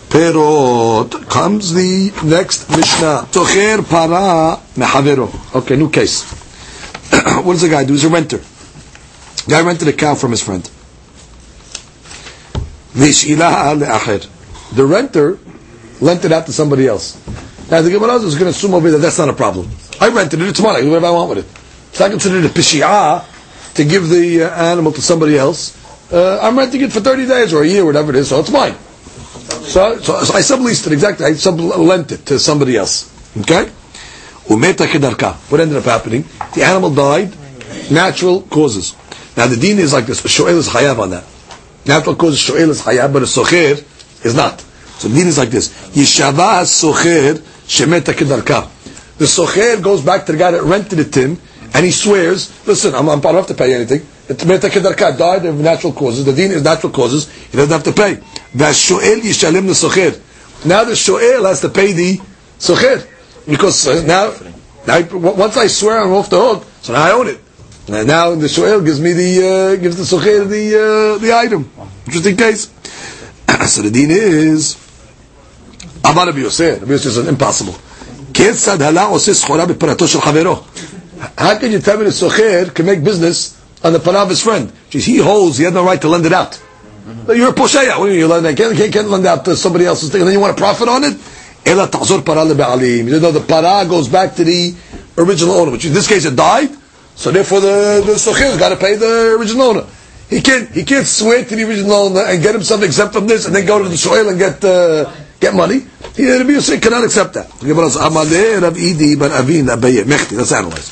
perot. 0.09 1.29
Comes 1.29 1.73
the 1.73 2.11
next 2.23 2.69
Mishnah. 2.69 3.27
Tocher 3.31 3.87
para 3.87 4.59
mehavero. 4.75 5.29
Okay, 5.55 5.75
new 5.75 5.89
case. 5.89 6.23
what 7.43 7.53
does 7.53 7.61
the 7.61 7.69
guy 7.69 7.83
do? 7.85 7.93
He's 7.93 8.05
a 8.05 8.09
renter. 8.09 8.41
Guy 9.47 9.61
rented 9.61 9.87
a 9.87 9.93
cow 9.93 10.15
from 10.15 10.31
his 10.31 10.41
friend. 10.43 10.69
The 14.73 14.85
renter 14.85 15.37
lent 16.01 16.25
it 16.25 16.31
out 16.31 16.45
to 16.47 16.53
somebody 16.53 16.87
else. 16.87 17.15
Now 17.69 17.81
the 17.81 17.91
Gemara 17.91 18.15
is 18.15 18.33
going 18.35 18.45
to 18.45 18.49
assume 18.57 18.73
over 18.73 18.89
that 18.91 18.97
that's 18.99 19.17
not 19.17 19.29
a 19.29 19.33
problem. 19.33 19.69
I 19.99 20.09
rented 20.09 20.41
it, 20.41 20.47
it's 20.47 20.61
mine, 20.61 20.75
I 20.77 20.81
do 20.81 20.89
whatever 20.89 21.07
I 21.07 21.11
want 21.11 21.29
with 21.29 21.39
it. 21.39 21.45
It's 21.89 21.99
not 21.99 22.11
considered 22.11 22.45
a 22.45 22.49
pishia 22.49 23.25
to 23.75 23.83
give 23.85 24.09
the 24.09 24.43
uh, 24.43 24.49
animal 24.49 24.91
to 24.93 25.01
somebody 25.01 25.37
else. 25.37 25.75
Uh, 26.11 26.39
I'm 26.41 26.57
renting 26.57 26.81
it 26.81 26.91
for 26.93 27.01
30 27.01 27.27
days 27.27 27.53
or 27.53 27.63
a 27.63 27.67
year, 27.67 27.85
whatever 27.85 28.11
it 28.11 28.15
is, 28.15 28.29
so 28.29 28.39
it's 28.39 28.51
mine. 28.51 28.73
So, 28.73 29.97
so, 29.99 30.23
so 30.23 30.33
I 30.33 30.41
subleased 30.41 30.87
it, 30.87 30.93
exactly. 30.93 31.25
I 31.25 31.31
sublent 31.31 32.11
it 32.11 32.25
to 32.27 32.39
somebody 32.39 32.77
else. 32.77 33.11
Okay? 33.41 33.69
What 34.47 35.59
ended 35.59 35.77
up 35.77 35.83
happening? 35.83 36.23
The 36.55 36.63
animal 36.63 36.93
died, 36.93 37.33
natural 37.91 38.41
causes. 38.43 38.95
Now 39.35 39.47
the 39.47 39.57
deen 39.57 39.77
is 39.77 39.93
like 39.93 40.05
this, 40.05 40.21
Shoel 40.21 40.57
is 40.57 40.69
hayav 40.69 40.99
on 40.99 41.09
that. 41.09 41.25
Natural 41.87 42.15
cause 42.15 42.37
shoel 42.37 42.69
is 42.69 42.81
hayab, 42.81 43.13
but 43.13 43.23
a 43.23 43.25
socher 43.25 44.25
is 44.25 44.35
not. 44.35 44.59
So 44.99 45.07
the 45.07 45.15
din 45.15 45.27
is 45.27 45.37
like 45.37 45.49
this: 45.49 45.69
Yishava 45.95 46.63
socher 46.63 47.35
shemeta 47.65 48.13
kedarka. 48.13 48.69
The 49.17 49.25
socher 49.25 49.81
goes 49.81 50.01
back 50.01 50.25
to 50.25 50.33
the 50.33 50.37
guy 50.37 50.51
that 50.51 50.63
rented 50.63 50.99
it 50.99 51.13
to 51.13 51.21
him, 51.21 51.41
and 51.73 51.85
he 51.85 51.91
swears, 51.91 52.51
"Listen, 52.67 52.93
I'm, 52.93 53.07
I'm, 53.09 53.19
I 53.19 53.21
don't 53.21 53.35
have 53.35 53.47
to 53.47 53.53
pay 53.53 53.73
anything. 53.73 54.05
It's 54.27 54.43
meta 54.43 54.67
kedarka 54.67 55.17
died 55.17 55.45
of 55.45 55.59
natural 55.59 55.93
causes. 55.93 56.25
The 56.25 56.33
din 56.33 56.51
is 56.51 56.63
natural 56.63 56.91
causes. 56.91 57.31
He 57.31 57.55
doesn't 57.55 57.71
have 57.71 57.83
to 57.83 57.93
pay. 57.93 58.15
Vashoel 58.53 59.21
yishalem 59.21 59.67
the 59.67 59.73
socher. 59.73 60.19
Now 60.65 60.83
the 60.83 60.95
shoel 60.95 61.45
has 61.45 61.61
to 61.61 61.69
pay 61.69 61.93
the 61.93 62.17
socher 62.59 63.07
because 63.47 63.87
uh, 63.87 64.03
now, 64.05 64.33
now 64.85 65.17
once 65.17 65.55
I 65.55 65.67
swear 65.67 66.01
I'm 66.01 66.11
off 66.11 66.29
the 66.29 66.39
hook, 66.39 66.65
so 66.81 66.93
now 66.93 67.03
I 67.03 67.11
own 67.11 67.27
it. 67.27 67.39
And 67.87 68.07
now 68.07 68.35
the 68.35 68.49
shoel 68.49 68.81
gives 68.81 68.99
me 68.99 69.13
the 69.13 69.75
uh, 69.77 69.81
gives 69.81 69.95
the 69.95 70.03
socher 70.03 70.47
the 70.49 71.15
uh, 71.15 71.17
the 71.19 71.33
item. 71.33 71.71
Interesting 72.06 72.36
case. 72.36 72.70
so 73.66 73.82
the 73.82 73.90
din 73.90 74.10
is 74.10 74.76
Amar 76.04 76.26
Rabbi 76.26 76.38
Yosef. 76.40 76.80
Rabbi 76.80 76.92
Yosef 76.92 77.12
says 77.12 77.28
impossible. 77.28 77.74
כיצד 78.34 78.82
הלה 78.82 79.04
עושה 79.04 79.34
סחורה 79.34 79.66
בפרתו 79.66 80.08
של 80.08 80.20
חברו? 80.20 80.60
How 81.38 81.54
can 81.58 81.70
you 81.70 81.78
tell 81.78 81.98
me 81.98 82.04
the 82.04 82.10
socher 82.10 82.74
can 82.74 82.86
make 82.86 83.04
business 83.04 83.56
on 83.84 83.92
the 83.92 83.98
parah 84.00 84.22
of 84.22 84.28
his 84.30 84.42
friend? 84.42 84.72
Jeez, 84.90 85.04
he 85.04 85.18
holds, 85.18 85.58
he 85.58 85.64
has 85.64 85.72
no 85.72 85.84
right 85.84 86.00
to 86.00 86.08
lend 86.08 86.26
it 86.26 86.32
out. 86.32 86.60
But 87.26 87.36
you're 87.36 87.50
a 87.50 87.52
posheya. 87.52 87.98
What 87.98 88.06
do 88.06 88.12
you 88.12 88.12
mean 88.12 88.18
you 88.20 88.26
lend 88.28 88.44
that? 88.46 88.56
Can't, 88.56 88.76
can't, 88.76 88.92
can't 88.92 89.08
lend 89.08 89.26
out 89.26 89.44
to 89.44 89.56
somebody 89.56 89.86
else's 89.86 90.10
thing 90.10 90.20
and 90.22 90.28
then 90.28 90.34
you 90.34 90.40
want 90.40 90.56
to 90.56 90.60
profit 90.60 90.88
on 90.88 91.04
it? 91.04 91.16
Ela 91.64 91.88
ta'zor 91.88 92.22
parah 92.22 92.44
lebe'alim. 92.50 93.06
You 93.08 93.20
know, 93.20 93.30
the 93.32 93.40
parah 93.40 93.88
goes 93.88 94.08
back 94.08 94.34
to 94.36 94.44
the 94.44 94.74
original 95.18 95.54
owner, 95.54 95.70
which 95.70 95.84
in 95.84 95.92
this 95.92 96.08
case 96.08 96.24
it 96.24 96.34
died, 96.34 96.70
so 97.14 97.30
therefore 97.30 97.60
the, 97.60 98.02
the 98.04 98.12
socher's 98.14 98.58
got 98.58 98.70
to 98.70 98.76
pay 98.76 98.96
the 98.96 99.36
original 99.38 99.62
owner. 99.62 99.86
He 100.29 100.41
can't, 100.41 100.69
he 100.69 100.83
can't 100.83 101.07
swear 101.07 101.45
to 101.45 101.55
the 101.55 101.63
original 101.63 101.93
owner 101.93 102.21
and 102.21 102.43
get 102.43 102.53
himself 102.53 102.83
exempt 102.83 103.13
from 103.13 103.27
this 103.27 103.45
and 103.45 103.55
then 103.55 103.65
go 103.65 103.81
to 103.81 103.87
the 103.87 103.95
shoel 103.95 104.27
and 104.27 104.37
get, 104.37 104.61
uh, 104.63 105.09
get 105.39 105.55
money. 105.55 105.85
He, 106.15 106.29
Rabbi 106.29 106.51
Yosef 106.51 106.81
cannot 106.81 107.05
accept 107.05 107.33
that. 107.35 107.47
Let's 107.63 107.95
analyze. 110.51 110.89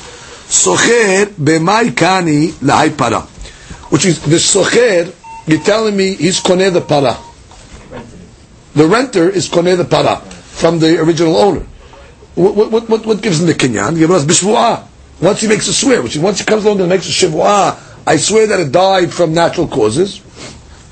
Socher 0.48 1.26
b'mai 1.26 1.90
kani 1.90 2.52
lahai 2.62 2.96
para. 2.96 3.20
Which 3.90 4.06
is, 4.06 4.22
the 4.22 4.36
socher, 4.36 5.12
you're 5.46 5.60
telling 5.60 5.96
me 5.96 6.14
he's 6.14 6.40
koneh 6.40 6.72
the 6.72 6.80
para. 6.80 7.16
The 8.74 8.86
renter 8.86 9.28
is 9.28 9.48
koneh 9.48 9.76
the 9.76 9.84
para 9.84 10.20
from 10.20 10.78
the 10.78 11.00
original 11.00 11.36
owner. 11.36 11.66
What, 12.36 12.70
what, 12.70 12.88
what, 12.88 13.06
what 13.06 13.22
gives 13.22 13.40
him 13.40 13.46
the 13.46 13.54
kinyan? 13.54 13.98
Once 15.20 15.40
he 15.40 15.48
makes 15.48 15.66
a 15.66 15.72
swear, 15.72 16.02
which 16.02 16.16
is, 16.16 16.22
once 16.22 16.38
he 16.38 16.44
comes 16.44 16.64
along 16.64 16.80
and 16.80 16.88
makes 16.88 17.08
a 17.08 17.26
shivua, 17.26 17.74
I 18.06 18.16
swear 18.16 18.46
that 18.46 18.60
it 18.60 18.70
died 18.70 19.12
from 19.12 19.34
natural 19.34 19.66
causes, 19.66 20.22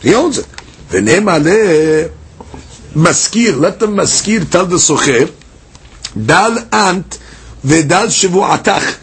he 0.02 0.14
owns 0.14 0.38
it. 0.38 0.46
V'nei 0.90 1.20
maleh 1.22 2.10
maskir, 2.94 3.58
let 3.58 3.78
the 3.78 3.86
maskir 3.86 4.50
tell 4.50 4.66
the 4.66 4.76
socher, 4.76 5.30
dal 6.14 6.58
ant 6.72 7.18
vedal 7.62 8.08
shivuatach. 8.08 9.00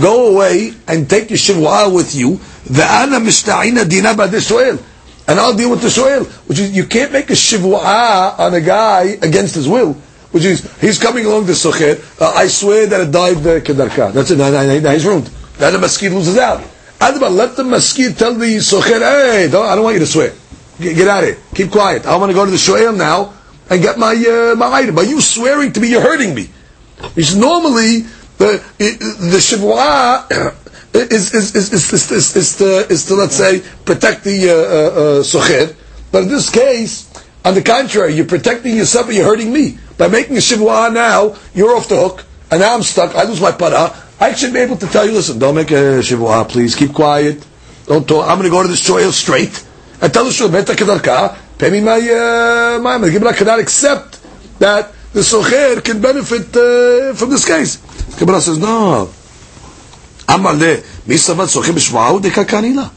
Go 0.00 0.34
away 0.34 0.72
and 0.88 1.10
take 1.10 1.30
your 1.30 1.38
shivua 1.38 1.92
with 1.92 2.14
you. 2.14 2.36
The 2.64 2.80
Ve'ana 2.80 3.20
mishta'ina 3.20 3.88
dina 3.88 4.14
b'ade 4.14 4.82
And 5.28 5.38
I'll 5.38 5.54
deal 5.54 5.70
with 5.70 5.82
the 5.82 5.90
shoel. 5.90 6.24
Which 6.46 6.58
is, 6.60 6.74
you 6.74 6.86
can't 6.86 7.12
make 7.12 7.28
a 7.28 7.34
shivua 7.34 8.38
on 8.38 8.54
a 8.54 8.60
guy 8.60 9.18
against 9.20 9.54
his 9.54 9.68
will. 9.68 9.92
Which 10.30 10.44
is, 10.44 10.80
he's 10.80 10.98
coming 10.98 11.26
along 11.26 11.44
the 11.44 11.52
socher, 11.52 12.00
uh, 12.22 12.32
I 12.34 12.46
swear 12.46 12.86
that 12.86 13.00
it 13.02 13.10
died 13.10 13.36
uh, 13.38 13.60
kedarka. 13.60 14.14
That's 14.14 14.30
it, 14.30 14.38
now, 14.38 14.48
now, 14.50 14.78
now 14.78 14.92
he's 14.92 15.04
ruined. 15.04 15.26
Then 15.58 15.74
the 15.74 15.78
maskir 15.78 16.10
loses 16.10 16.38
out. 16.38 16.62
Let 17.02 17.56
the 17.56 18.14
tell 18.16 18.34
the 18.34 18.56
socher, 18.58 19.00
hey, 19.00 19.48
don't, 19.50 19.66
I 19.66 19.74
don't 19.74 19.82
want 19.82 19.94
you 19.94 20.00
to 20.00 20.06
swear. 20.06 20.32
Get, 20.78 20.94
get 20.94 21.08
out 21.08 21.24
of 21.24 21.30
here. 21.30 21.38
Keep 21.52 21.72
quiet. 21.72 22.06
I 22.06 22.16
want 22.16 22.30
to 22.30 22.34
go 22.34 22.44
to 22.44 22.50
the 22.50 22.56
shoel 22.58 22.92
now 22.92 23.34
and 23.68 23.82
get 23.82 23.98
my 23.98 24.12
uh, 24.14 24.54
my 24.54 24.70
item. 24.72 24.94
By 24.94 25.02
you 25.02 25.20
swearing 25.20 25.72
to 25.72 25.80
me, 25.80 25.90
you're 25.90 26.00
hurting 26.00 26.32
me. 26.32 26.48
Because 26.96 27.34
normally 27.34 28.00
the 28.38 28.62
the 28.78 29.40
shivua 29.42 30.30
is 30.94 31.34
is 31.34 31.56
is 31.56 31.72
is, 31.72 31.92
is, 31.92 32.12
is, 32.12 32.36
is, 32.36 32.56
to, 32.58 32.64
is 32.92 33.06
to 33.06 33.14
let's 33.14 33.34
say 33.34 33.62
protect 33.84 34.22
the 34.22 34.50
uh, 34.50 34.54
uh, 34.54 34.58
uh, 34.58 35.22
socher, 35.22 35.74
but 36.12 36.22
in 36.22 36.28
this 36.28 36.50
case, 36.50 37.10
on 37.44 37.54
the 37.54 37.62
contrary, 37.62 38.14
you're 38.14 38.26
protecting 38.26 38.76
yourself 38.76 39.06
and 39.08 39.16
you're 39.16 39.26
hurting 39.26 39.52
me 39.52 39.76
by 39.98 40.06
making 40.06 40.36
a 40.36 40.40
shivua. 40.40 40.92
Now 40.92 41.36
you're 41.52 41.74
off 41.76 41.88
the 41.88 41.96
hook, 41.96 42.24
and 42.50 42.60
now 42.60 42.74
I'm 42.74 42.82
stuck. 42.82 43.16
I 43.16 43.24
lose 43.24 43.40
my 43.40 43.50
para. 43.50 43.92
I 44.22 44.34
should 44.34 44.52
be 44.52 44.60
able 44.60 44.76
to 44.76 44.86
tell 44.86 45.04
you, 45.04 45.10
listen, 45.10 45.40
don't 45.40 45.56
make 45.56 45.72
a 45.72 45.98
shivua, 45.98 46.48
please. 46.48 46.76
Keep 46.76 46.92
quiet. 46.92 47.44
Don't 47.86 48.06
talk. 48.06 48.28
I'm 48.28 48.38
going 48.38 48.48
to 48.48 48.50
go 48.50 48.62
to 48.62 48.68
the 48.68 48.76
shoel 48.76 49.10
straight 49.10 49.66
and 50.00 50.14
tell 50.14 50.24
the 50.24 50.30
shul, 50.30 50.48
meta 50.48 50.74
kedarka, 50.74 51.36
pay 51.58 51.70
me 51.70 51.80
my, 51.80 51.98
uh, 51.98 52.78
my 52.80 52.98
Gemara 53.10 53.34
cannot 53.34 53.58
accept 53.58 54.20
that 54.60 54.92
the 55.12 55.20
socher 55.22 55.82
can 55.82 56.00
benefit 56.00 56.54
uh, 56.56 57.14
from 57.14 57.30
this 57.30 57.44
case. 57.44 57.78
Gemara 58.16 58.40
says, 58.40 58.58
no. 58.58 59.10
Amar 60.28 60.54
le, 60.54 60.76
misavat 61.06 61.50
socher 61.50 61.72
b'shva'ahu 61.72 62.20
dekakanila. 62.20 62.92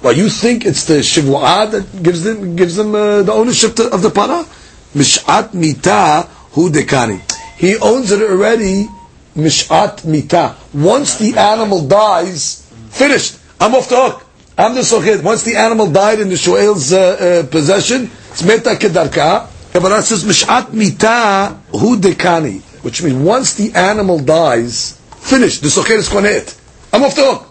Well, 0.00 0.12
you 0.12 0.28
think 0.28 0.64
it's 0.64 0.84
the 0.84 0.98
shivua 0.98 1.72
that 1.72 2.04
gives 2.04 2.22
them 2.22 2.54
gives 2.54 2.76
them 2.76 2.94
uh, 2.94 3.22
the 3.22 3.32
ownership 3.32 3.74
to, 3.74 3.92
of 3.92 4.00
the 4.00 4.10
para? 4.10 4.46
Mishat 4.94 5.54
mita 5.54 6.22
hu 6.52 6.70
dekani. 6.70 7.18
He 7.56 7.76
owns 7.78 8.12
it 8.12 8.22
already. 8.22 8.86
Mishat 9.38 10.04
mita. 10.04 10.56
Once 10.74 11.16
the 11.16 11.38
animal 11.38 11.86
dies, 11.86 12.68
finished. 12.90 13.38
I'm 13.60 13.74
off 13.74 13.88
the 13.88 13.94
hook. 13.96 14.26
I'm 14.58 14.74
the 14.74 14.80
socher. 14.80 15.22
Once 15.22 15.44
the 15.44 15.54
animal 15.54 15.88
died 15.90 16.18
in 16.18 16.28
the 16.28 16.36
shoel's 16.36 16.92
uh, 16.92 17.44
uh, 17.44 17.48
possession, 17.48 18.10
it's 18.30 18.42
meta 18.42 18.70
kedarka. 18.70 19.46
Kabbalah 19.72 20.02
says 20.02 20.24
mishat 20.24 20.72
mita 20.72 21.56
hu 21.70 21.96
dekani, 21.96 22.60
which 22.82 23.00
means 23.00 23.14
once 23.22 23.54
the 23.54 23.72
animal 23.78 24.18
dies, 24.18 25.00
finished. 25.10 25.62
The 25.62 25.68
socher 25.68 25.98
is 25.98 26.08
konet. 26.08 26.58
I'm 26.92 27.04
off 27.04 27.14
the 27.14 27.22
hook. 27.22 27.44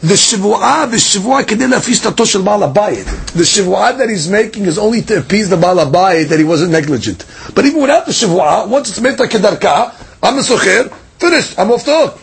The 0.00 0.14
shivua, 0.14 0.90
the 0.90 0.96
shivua 0.96 1.44
kedei 1.44 1.70
lafish 1.70 2.00
tato 2.02 2.24
shel 2.24 2.42
baal 2.42 2.60
The 2.68 3.44
shivua 3.46 3.96
that 3.96 4.08
he's 4.08 4.28
making 4.28 4.64
is 4.64 4.78
only 4.78 5.02
to 5.02 5.18
appease 5.18 5.48
the 5.50 5.56
baal 5.56 5.76
that 5.76 6.36
he 6.36 6.44
wasn't 6.44 6.72
negligent. 6.72 7.24
But 7.54 7.66
even 7.66 7.80
without 7.82 8.06
the 8.06 8.12
shivua, 8.12 8.68
once 8.68 8.88
it's 8.90 9.00
meta 9.00 9.22
kedarka, 9.24 9.94
I'm 10.22 10.34
the 10.34 10.42
socher. 10.42 10.92
Finished. 11.18 11.58
I'm 11.58 11.70
off 11.70 11.84
the 11.84 11.92
hook. 11.92 12.20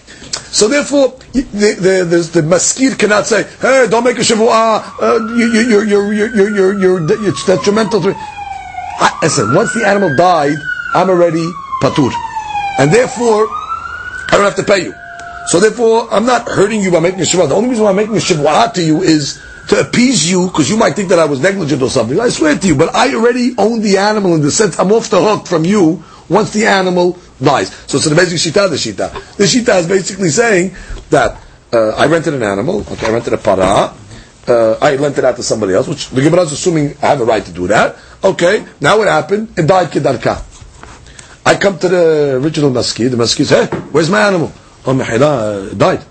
So 0.51 0.67
therefore, 0.67 1.19
the, 1.33 1.41
the, 1.41 2.05
the, 2.07 2.41
the 2.41 2.47
maskir 2.47 2.97
cannot 2.97 3.25
say, 3.27 3.43
"Hey, 3.59 3.87
don't 3.89 4.03
make 4.03 4.17
a 4.17 4.21
shavua. 4.21 4.83
Uh, 5.01 5.19
you, 5.35 5.51
you, 5.51 5.61
you're, 5.67 5.83
you're, 5.83 6.13
you're, 6.13 6.55
you're, 6.55 6.79
you're, 6.79 7.27
it's 7.27 7.45
detrimental 7.45 8.01
to." 8.01 8.13
I, 8.15 9.19
listen, 9.21 9.53
once 9.53 9.73
the 9.73 9.85
animal 9.85 10.15
died, 10.15 10.55
I'm 10.93 11.09
already 11.09 11.45
patur, 11.81 12.11
and 12.79 12.91
therefore, 12.91 13.47
I 13.49 14.39
don't 14.39 14.43
have 14.43 14.55
to 14.55 14.63
pay 14.63 14.85
you. 14.85 14.93
So 15.47 15.59
therefore, 15.59 16.07
I'm 16.11 16.25
not 16.25 16.47
hurting 16.47 16.81
you 16.81 16.91
by 16.91 17.01
making 17.01 17.19
a 17.19 17.23
shavua. 17.23 17.49
The 17.49 17.55
only 17.55 17.69
reason 17.69 17.83
why 17.83 17.89
I'm 17.89 17.97
making 17.97 18.15
a 18.15 18.19
shavua 18.19 18.73
to 18.73 18.81
you 18.83 19.03
is 19.03 19.41
to 19.67 19.79
appease 19.79 20.29
you 20.29 20.47
because 20.47 20.69
you 20.69 20.77
might 20.77 20.95
think 20.95 21.09
that 21.09 21.19
I 21.19 21.25
was 21.25 21.41
negligent 21.41 21.81
or 21.81 21.89
something. 21.89 22.19
I 22.19 22.29
swear 22.29 22.57
to 22.57 22.67
you, 22.67 22.75
but 22.75 22.95
I 22.95 23.13
already 23.13 23.55
own 23.57 23.81
the 23.81 23.97
animal 23.97 24.35
in 24.35 24.41
the 24.41 24.51
sense 24.51 24.79
I'm 24.79 24.91
off 24.91 25.09
the 25.09 25.21
hook 25.21 25.47
from 25.47 25.65
you 25.65 26.03
once 26.29 26.51
the 26.53 26.65
animal 26.65 27.17
dies. 27.41 27.73
So 27.87 27.97
it's 27.97 28.05
the 28.07 28.15
basic 28.15 28.37
shita, 28.37 28.69
the 28.69 28.75
shita. 28.75 29.35
The 29.35 29.43
shita 29.43 29.79
is 29.79 29.87
basically 29.87 30.29
saying 30.29 30.75
that 31.09 31.41
uh, 31.73 31.89
I 31.89 32.07
rented 32.07 32.33
an 32.33 32.43
animal, 32.43 32.81
okay, 32.91 33.07
I 33.07 33.11
rented 33.11 33.33
a 33.33 33.37
para, 33.37 33.93
uh, 34.47 34.77
I 34.81 34.95
lent 34.95 35.17
it 35.17 35.25
out 35.25 35.35
to 35.37 35.43
somebody 35.43 35.73
else, 35.73 35.87
which 35.87 36.09
the 36.09 36.21
Gemara 36.21 36.41
is 36.43 36.51
assuming 36.51 36.95
I 37.01 37.07
have 37.07 37.21
a 37.21 37.25
right 37.25 37.43
to 37.43 37.51
do 37.51 37.67
that. 37.67 37.97
Okay, 38.23 38.65
now 38.79 38.97
what 38.97 39.07
happened? 39.07 39.57
It 39.57 39.67
died 39.67 39.89
kedarka. 39.89 40.43
I 41.45 41.55
come 41.57 41.77
to 41.79 41.87
the 41.89 42.39
original 42.41 42.71
maskid, 42.71 43.11
the 43.11 43.17
maskid 43.17 43.45
says, 43.45 43.69
hey, 43.69 43.77
where's 43.91 44.09
my 44.09 44.27
animal? 44.27 44.51
Oh, 44.85 44.93
Mehila, 44.93 45.71
uh, 45.71 45.75
died. 45.75 46.03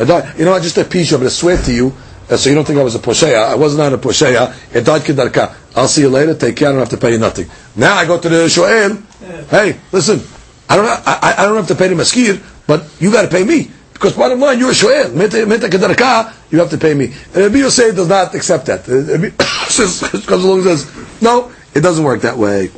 It 0.00 0.04
died. 0.04 0.38
You 0.38 0.44
know, 0.44 0.52
I 0.52 0.60
just 0.60 0.78
appease 0.78 1.10
you, 1.10 1.16
I'm 1.16 1.22
going 1.22 1.30
to 1.30 1.34
swear 1.34 1.56
to 1.62 1.72
you, 1.72 1.92
Uh, 2.30 2.36
so 2.36 2.50
you 2.50 2.54
don't 2.54 2.66
think 2.66 2.78
I 2.78 2.82
was 2.82 2.94
a 2.94 2.98
posheya. 2.98 3.48
I 3.48 3.54
was 3.54 3.76
not 3.76 3.86
on 3.86 3.94
a 3.94 3.98
posheya. 3.98 4.74
It 4.74 4.84
died 4.84 5.02
kedarka. 5.02 5.54
I'll 5.76 5.88
see 5.88 6.02
you 6.02 6.10
later. 6.10 6.34
Take 6.34 6.56
care. 6.56 6.68
I 6.68 6.72
don't 6.72 6.80
have 6.80 6.90
to 6.90 6.98
pay 6.98 7.12
you 7.12 7.18
nothing. 7.18 7.48
Now 7.76 7.96
I 7.96 8.06
go 8.06 8.20
to 8.20 8.28
the 8.28 8.48
shoel. 8.48 9.02
Hey, 9.48 9.78
listen. 9.92 10.20
I 10.68 10.76
don't. 10.76 10.86
I, 10.86 11.34
I 11.38 11.44
don't 11.46 11.56
have 11.56 11.68
to 11.68 11.74
pay 11.74 11.88
the 11.88 11.94
maskir, 11.94 12.42
but 12.66 12.84
you 13.00 13.10
got 13.10 13.22
to 13.22 13.28
pay 13.28 13.44
me 13.44 13.70
because 13.98 14.14
bottom 14.14 14.38
line, 14.38 14.58
you're 14.58 14.70
a 14.70 14.74
shoel. 14.74 15.12
Meta 15.14 15.38
kedarka. 15.68 16.34
You 16.50 16.60
have 16.60 16.70
to 16.70 16.78
pay 16.78 16.94
me. 16.94 17.06
And 17.06 17.36
Rabbi 17.36 17.58
Yosef 17.58 17.96
does 17.96 18.08
not 18.08 18.34
accept 18.34 18.66
that. 18.66 18.88
Uh, 18.88 20.20
comes 20.26 20.44
along 20.44 20.66
and 20.66 20.78
says, 20.78 21.22
no, 21.22 21.52
it 21.74 21.80
doesn't 21.80 22.04
work 22.04 22.22
that 22.22 22.36
way. 22.36 22.70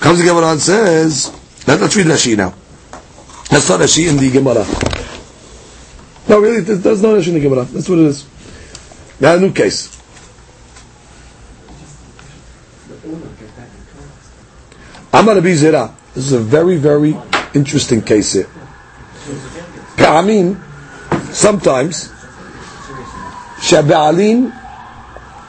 Comes 0.00 0.18
the 0.18 0.24
Gemara 0.24 0.52
and 0.52 0.60
says, 0.60 1.30
Let, 1.66 1.80
us 1.82 1.94
read 1.94 2.06
Rashi 2.06 2.36
now. 2.36 2.54
Let's 3.52 3.66
start 3.66 3.82
Rashi 3.82 4.08
in 4.08 4.16
the 4.16 4.30
Gemara. 4.30 4.64
No, 6.28 6.40
really, 6.40 6.60
there's 6.60 7.02
no 7.02 7.16
Rashi 7.16 7.28
in 7.28 7.34
the 7.34 7.40
Gemara. 7.40 7.64
That's 7.64 7.88
what 7.88 7.98
it 7.98 8.06
is. 8.06 8.26
Now, 9.19 9.35
a 9.35 9.39
new 9.39 9.51
case. 9.51 9.95
Amar 15.13 15.35
Rabbi 15.35 15.53
Zera. 15.55 15.93
This 16.13 16.25
is 16.27 16.33
a 16.33 16.39
very, 16.39 16.77
very 16.77 17.15
interesting 17.53 18.01
case 18.01 18.33
here. 18.33 18.47
mean, 20.23 20.57
sometimes, 21.31 22.09
שהבעלים 23.61 24.51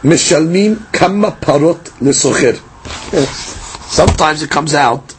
משלמים 0.04 0.78
כמה 0.92 1.30
פרות 1.30 1.88
לסוחר. 2.00 2.54
Sometimes 3.90 4.42
it 4.42 4.50
comes 4.50 4.74
out. 4.74 5.14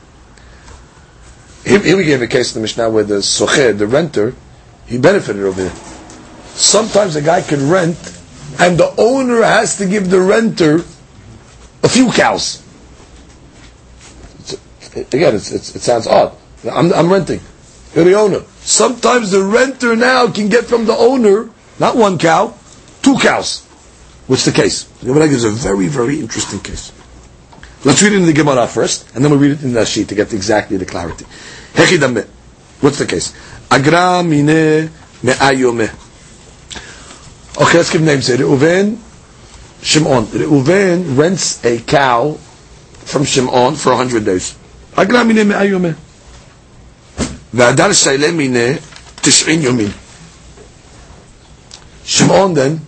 Here, 1.65 1.80
here 1.80 1.97
we 1.97 2.05
gave 2.05 2.22
a 2.22 2.28
case 2.28 2.55
in 2.55 2.61
the 2.61 2.61
Mishnah 2.61 2.89
where 2.89 3.03
the 3.03 3.15
socher, 3.22 3.78
the 3.78 3.88
renter, 3.88 4.34
he 4.86 4.97
benefited 4.97 5.43
over 5.43 5.63
there. 5.63 5.76
Sometimes 6.55 7.15
a 7.15 7.22
guy 7.22 7.41
can 7.41 7.70
rent, 7.70 7.97
and 8.59 8.78
the 8.78 8.94
owner 8.98 9.42
has 9.42 9.76
to 9.78 9.86
give 9.86 10.11
the 10.11 10.20
renter 10.20 10.76
a 11.82 11.88
few 11.88 12.11
cows. 12.12 12.62
It's, 14.38 14.53
again, 14.96 15.34
it's, 15.34 15.50
it's, 15.50 15.74
it 15.76 15.80
sounds 15.82 16.07
odd. 16.07 16.36
I'm, 16.70 16.92
I'm 16.92 17.11
renting. 17.11 17.40
You're 17.94 18.05
the 18.05 18.14
owner. 18.14 18.40
Sometimes 18.61 19.30
the 19.30 19.42
renter 19.42 19.96
now 19.96 20.30
can 20.30 20.48
get 20.48 20.64
from 20.64 20.86
the 20.86 20.94
owner 20.94 21.50
not 21.78 21.96
one 21.96 22.18
cow, 22.18 22.55
two 23.03 23.18
cows. 23.18 23.64
What's 24.26 24.44
the 24.44 24.53
case? 24.53 24.84
The 24.84 25.07
Gemara 25.07 25.28
gives 25.28 25.44
a 25.44 25.50
very, 25.50 25.88
very 25.88 26.20
interesting 26.20 26.61
case. 26.61 26.92
Let's 27.84 28.00
read 28.03 28.12
it 28.12 28.16
in 28.16 28.26
the 28.26 28.32
Gemara 28.32 28.68
first, 28.68 29.12
and 29.14 29.24
then 29.24 29.32
we'll 29.32 29.40
read 29.40 29.53
it 29.53 29.62
in 29.64 29.72
the 29.72 29.84
sheet 29.84 30.09
to 30.11 30.14
get 30.14 30.32
exactly 30.32 30.76
the 30.76 30.86
clarity. 30.86 31.24
What's 32.80 32.98
the 32.98 33.07
case? 33.07 33.34
Agra 33.70 34.22
mine 34.22 34.90
me'ayome. 35.22 35.90
Okay, 37.59 37.78
let's 37.78 37.91
give 37.91 38.01
names 38.01 38.28
here. 38.28 38.38
Reuven, 38.38 38.97
Shimon. 39.82 40.26
Reuven 40.26 41.18
rents 41.18 41.63
a 41.65 41.80
cow 41.80 42.34
from 42.34 43.26
Shimon 43.26 43.76
for 43.76 43.89
100 43.89 44.26
days. 44.26 44.55
Agra 44.95 45.24
mine 45.24 45.47
me'ayome. 45.47 45.95
והדר 47.53 47.93
שיילה 47.93 48.32
מיני 48.32 48.74
תשעין 49.22 49.61
יומין. 49.61 49.91
Shimon 52.05 52.53
then, 52.53 52.80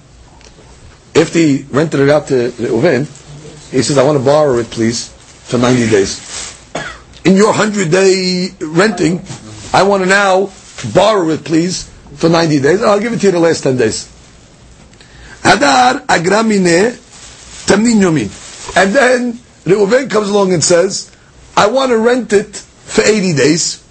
if 1.14 1.34
he 1.34 1.66
rented 1.72 2.00
it 2.00 2.10
out 2.10 2.28
to 2.28 2.52
Reuven, 2.60 3.06
he 3.72 3.82
says, 3.82 3.98
I 3.98 4.04
want 4.04 4.18
to 4.18 4.24
borrow 4.24 4.58
it, 4.58 4.70
please, 4.70 5.10
for 5.10 5.58
90 5.58 5.90
days. 5.90 6.56
In 7.26 7.36
your 7.36 7.48
100 7.48 7.92
day 7.92 8.50
renting, 8.62 9.22
I 9.74 9.84
want 9.84 10.04
to 10.04 10.10
now 10.10 10.52
borrow 10.94 11.30
it, 11.30 11.44
please, 11.44 11.90
for 12.16 12.30
90 12.30 12.62
days. 12.62 12.82
I'll 12.82 13.00
give 13.00 13.14
it 13.14 13.20
to 13.22 13.26
you 13.28 13.32
the 13.34 13.40
last 13.40 13.64
10 13.64 13.78
days. 13.78 14.08
Hadar 15.55 16.07
agramine 16.07 16.93
tamnin 17.67 18.01
yomin. 18.01 18.77
And 18.77 18.95
then 18.95 19.33
Reuven 19.65 20.11
comes 20.11 20.29
along 20.31 20.53
and 20.53 20.63
says, 20.63 21.11
I 21.57 21.69
want 21.69 21.91
to 21.91 21.99
rent 21.99 22.33
it 22.33 22.57
for 22.57 23.03
80 23.03 23.35
days. 23.35 23.85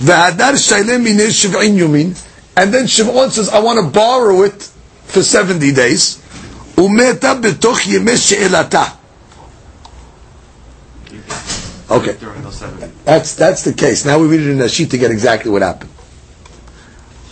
Mine 0.00 0.36
shiv'in 0.56 1.76
yomin. 1.76 2.28
And 2.56 2.72
then 2.72 2.86
Shimon 2.86 3.30
says, 3.30 3.48
I 3.48 3.60
want 3.60 3.78
to 3.84 3.90
borrow 3.90 4.42
it 4.42 4.62
for 5.04 5.22
70 5.22 5.72
days. 5.72 6.16
Umeta 6.76 7.40
betoch 7.40 7.80
yemesh 7.80 8.28
she'elata. 8.28 8.98
Okay. 11.90 12.16
That's, 13.04 13.34
that's 13.34 13.64
the 13.64 13.74
case. 13.74 14.04
Now 14.04 14.18
we 14.18 14.28
read 14.28 14.40
it 14.40 14.60
in 14.60 14.68
sheet 14.68 14.90
to 14.92 14.98
get 14.98 15.10
exactly 15.10 15.50
what 15.50 15.62
happened. 15.62 15.90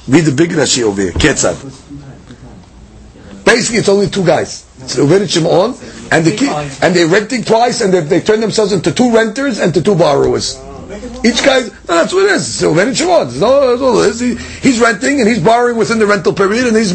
Read 0.09 0.25
the 0.25 0.33
big 0.33 0.51
Rashi 0.51 0.83
over 0.83 1.01
here. 1.01 1.13
Ketzad. 1.13 1.57
Basically, 3.51 3.79
it's 3.79 3.89
only 3.89 4.09
two 4.09 4.25
guys. 4.25 4.65
It's 4.81 4.97
Reuven 4.97 5.23
and 5.23 5.31
Shimon, 5.31 5.75
and 6.13 6.25
the 6.25 6.37
key, 6.37 6.49
and 6.49 6.95
they're 6.95 7.07
renting 7.07 7.43
twice, 7.43 7.81
and 7.81 7.93
they, 7.93 8.01
they 8.01 8.21
turn 8.21 8.41
themselves 8.41 8.73
into 8.73 8.93
two 8.93 9.13
renters 9.13 9.59
and 9.59 9.75
to 9.75 9.83
two 9.83 9.95
borrowers. 9.95 10.59
Each 11.25 11.45
guy, 11.45 11.61
no, 11.61 11.69
that's 11.87 12.13
what 12.13 12.25
it 12.27 12.33
is. 12.33 12.47
So 12.47 12.73
Reuven 12.73 12.89
and 12.89 12.97
Shimon. 12.97 13.13
All, 13.13 13.27
that's 13.27 13.83
all 13.83 14.03
it 14.03 14.09
is. 14.11 14.21
He, 14.21 14.35
he's 14.37 14.81
renting 14.81 15.21
and 15.21 15.29
he's 15.29 15.39
borrowing 15.39 15.77
within 15.77 15.99
the 15.99 16.07
rental 16.07 16.33
period, 16.33 16.67
and 16.67 16.77
he's 16.77 16.91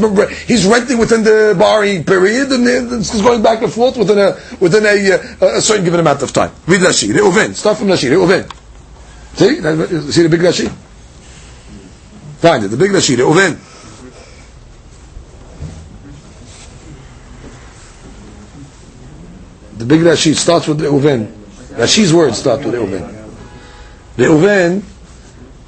he's 0.48 0.66
renting 0.66 0.98
within 0.98 1.24
the 1.24 1.56
borrowing 1.58 2.04
period, 2.04 2.52
and 2.52 2.68
it's 2.68 3.22
going 3.22 3.42
back 3.44 3.62
and 3.62 3.72
forth 3.72 3.98
within 3.98 4.18
a 4.18 4.38
within 4.60 4.86
a, 4.86 5.46
uh, 5.46 5.58
a 5.58 5.62
certain 5.62 5.86
given 5.86 6.00
amount 6.00 6.22
of 6.24 6.34
time. 6.34 6.52
Read 6.68 6.82
Rashi. 6.82 7.14
Reuven. 7.14 7.54
Start 7.54 7.78
from 7.78 7.88
Rashi. 7.88 8.10
Reuven. 8.10 8.52
See, 9.36 10.12
see 10.12 10.24
the 10.24 10.30
big 10.30 10.42
Rashi. 10.42 10.70
Find 12.40 12.64
it. 12.64 12.70
The 12.70 12.78
big 12.78 12.92
Rashi. 12.92 13.16
Reuven. 13.16 13.75
The 19.77 19.85
big 19.85 20.01
Rashi 20.01 20.35
starts 20.35 20.67
with 20.69 20.81
Reuven. 20.81 21.27
Rashi's 21.73 22.13
words 22.13 22.39
start 22.39 22.65
with 22.65 22.75
Reuven. 22.75 23.29
Reuven, 24.17 24.83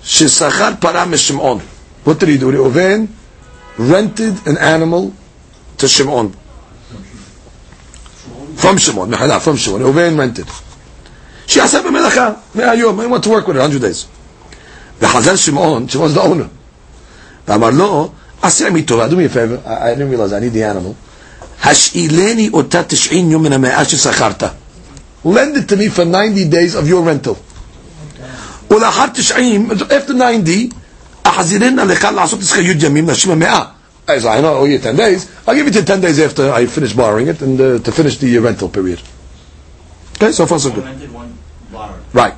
Shisachar 0.02 0.80
para 0.80 1.16
Shimon. 1.16 1.60
What 2.04 2.18
did 2.20 2.28
he 2.28 2.38
do? 2.38 2.52
Reuven 2.52 3.08
rented 3.78 4.46
an 4.46 4.58
animal 4.58 5.14
to 5.78 5.88
Shimon. 5.88 6.32
From 8.56 8.76
Shimon, 8.78 9.10
Mehala, 9.10 9.40
from 9.40 9.56
Shimon. 9.56 9.80
Reuven 9.82 10.18
rented. 10.18 10.46
שיעשה 11.46 11.82
במלאכה, 11.82 12.30
מהיום, 12.54 13.00
he 13.00 13.06
went 13.06 13.24
to 13.24 13.30
work 13.30 13.46
with 13.46 13.56
it, 13.56 13.60
100 13.60 13.80
days. 13.82 14.06
וחזר 15.00 15.36
שמעון, 15.36 15.86
Shimon's 15.88 16.14
the 16.14 16.20
owner. 16.22 16.48
ואמר 17.48 17.70
לו, 17.70 18.10
עשה 18.42 18.66
עמי 18.66 18.82
טובה, 18.82 19.08
do 19.08 19.12
me 19.16 19.24
a 19.24 19.28
favor, 19.28 19.58
I, 19.66 19.90
I 19.90 19.94
didn't 19.94 20.10
realize 20.10 20.32
I 20.32 20.40
need 20.40 20.52
the 20.52 20.62
animal. 20.62 20.94
השאילני 21.64 22.50
אותה 22.52 22.82
תשעין 22.82 23.30
יום 23.30 23.42
מן 23.42 23.52
המאה 23.52 23.84
ששכרת. 23.84 24.42
Lend 25.24 25.54
it 25.56 25.68
to 25.70 25.76
me 25.76 25.88
for 25.96 26.04
90 26.04 26.50
days 26.50 26.74
of 26.74 26.88
your 26.88 27.02
rental. 27.06 27.34
ולאחר 28.70 29.06
תשעים, 29.14 29.70
after 29.70 30.12
90, 30.12 30.68
אחזירנה 31.22 31.84
לך 31.84 32.08
לעשות 32.14 32.40
עסקה 32.40 32.60
י' 32.60 32.86
ימים, 32.86 33.10
נשים 33.10 33.32
המאה. 33.32 33.64
As 34.08 34.24
I 34.26 34.40
know, 34.40 34.56
owe 34.58 34.64
you 34.64 34.78
10 34.78 34.96
days, 34.96 35.28
I'll 35.46 35.54
give 35.54 35.66
it 35.68 35.72
to 35.74 35.78
you 35.78 35.84
10 35.84 36.00
days 36.00 36.18
after 36.18 36.52
I 36.52 36.66
finish 36.66 36.92
borrowing 36.92 37.28
it 37.28 37.40
and 37.40 37.60
uh, 37.60 37.78
to 37.78 37.92
finish 37.92 38.18
the 38.18 38.36
uh, 38.36 38.40
rental 38.40 38.68
period. 38.68 39.00
Okay, 40.16 40.32
so 40.32 40.44
far 40.46 40.58
so 40.58 40.70
good. 40.72 40.84
Right. 42.12 42.34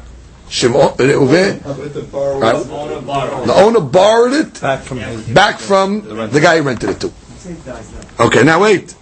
Shimon, 0.50 0.90
Reuven, 0.98 1.64
right. 2.40 3.46
The 3.46 3.54
owner 3.56 3.80
borrowed 3.80 4.34
it 4.34 4.60
Back 4.60 4.82
from 4.82 4.98
his. 4.98 5.22
back 5.40 5.58
from 5.58 6.02
the 6.34 6.40
guy 6.40 6.56
he 6.56 6.60
rented 6.60 6.90
it 6.90 7.00
to. 7.00 7.10
Okay, 8.20 8.42
now 8.44 8.60
wait. 8.60 8.94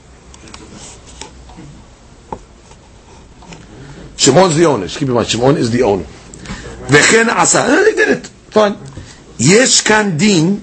Shimon's 4.17 4.57
the 4.57 4.67
owner. 4.67 4.87
Keep 4.89 5.09
in 5.09 5.15
mind, 5.15 5.27
Shimon 5.29 5.57
is 5.57 5.71
the 5.71 5.83
owner. 5.83 6.05
וכן 6.91 7.27
עשה. 7.31 7.67
He 7.67 7.97
did 7.97 8.09
it. 8.09 8.29
Fine. 8.55 8.75
יש 9.41 9.81
כאן 9.81 10.11
דין 10.17 10.59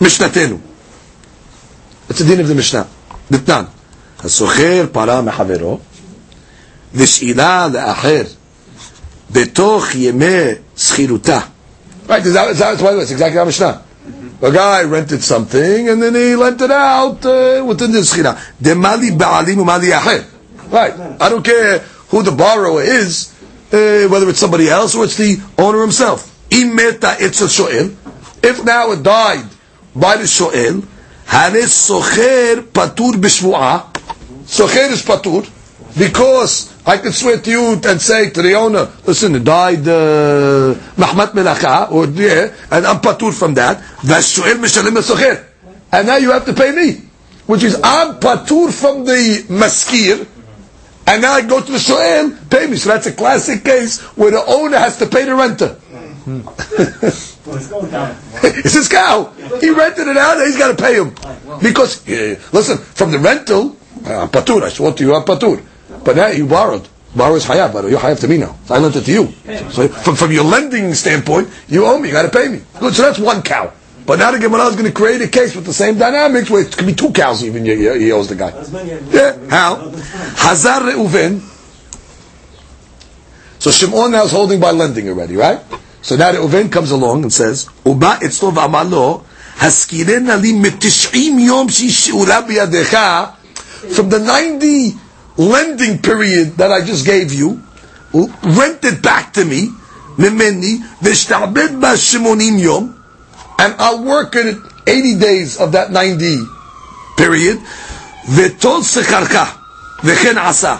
משנתנו. 0.00 0.58
It's 2.10 2.20
a 2.20 2.24
דין 2.24 2.40
of 2.40 2.48
the 2.48 2.54
משנה. 2.54 2.82
דתנן. 3.30 3.64
הסוחר 4.24 4.86
פרה 4.92 5.20
מחברו, 5.22 5.78
ושאילה 6.94 7.68
לאחר 7.72 8.22
בתוך 9.30 9.94
ימי 9.94 10.50
שכירותה. 10.76 11.40
Right, 12.08 12.24
is 12.26 12.34
that, 12.34 12.50
is 12.50 12.58
that, 12.58 12.78
by 12.78 12.92
the 12.92 12.98
way, 12.98 13.02
it's 13.02 13.10
exactly 13.10 13.38
how 13.38 13.44
Mishnah. 13.46 13.82
A 14.42 14.50
guy 14.50 14.82
rented 14.84 15.22
something 15.22 15.88
and 15.88 16.02
then 16.02 16.14
he 16.14 16.36
lent 16.36 16.60
it 16.60 16.70
out 16.70 17.24
uh, 17.24 17.64
within 17.64 17.92
the 17.92 18.00
schira. 18.00 18.36
Demali 18.62 19.10
ba'alim 19.16 19.56
umali 19.64 19.90
acher. 19.90 20.22
Right. 20.69 20.93
I 21.19 21.29
don't 21.29 21.43
care 21.43 21.79
who 22.09 22.23
the 22.23 22.31
borrower 22.31 22.81
is, 22.81 23.33
uh, 23.71 24.07
whether 24.07 24.29
it's 24.29 24.39
somebody 24.39 24.69
else 24.69 24.95
or 24.95 25.05
it's 25.05 25.17
the 25.17 25.37
owner 25.57 25.81
himself. 25.81 26.35
If 26.51 28.63
now 28.65 28.91
it 28.91 29.03
died 29.03 29.45
by 29.95 30.17
the 30.17 30.27
shoel, 30.27 30.83
hanes 31.27 31.71
socher 31.71 32.61
patur 32.61 33.13
b'shvu'ah. 33.13 33.93
Socher 34.45 34.89
is 34.91 35.03
patur 35.03 35.47
because 35.97 36.73
I 36.85 36.97
could 36.97 37.13
swear 37.13 37.37
to 37.39 37.51
you 37.51 37.79
and 37.85 38.01
say 38.01 38.29
to 38.31 38.41
the 38.41 38.53
owner, 38.55 38.89
listen, 39.05 39.35
it 39.35 39.43
died 39.43 39.87
uh, 39.87 40.73
Mahmat 40.97 41.33
Melacha, 41.33 41.91
or 41.91 42.07
yeah, 42.07 42.51
and 42.71 42.85
I'm 42.87 42.99
patur 42.99 43.33
from 43.33 43.53
that. 43.55 43.81
And 45.91 46.07
now 46.07 46.17
you 46.17 46.31
have 46.31 46.45
to 46.45 46.53
pay 46.53 46.71
me. 46.71 47.01
Which 47.45 47.63
is, 47.63 47.79
I'm 47.83 48.19
patur 48.19 48.71
from 48.71 49.05
the 49.05 49.43
maskir, 49.49 50.25
and 51.09 51.21
now 51.23 51.33
I 51.33 51.41
go 51.41 51.59
to 51.59 51.71
the 51.71 51.79
shoel, 51.79 52.37
pay 52.49 52.67
me. 52.67 52.77
So 52.77 52.89
that's 52.89 53.07
a 53.07 53.11
classic 53.13 53.63
case 53.63 53.99
where 54.15 54.29
the 54.31 54.45
owner 54.45 54.77
has 54.77 54.97
to 54.99 55.07
pay 55.07 55.25
the 55.25 55.33
renter. 55.33 55.75
it's 58.43 58.73
his 58.73 58.87
cow. 58.87 59.31
He 59.59 59.71
rented 59.71 60.07
it 60.07 60.17
out, 60.17 60.37
and 60.37 60.45
he's 60.45 60.57
got 60.57 60.77
to 60.77 60.83
pay 60.83 60.95
him. 61.01 61.15
Because, 61.61 62.07
uh, 62.07 62.39
listen, 62.53 62.77
from 62.77 63.11
the 63.11 63.17
rental, 63.17 63.75
uh, 64.05 64.21
I'm 64.21 64.29
patur, 64.29 64.61
I 64.61 64.69
swore 64.69 64.93
to 64.93 65.03
you, 65.03 65.15
I'm 65.15 65.23
patur. 65.23 65.63
But 66.03 66.15
now 66.15 66.27
you 66.27 66.45
borrowed. 66.45 66.87
Borrow 67.15 67.33
is 67.35 67.45
hayab, 67.45 67.73
but 67.73 67.89
you're 67.89 67.99
hayab 67.99 68.19
to 68.19 68.27
me 68.27 68.37
now. 68.37 68.55
So 68.65 68.75
I 68.75 68.77
lent 68.77 68.95
it 68.95 69.05
to 69.05 69.11
you. 69.11 69.31
So 69.71 69.87
from, 69.87 70.15
from 70.15 70.31
your 70.31 70.43
lending 70.43 70.93
standpoint, 70.93 71.49
you 71.67 71.85
owe 71.85 71.97
me, 71.97 72.09
you 72.09 72.13
got 72.13 72.31
to 72.31 72.37
pay 72.37 72.47
me. 72.49 72.61
Good, 72.79 72.93
so 72.93 73.01
that's 73.01 73.17
one 73.17 73.41
cow. 73.41 73.73
But 74.09 74.17
now 74.17 74.31
the 74.31 74.39
Gemara 74.39 74.65
is 74.65 74.75
going 74.75 74.87
to 74.87 74.91
create 74.91 75.21
a 75.21 75.27
case 75.27 75.55
with 75.55 75.67
the 75.67 75.73
same 75.73 75.99
dynamics 75.99 76.49
where 76.49 76.63
it 76.63 76.75
could 76.75 76.87
be 76.87 76.95
two 76.95 77.11
cows 77.11 77.43
even 77.43 77.63
he 77.63 78.11
owes 78.11 78.27
the 78.27 78.33
guy. 78.33 78.49
Yeah, 79.11 79.37
how? 79.51 79.87
Hazar 80.35 80.81
Reuven. 80.81 81.41
So 83.59 83.69
Shimon 83.69 84.09
now 84.09 84.23
is 84.23 84.31
holding 84.31 84.59
by 84.59 84.71
lending 84.71 85.07
already, 85.09 85.35
right? 85.35 85.61
So 86.01 86.15
now 86.15 86.31
Reuven 86.31 86.71
comes 86.71 86.89
along 86.89 87.21
and 87.21 87.31
says, 87.31 87.69
Uba 87.85 88.17
etzlov 88.23 88.53
amalo 88.53 89.25
haskiren 89.57 90.27
ali 90.27 90.53
mitish'im 90.53 91.39
yom 91.45 91.67
from 93.93 94.09
the 94.09 94.17
90 94.17 94.93
lending 95.37 96.01
period 96.01 96.57
that 96.57 96.71
I 96.71 96.83
just 96.83 97.05
gave 97.05 97.31
you, 97.31 97.61
rent 98.11 98.83
it 98.85 99.03
back 99.03 99.33
to 99.33 99.45
me, 99.45 99.67
mimeni, 100.17 100.79
v'shtabed 100.97 101.79
ba 101.79 101.93
shimonim 101.93 102.59
yom, 102.59 102.98
and 103.58 103.74
I'll 103.78 104.02
work 104.04 104.36
it 104.36 104.58
80 104.86 105.18
days 105.18 105.56
of 105.60 105.72
that 105.72 105.90
90 105.90 106.38
period, 107.16 107.58
ותול 108.34 108.82
שכרך, 108.82 109.32
וכן 110.04 110.38
עשה. 110.38 110.76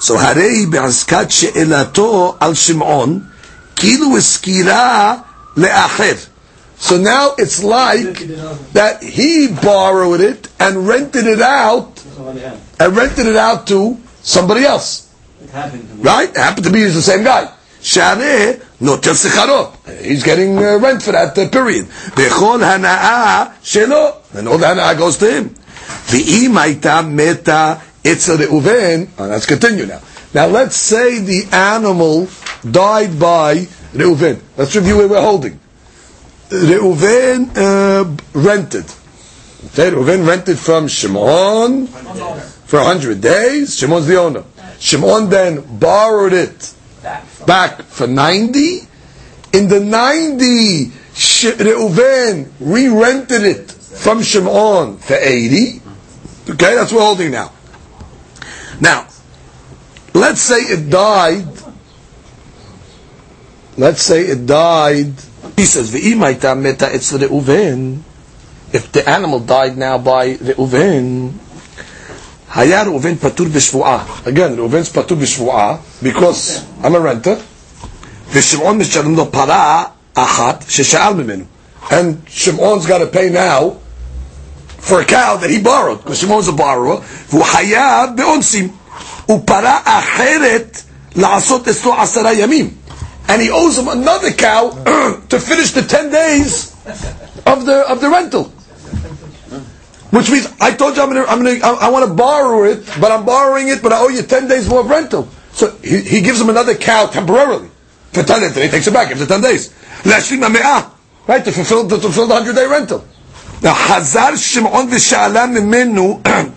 So 0.00 0.12
הרי 0.20 0.66
בעסקת 0.66 1.30
שאלתו 1.30 2.36
על 2.40 2.54
שמעון, 2.54 3.20
כאילו 3.76 4.16
הזכירה 4.16 5.16
לאחר. 5.56 6.14
So 6.80 6.98
now 6.98 7.30
it's 7.38 7.62
like 7.62 8.18
that 8.74 9.02
he 9.02 9.48
borrowed 9.48 10.20
it 10.20 10.48
and 10.58 10.86
rented 10.86 11.26
it 11.26 11.40
out, 11.40 12.02
and 12.80 12.96
rented 12.96 13.26
it 13.26 13.36
out 13.36 13.66
to 13.68 13.96
somebody 14.22 14.64
else. 14.64 15.08
Right? 16.00 16.28
It 16.30 16.36
happened 16.36 16.66
to 16.66 16.72
be 16.72 16.84
the 16.84 17.00
same 17.00 17.22
guy. 17.24 17.48
Share 17.81 18.59
notel 18.81 19.15
secharot. 19.15 20.01
He's 20.03 20.23
getting 20.23 20.57
uh, 20.57 20.77
rent 20.79 21.01
for 21.01 21.13
that 21.13 21.37
uh, 21.37 21.49
period. 21.49 21.85
V'chol 21.85 22.59
hanaa 22.59 23.53
shelo. 23.61 24.15
And 24.35 24.47
all 24.47 24.57
the 24.57 24.65
hanaa 24.65 24.97
goes 24.97 25.17
to 25.17 25.31
him. 25.31 25.49
V'im 25.49 26.53
haita 26.53 27.09
meta 27.09 27.81
etzel 28.03 28.37
Reuven. 28.37 29.09
Oh, 29.17 29.27
let's 29.27 29.45
continue 29.45 29.85
now. 29.85 30.01
Now 30.33 30.47
let's 30.47 30.75
say 30.75 31.19
the 31.19 31.47
animal 31.55 32.27
died 32.69 33.17
by 33.17 33.55
Reuven. 33.93 34.41
Let's 34.57 34.75
review 34.75 34.97
where 34.97 35.07
we're 35.07 35.21
holding. 35.21 35.59
Reuven 36.49 37.55
uh, 37.55 38.17
rented. 38.33 38.85
Okay, 39.67 39.95
Reuven 39.95 40.27
rented 40.27 40.59
from 40.59 40.87
Shimon 40.87 41.87
for 41.87 42.79
100 42.79 43.21
days. 43.21 43.77
Shimon's 43.77 44.07
the 44.07 44.17
owner. 44.17 44.43
Shimon 44.79 45.29
then 45.29 45.79
borrowed 45.79 46.33
it 46.33 46.73
back 47.45 47.81
for 47.83 48.07
90. 48.07 48.87
In 49.53 49.67
the 49.67 49.79
90, 49.79 50.85
Reuven 50.85 52.51
re-rented 52.59 53.43
it 53.43 53.71
from 53.71 54.21
Shimon 54.21 54.97
for 54.97 55.15
80. 55.15 55.81
Okay, 56.49 56.75
that's 56.75 56.91
what 56.91 56.99
we're 56.99 57.05
holding 57.05 57.31
now. 57.31 57.51
Now, 58.79 59.07
let's 60.13 60.41
say 60.41 60.57
it 60.57 60.89
died. 60.89 61.47
Let's 63.77 64.01
say 64.01 64.23
it 64.25 64.45
died. 64.45 65.13
He 65.55 65.65
says, 65.65 65.91
"V'imaita 65.91 66.59
meta 66.59 66.93
it's 66.93 67.11
Reuven." 67.11 68.03
If 68.71 68.91
the 68.91 69.07
animal 69.09 69.39
died 69.39 69.77
now 69.77 69.97
by 69.97 70.35
Reuven, 70.35 71.33
היה 72.58 72.82
ראובן 72.82 73.14
פטור 73.16 73.46
בשבועה. 73.52 74.04
Again, 74.26 74.58
ראובנ's 74.58 74.90
פטור 74.92 75.18
בשבועה, 75.18 75.76
because 76.02 76.60
I'm 76.82 76.86
a 76.86 77.00
renter, 77.26 77.38
ושמעון 78.32 78.78
משלם 78.78 79.14
לו 79.16 79.32
פרה 79.32 79.84
אחת 80.14 80.64
ששאל 80.68 81.14
ממנו. 81.14 81.44
And 81.90 82.16
Shimon's 82.28 82.86
got 82.86 82.98
to 82.98 83.06
pay 83.06 83.28
now 83.30 83.76
for 84.78 85.00
a 85.00 85.04
cow 85.04 85.36
that 85.36 85.50
he 85.50 85.60
borrowed, 85.60 85.98
because 86.02 86.18
Shimon's 86.20 86.48
a 86.48 86.52
borrower, 86.52 87.00
והוא 87.30 87.44
חייב 87.44 88.10
באונסים. 88.16 88.68
ופרה 89.30 89.78
אחרת 89.84 90.82
לעשות 91.16 91.68
אצלו 91.68 91.94
עשרה 92.00 92.32
ימים. 92.32 92.70
And 93.28 93.40
he 93.40 93.50
owes 93.50 93.78
him 93.78 93.88
another 93.88 94.30
cow 94.32 94.70
to 95.30 95.40
finish 95.40 95.70
the 95.72 95.82
10 95.82 96.10
days 96.10 96.74
of 97.46 97.64
the, 97.64 97.76
of 97.88 98.00
the 98.00 98.10
rental. 98.10 98.52
Which 100.11 100.31
means 100.31 100.51
I 100.59 100.73
told 100.73 100.95
you 100.97 101.03
I'm 101.03 101.09
gonna, 101.09 101.25
I'm 101.25 101.43
gonna, 101.43 101.59
I, 101.63 101.87
I 101.87 101.89
want 101.89 102.07
to 102.07 102.13
borrow 102.13 102.63
it, 102.63 102.83
but 102.99 103.11
I'm 103.11 103.25
borrowing 103.25 103.67
it, 103.67 103.83
but 103.83 103.93
I 103.93 103.99
owe 103.99 104.07
you 104.07 104.23
ten 104.23 104.47
days 104.47 104.67
more 104.67 104.79
of 104.81 104.89
rental. 104.89 105.29
So 105.51 105.71
he, 105.83 106.01
he 106.01 106.21
gives 106.21 106.41
him 106.41 106.49
another 106.49 106.73
cow 106.75 107.07
temporarily 107.07 107.69
for 108.11 108.23
ten 108.23 108.41
days. 108.41 108.55
Then 108.55 108.63
he 108.63 108.69
takes 108.69 108.87
it 108.87 108.93
back, 108.93 109.09
gives 109.09 109.21
it 109.21 109.27
ten 109.27 109.41
days. 109.41 109.73
Right 110.05 111.45
to 111.45 111.51
fulfill 111.51 111.87
to 111.87 111.97
fulfill 111.99 112.27
the 112.27 112.33
hundred 112.33 112.55
day 112.55 112.65
rental. 112.65 113.05
Now 113.61 113.73
Hazar 113.73 114.35
Shimon 114.35 114.87
v'Sha'alam 114.87 115.55
mimenu 115.55 116.21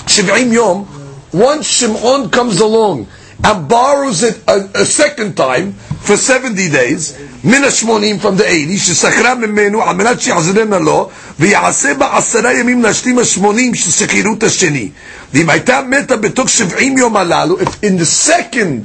shiv'im 0.00 0.52
yom. 0.52 0.86
Once 1.32 1.66
Shimon 1.66 2.28
comes 2.28 2.60
along 2.60 3.06
and 3.43 3.67
borrows 3.67 4.23
it 4.23 4.41
a, 4.47 4.81
a 4.81 4.85
second 4.85 5.35
time 5.35 5.73
for 5.73 6.15
70 6.17 6.69
days, 6.69 7.13
מן 7.43 7.63
השמונים 7.63 8.19
from 8.19 8.35
the 8.37 8.43
80, 8.43 8.77
ששכרה 8.77 9.35
ממנו 9.35 9.83
על 9.83 9.95
מנת 9.95 10.21
שיחזרנה 10.21 10.79
לו, 10.79 11.09
ויעשה 11.39 11.93
בה 11.93 12.17
עשרה 12.17 12.53
ימים 12.53 12.83
להשלים 12.83 13.19
השמונים 13.19 13.75
של 13.75 13.91
שכירות 13.91 14.43
השני. 14.43 14.89
ואם 15.33 15.49
הייתה 15.49 15.81
מתה 15.81 16.15
בתוך 16.15 16.49
70 16.49 16.97
יום 16.97 17.17
הללו, 17.17 17.57
if 17.59 17.65
in 17.83 17.97
the 18.01 18.29
second 18.29 18.81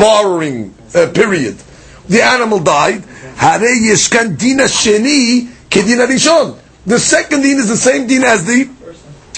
borrowing 0.00 0.70
uh, 0.92 0.96
period, 1.18 1.54
the 2.10 2.22
animal 2.22 2.58
died, 2.64 3.02
הרי 3.38 3.78
יש 3.82 4.08
כאן 4.08 4.26
דין 4.28 4.60
השני 4.60 5.44
כדין 5.70 6.00
הראשון. 6.00 6.52
The 6.88 6.98
second 6.98 7.42
din 7.42 7.58
is 7.58 7.68
the 7.68 7.76
same 7.88 8.06
din 8.06 8.24
as 8.24 8.44
the 8.46 8.66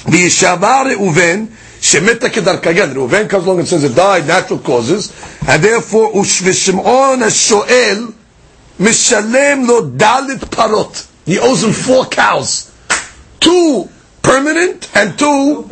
וישבע 0.09 0.83
ראובן 0.83 1.45
Shemita 1.82 2.30
kedarka. 2.30 2.68
Again, 2.70 2.94
Reuven 2.94 3.28
comes 3.28 3.46
along 3.46 3.60
and 3.60 3.68
says 3.68 3.84
it 3.84 3.96
died, 3.96 4.28
natural 4.28 4.60
causes, 4.60 5.12
and 5.48 5.64
therefore, 5.64 6.12
Ushvishimon 6.12 7.28
shoel 7.32 8.14
mishalem 8.78 9.68
lo 9.68 9.90
dalit 9.90 10.52
parot. 10.52 11.08
He 11.26 11.40
owes 11.40 11.64
him 11.64 11.74
four 11.74 12.06
cows. 12.06 12.72
Two 13.40 13.90
permanent 14.22 14.96
and 14.96 15.18
two, 15.18 15.64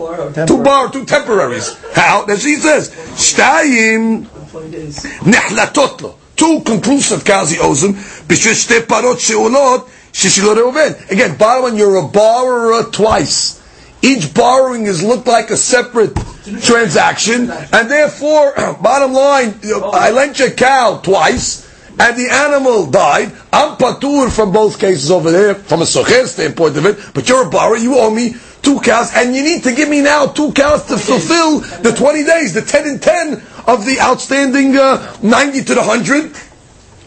two 0.48 0.64
bar, 0.64 0.92
two 0.92 1.06
temporaries. 1.06 1.78
How? 1.94 2.26
As 2.26 2.44
he 2.44 2.56
says, 2.56 2.90
shtayim 2.90 4.26
nehlatot 4.26 6.02
lo. 6.02 6.16
Two 6.36 6.62
conclusive 6.62 7.24
cows 7.24 7.52
he 7.52 7.60
owes 7.60 7.84
him. 7.84 7.94
B'shvil 7.94 8.56
shte 8.56 8.88
parot 8.88 9.20
she'olot 9.20 9.88
sheshilo 10.12 10.56
Reuven. 10.56 11.12
Again, 11.12 11.38
one, 11.38 11.78
you're 11.78 11.98
a 11.98 12.08
borrower 12.08 12.90
twice 12.90 13.59
each 14.02 14.34
borrowing 14.34 14.86
is 14.86 15.04
looked 15.04 15.28
like 15.28 15.50
a 15.50 15.58
separate 15.58 16.16
transaction, 16.62 17.50
and 17.52 17.90
therefore, 17.90 18.54
bottom 18.82 19.14
line, 19.14 19.60
I 19.64 20.12
lent 20.12 20.40
you 20.40 20.48
a 20.48 20.52
cow 20.52 21.00
twice, 21.04 21.68
and 22.00 22.18
the 22.18 22.30
animal 22.32 22.90
died. 22.90 23.32
I'm 23.52 23.78
patur 23.78 24.32
from 24.32 24.52
both 24.52 24.80
cases 24.80 25.12
over 25.12 25.32
there, 25.32 25.56
from 25.56 25.82
a 25.82 25.86
socher 25.86 26.26
standpoint 26.26 26.78
of 26.78 26.86
it, 26.86 26.98
but 27.14 27.28
you're 27.28 27.48
a 27.48 27.50
borrower, 27.50 27.78
you 27.78 27.98
owe 27.98 28.10
me 28.10 28.36
two 28.62 28.80
cows, 28.80 29.12
and 29.16 29.36
you 29.36 29.44
need 29.44 29.64
to 29.64 29.76
give 29.76 29.90
me 29.90 30.02
now 30.02 30.28
two 30.28 30.52
cows 30.54 30.86
to 30.88 30.98
fulfill 30.98 31.60
the 31.82 31.92
20 31.92 32.24
days, 32.24 32.54
the 32.54 32.62
10 32.62 32.88
and 32.88 33.02
10 33.02 33.34
of 33.68 33.86
the 33.86 33.98
outstanding 34.02 34.76
uh, 34.76 35.18
90 35.22 35.64
to 35.66 35.76
the 35.76 35.82
100, 35.82 36.36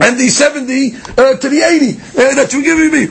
and 0.01 0.19
the 0.19 0.29
70 0.29 0.95
uh, 1.17 1.37
to 1.37 1.49
the 1.49 1.63
80 1.63 1.97
uh, 1.97 2.35
that 2.35 2.53
you're 2.53 2.63
giving 2.63 2.91
me. 2.93 3.07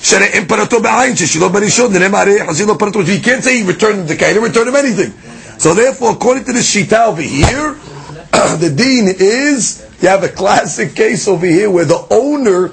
Shere 0.00 0.30
imperato 0.34 0.80
behind 0.80 1.16
shishilo 1.16 1.50
barishon 1.50 1.90
nehemar 1.92 2.26
hazilo 2.46 2.76
parato. 2.78 3.04
He 3.06 3.20
can't 3.20 3.44
say 3.44 3.58
he 3.58 3.62
returned 3.64 4.08
the 4.08 4.16
kain, 4.16 4.40
return 4.40 4.68
him 4.68 4.76
anything. 4.76 5.12
So 5.58 5.74
therefore, 5.74 6.12
according 6.12 6.44
to 6.44 6.52
the 6.52 6.60
shita 6.60 7.06
over 7.08 7.20
here, 7.20 7.74
the 8.58 8.72
dean 8.74 9.08
is 9.08 9.86
you 10.00 10.08
have 10.08 10.24
a 10.24 10.28
classic 10.28 10.94
case 10.94 11.28
over 11.28 11.44
here 11.46 11.70
where 11.70 11.84
the 11.84 12.06
owner 12.10 12.72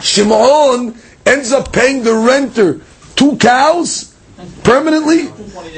Shimon 0.00 0.94
ends 1.24 1.52
up 1.52 1.72
paying 1.72 2.02
the 2.02 2.14
renter 2.14 2.80
two 3.16 3.36
cows 3.38 4.14
permanently 4.62 5.28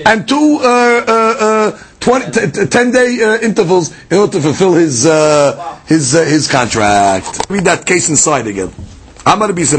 and 0.05 0.27
two 0.27 0.59
uh, 0.61 1.05
uh, 1.07 1.35
uh, 1.77 1.83
20, 2.01 2.51
t- 2.51 2.67
10 2.67 2.91
day 2.91 3.23
uh, 3.23 3.39
intervals 3.41 3.95
in 4.11 4.19
order 4.19 4.33
to 4.33 4.41
fulfill 4.41 4.75
his 4.75 5.07
uh, 5.07 5.79
his 5.87 6.15
uh, 6.15 6.25
his 6.25 6.51
contract. 6.51 7.47
Read 7.49 7.65
that 7.65 7.87
case 7.87 8.09
inside 8.09 8.47
again. 8.47 8.73
Sometimes 9.27 9.73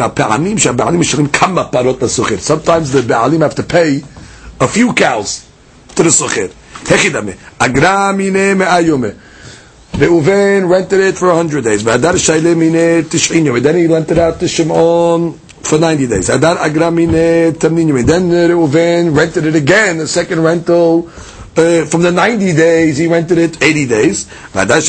the 2.91 2.99
Ba'alim 2.99 3.41
have 3.41 3.55
to 3.55 3.63
pay 3.63 4.03
a 4.59 4.67
few 4.67 4.93
cows 4.93 5.47
to 5.95 6.03
the 6.03 6.09
Sukhir. 6.09 6.49
Hechidame. 6.83 7.37
Agra 7.57 8.11
mine 8.11 8.57
me'ayome. 8.57 9.15
Reuven 9.93 10.69
rented 10.69 10.99
it 10.99 11.15
for 11.15 11.29
100 11.29 11.63
days. 11.63 11.81
V'adar 11.81 12.15
shayle 12.15 12.57
mine 12.57 13.05
tish'in 13.05 13.45
yom. 13.45 13.63
Then 13.63 13.77
he 13.77 13.87
rented 13.87 14.19
out 14.19 14.37
to 14.41 14.49
Shimon 14.49 15.39
for 15.61 15.79
90 15.79 16.07
days. 16.07 16.27
Adar 16.27 16.57
agra 16.57 16.91
mine 16.91 17.53
tamnin 17.53 17.87
yom. 17.87 18.05
Then 18.05 19.13
rented 19.13 19.45
it 19.45 19.55
again, 19.55 19.99
the 19.99 20.09
second 20.09 20.43
rental. 20.43 21.07
Uh, 21.55 21.85
from 21.85 22.01
the 22.01 22.11
90 22.11 22.53
days, 22.53 22.97
he 22.97 23.07
rented 23.07 23.37
it 23.37 23.63
80 23.63 23.87
days. 23.87 24.27
And 24.53 24.69
then 24.69 24.81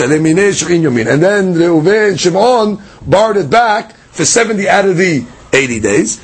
Reuven, 1.55 2.19
Shimon, 2.19 2.83
borrowed 3.07 3.37
it 3.37 3.49
back 3.49 3.95
for 4.19 4.25
70 4.25 4.69
out 4.69 4.85
of 4.85 4.97
the 4.97 5.25
80 5.53 5.79
days. 5.81 6.19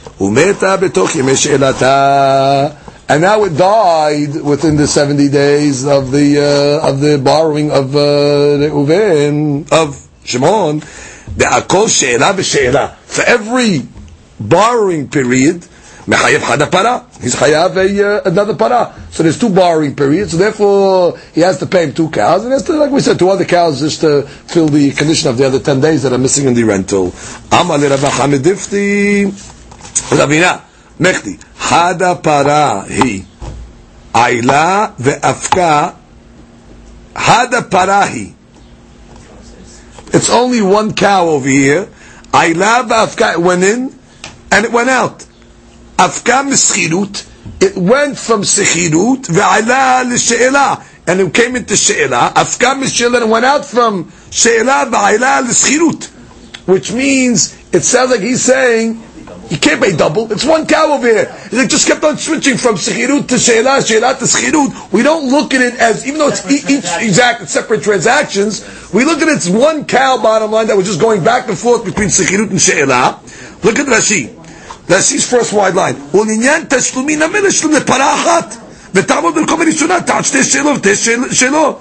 And 3.07 3.21
now 3.23 3.45
it 3.45 3.57
died 3.57 4.35
within 4.43 4.77
the 4.77 4.89
70 4.89 5.29
days 5.29 5.87
of 5.87 6.11
the 6.11 6.81
uh, 6.83 6.89
of 6.89 6.99
the 7.01 7.19
borrowing 7.23 7.71
of 7.71 7.95
uh, 7.95 8.59
of 9.71 10.09
Shimon. 10.25 10.81
For 13.07 13.23
every 13.27 13.83
borrowing 14.41 15.09
period, 15.09 15.67
Mechayev 16.07 16.41
Hada 16.41 16.71
Para. 16.71 17.07
He's 17.23 17.35
Chayav 17.35 18.27
another 18.27 18.55
Para. 18.55 18.95
So 19.11 19.23
there's 19.23 19.39
two 19.39 19.49
borrowing 19.49 19.97
periods, 19.97 20.33
so 20.33 20.37
therefore 20.37 21.19
he 21.33 21.41
has 21.41 21.59
to 21.61 21.67
pay 21.67 21.85
him 21.85 21.95
two 21.95 22.11
cows, 22.11 22.43
and 22.43 22.49
he 22.51 22.53
has 22.53 22.63
to, 22.65 22.75
like 22.75 22.91
we 22.91 23.01
said, 23.01 23.19
two 23.19 23.31
other 23.31 23.47
cows 23.47 23.81
just 23.81 24.03
to 24.03 24.23
fill 24.23 24.69
the 24.69 24.93
condition 24.93 25.31
of 25.31 25.39
the 25.39 25.47
other 25.47 25.59
10 25.59 25.81
days 25.81 26.03
that 26.03 26.13
are 26.13 26.19
missing 26.19 26.47
in 26.47 26.53
the 26.55 26.65
rental. 26.65 27.07
Amal 27.51 27.79
Rabba 27.79 28.09
Hamidifti. 28.09 29.31
Ravina. 30.11 30.61
Mechti. 30.99 31.39
Hada 31.57 32.87
he. 32.87 33.25
Aila 34.15 34.95
ve'afka. 34.99 35.97
Hada 37.15 37.69
Parahi. 37.71 38.35
It's 40.13 40.29
only 40.29 40.61
one 40.61 40.93
cow 40.93 41.29
over 41.29 41.49
here. 41.49 41.89
Aila 42.35 42.85
ve'afka. 42.87 43.35
It 43.35 43.41
went 43.41 43.65
in 43.65 43.99
and 44.53 44.65
it 44.67 44.71
went 44.71 44.91
out. 44.91 45.25
Afka 45.97 46.43
mischirut. 46.43 47.31
It 47.61 47.77
went 47.77 48.19
from 48.19 48.43
sechirut 48.43 49.27
ve'ala 49.27 50.05
l'she'ela. 50.11 50.85
And 51.07 51.21
it 51.21 51.35
came 51.35 51.57
into 51.57 51.77
she'ela. 51.77 52.33
Afka 52.35 52.81
mischirut 52.81 53.23
and 53.23 53.31
went 53.31 53.45
out 53.45 53.65
from 53.65 54.11
she'ela 54.31 54.87
ve'ala 54.91 55.43
l'schirut. 55.43 56.11
Which 56.67 56.93
means, 56.93 57.57
it 57.73 57.83
sounds 57.83 58.11
like 58.11 58.21
he's 58.21 58.43
saying, 58.43 59.03
you 59.51 59.59
can't 59.59 59.83
pay 59.83 59.95
double. 59.95 60.33
It's 60.33 60.45
one 60.45 60.67
cow 60.67 60.95
over 60.95 61.07
here. 61.07 61.35
Like, 61.53 61.69
just 61.69 61.87
kept 61.87 62.03
on 62.03 62.17
switching 62.17 62.57
from 62.57 62.77
sechirut 62.77 63.29
to 63.29 63.39
she'ela, 63.39 63.83
she'ela 63.83 64.15
to 64.15 64.25
schirut. 64.25 64.93
We 64.93 65.03
don't 65.03 65.31
look 65.31 65.55
at 65.55 65.61
it 65.61 65.75
as, 65.79 66.07
even 66.07 66.19
though 66.19 66.29
it's 66.29 66.51
e- 66.51 66.79
each 66.79 66.87
exact 67.01 67.49
separate 67.49 67.83
transactions, 67.83 68.65
we 68.93 69.05
look 69.05 69.21
at 69.21 69.29
it 69.29 69.37
as 69.37 69.51
one 69.51 69.85
cow 69.85 70.21
bottom 70.23 70.51
line 70.51 70.67
that 70.69 70.77
was 70.77 70.87
just 70.87 71.01
going 71.01 71.23
back 71.23 71.49
and 71.49 71.59
forth 71.59 71.85
between 71.85 72.09
sechirut 72.09 72.51
and 72.51 72.61
she'ela. 72.61 73.21
Look 73.63 73.79
at 73.79 73.87
Rashi. 73.87 74.44
Rashi's 74.90 75.26
first 75.26 75.54
wide 75.54 75.76
line. 75.76 76.18
ולעניין 76.18 76.64
תשלומין 76.70 77.22
המלך 77.22 77.52
שלום 77.52 77.74
לפרה 77.74 78.14
אחת, 78.16 78.56
ותעמוד 78.94 79.36
במקום 79.36 79.62
הראשונה 79.62 80.02
תחת 80.02 80.26
שתי 80.26 80.44
שאלות 80.44 80.80
ושתי 80.84 80.96
שאל- 81.06 81.34
שלו, 81.34 81.78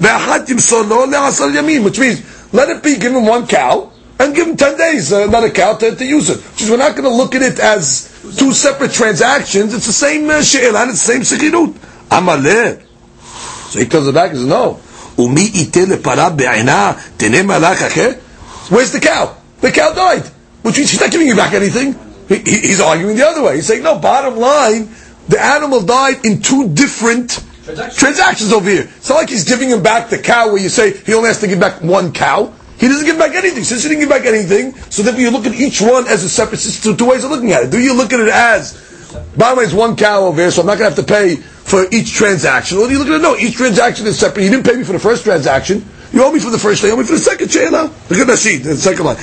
ואחת 0.00 0.46
תמסור 0.46 0.82
לו 0.82 1.06
לעשר 1.06 1.46
ימים, 1.54 1.84
which 1.86 1.98
means, 1.98 2.18
let 2.54 2.68
it 2.68 2.82
be 2.82 2.96
given 3.00 3.24
one 3.26 3.46
cow, 3.46 3.90
and 4.18 4.34
give 4.34 4.46
him 4.46 4.56
10 4.56 4.76
days, 4.76 5.12
uh, 5.12 5.24
another 5.28 5.48
cow 5.50 5.72
to, 5.74 5.94
to 5.96 6.04
use 6.04 6.28
it. 6.30 6.36
Which 6.52 6.62
is, 6.62 6.70
we're 6.70 6.76
not 6.76 6.92
going 6.96 7.08
to 7.08 7.16
look 7.22 7.34
at 7.34 7.42
it 7.42 7.58
as 7.58 8.08
two 8.36 8.52
separate 8.52 8.92
transactions, 8.92 9.72
it's 9.72 9.86
the 9.86 9.92
same 10.06 10.28
uh, 10.28 10.42
she'el, 10.42 10.76
and 10.76 10.90
it's 10.90 11.06
the 11.06 11.12
same 11.12 11.22
sechirut. 11.22 11.72
Amaleh. 12.10 12.82
So 13.70 13.78
he 13.78 13.86
comes 13.86 14.10
back 14.12 14.30
and 14.30 14.38
says, 14.40 14.46
no. 14.46 14.78
ומי 15.18 15.50
ייתן 15.54 15.88
לפרה 15.90 16.28
בעינה 16.30 16.92
תנה 17.16 17.42
מלאך 17.42 17.82
אחר? 17.82 18.10
Where's 18.70 18.92
the 18.92 19.00
cow? 19.00 19.28
The 19.62 19.70
cow 19.72 19.92
died. 19.94 20.24
Which 20.62 20.76
means 20.78 20.90
he's 20.90 21.00
not 21.00 21.10
giving 21.10 21.26
you 21.26 21.34
back 21.34 21.52
anything. 21.54 21.94
He, 22.27 22.35
he- 22.39 22.67
he's 22.67 22.81
arguing 22.81 23.15
the 23.17 23.25
other 23.27 23.43
way. 23.43 23.55
He's 23.55 23.67
saying, 23.67 23.83
no, 23.83 23.97
bottom 23.99 24.37
line, 24.37 24.89
the 25.27 25.39
animal 25.41 25.81
died 25.81 26.25
in 26.25 26.41
two 26.41 26.69
different 26.69 27.43
transactions 27.95 28.51
over 28.53 28.69
here. 28.69 28.83
It's 28.97 29.09
not 29.09 29.15
like 29.15 29.29
he's 29.29 29.43
giving 29.43 29.69
him 29.69 29.81
back 29.81 30.09
the 30.09 30.19
cow 30.19 30.47
where 30.49 30.61
you 30.61 30.69
say 30.69 30.95
he 30.97 31.13
only 31.13 31.27
has 31.29 31.39
to 31.41 31.47
give 31.47 31.59
back 31.59 31.81
one 31.81 32.11
cow. 32.13 32.53
He 32.77 32.87
doesn't 32.87 33.05
give 33.05 33.17
back 33.17 33.33
anything. 33.33 33.63
Since 33.63 33.83
he 33.83 33.89
didn't 33.89 34.01
give 34.01 34.09
back 34.09 34.25
anything, 34.25 34.73
so 34.91 35.01
therefore 35.01 35.21
you 35.21 35.31
look 35.31 35.45
at 35.45 35.53
each 35.55 35.81
one 35.81 36.07
as 36.07 36.23
a 36.23 36.29
separate 36.29 36.57
system. 36.59 36.95
Two 36.97 37.07
ways 37.09 37.23
of 37.23 37.31
looking 37.31 37.51
at 37.53 37.63
it. 37.63 37.71
Do 37.71 37.79
you 37.79 37.95
look 37.95 38.11
at 38.13 38.19
it 38.19 38.27
as, 38.27 38.73
bottom 39.37 39.57
line 39.57 39.65
is 39.65 39.73
one 39.73 39.95
cow 39.95 40.25
over 40.25 40.41
here, 40.41 40.51
so 40.51 40.61
I'm 40.61 40.67
not 40.67 40.77
going 40.77 40.91
to 40.91 40.95
have 40.95 41.07
to 41.07 41.11
pay 41.13 41.37
for 41.37 41.85
each 41.91 42.13
transaction. 42.13 42.77
Or 42.77 42.85
do 42.87 42.93
you 42.93 42.99
look 42.99 43.07
at 43.07 43.13
it, 43.15 43.21
no, 43.21 43.35
each 43.37 43.55
transaction 43.55 44.05
is 44.05 44.19
separate. 44.19 44.43
You 44.43 44.49
didn't 44.51 44.65
pay 44.65 44.75
me 44.75 44.83
for 44.83 44.91
the 44.93 44.99
first 44.99 45.23
transaction. 45.23 45.85
You 46.15 46.23
owe 46.23 46.31
me 46.31 46.39
for 46.39 46.49
the 46.49 46.57
first 46.57 46.81
day, 46.81 46.87
you 46.87 46.93
owe 46.93 46.97
me 46.97 47.03
for 47.03 47.11
the 47.11 47.19
second 47.19 47.51
Sheila. 47.51 47.91
Look 48.09 48.19
at 48.19 48.27
Rashi, 48.27 48.63
the 48.63 48.77
second 48.77 49.03
line. 49.03 49.17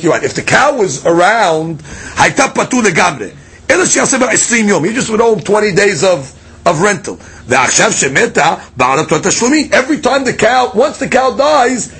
You're 0.00 0.12
right. 0.12 0.24
If 0.24 0.34
the 0.34 0.42
cow 0.42 0.78
was 0.78 1.04
around, 1.04 1.82
הייתה 2.16 2.54
patu 2.54 2.80
לגמרי. 2.82 3.30
gamre. 3.68 3.86
שיעשה 3.86 4.18
בה 4.18 4.28
20 4.32 4.68
yom. 4.68 4.86
You 4.86 4.94
just 4.94 5.10
would 5.10 5.20
owe 5.20 5.34
him 5.34 5.42
20 5.42 5.72
days 5.74 6.02
of, 6.02 6.32
of 6.64 6.80
rental. 6.80 7.18
ועכשיו 7.46 7.92
שמתה, 7.92 8.54
בעלתו 8.74 9.16
התשלומים. 9.16 9.68
Every 9.70 9.98
time 10.00 10.24
the 10.24 10.32
cow, 10.32 10.70
once 10.72 10.96
the 10.96 11.08
cow 11.08 11.36
dies, 11.36 11.92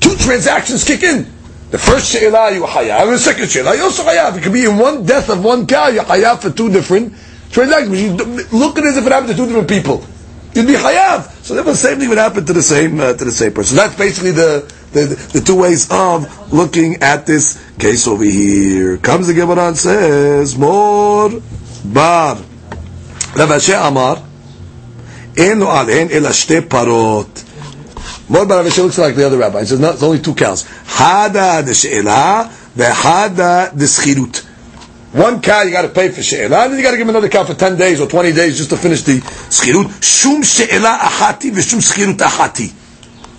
two 0.00 0.14
transactions 0.16 0.84
kick 0.84 1.02
in. 1.02 1.24
The 1.70 1.78
first 1.78 2.12
she'ila 2.12 2.52
you 2.52 2.62
hayav, 2.64 3.04
and 3.04 3.12
the 3.12 3.18
second 3.18 3.48
she'ila 3.48 3.74
you 3.74 3.84
also 3.84 4.02
hayav. 4.02 4.36
It 4.36 4.42
could 4.42 4.52
be 4.52 4.66
in 4.66 4.76
one 4.76 5.06
death 5.06 5.30
of 5.30 5.42
one 5.42 5.66
cow, 5.66 5.88
you 5.88 6.00
hayav 6.00 6.40
for 6.40 6.50
two 6.50 6.70
different 6.70 7.14
transactions. 7.50 8.02
You 8.02 8.10
look 8.52 8.76
at 8.76 8.84
it 8.84 8.88
as 8.88 8.96
if 8.98 9.06
it 9.06 9.12
happened 9.12 9.30
to 9.30 9.34
two 9.34 9.46
different 9.46 9.70
people. 9.70 10.04
You'd 10.54 10.68
be 10.68 10.74
hayav. 10.74 11.44
So 11.44 11.60
the 11.60 11.74
same 11.74 11.98
thing 11.98 12.08
would 12.10 12.18
happen 12.18 12.46
to 12.46 12.52
the 12.52 12.62
same 12.62 13.00
uh, 13.00 13.12
to 13.14 13.24
the 13.24 13.32
same 13.32 13.52
person. 13.52 13.76
That's 13.76 13.96
basically 13.96 14.30
the, 14.30 14.72
the 14.92 15.06
the 15.32 15.40
two 15.40 15.56
ways 15.56 15.88
of 15.90 16.52
looking 16.52 17.02
at 17.02 17.26
this 17.26 17.60
case 17.76 18.06
over 18.06 18.22
here. 18.22 18.96
Comes 18.98 19.26
the 19.26 19.34
Gemara 19.34 19.68
and 19.68 19.76
says, 19.76 20.56
"Mar 20.56 21.30
bar." 21.84 22.36
Rav 23.34 23.48
Ashi 23.50 23.74
Amar, 23.74 24.22
"En 25.36 25.58
lo 25.58 25.66
alen 25.66 26.12
ela 26.12 26.30
shte 26.30 26.68
parot." 26.68 27.42
Mar 28.28 28.46
bar 28.46 28.62
Rav 28.62 28.78
looks 28.78 28.98
like 28.98 29.16
the 29.16 29.26
other 29.26 29.38
rabbi. 29.38 29.60
He 29.60 29.66
says, 29.66 29.80
"No, 29.80 29.90
it's 29.90 30.04
only 30.04 30.20
two 30.20 30.36
cows. 30.36 30.62
Hada 30.62 31.64
the 31.66 31.72
v'hada 32.76 33.76
the 33.76 33.86
schirut." 33.86 34.53
One 35.14 35.40
cow 35.40 35.62
you 35.62 35.70
got 35.70 35.82
to 35.82 35.90
pay 35.90 36.10
for 36.10 36.24
she'ela, 36.24 36.64
and 36.64 36.72
then 36.72 36.78
you 36.78 36.84
got 36.84 36.90
to 36.90 36.96
give 36.96 37.08
another 37.08 37.28
cow 37.28 37.44
for 37.44 37.54
10 37.54 37.76
days 37.76 38.00
or 38.00 38.08
20 38.08 38.32
days 38.32 38.58
just 38.58 38.70
to 38.70 38.76
finish 38.76 39.02
the 39.02 39.20
schirut. 39.20 40.02
Shum 40.02 40.42
she'ela 40.42 40.98
achati 40.98 41.52
v'shum 41.52 41.78
schirut 41.78 42.18
achati. 42.18 42.74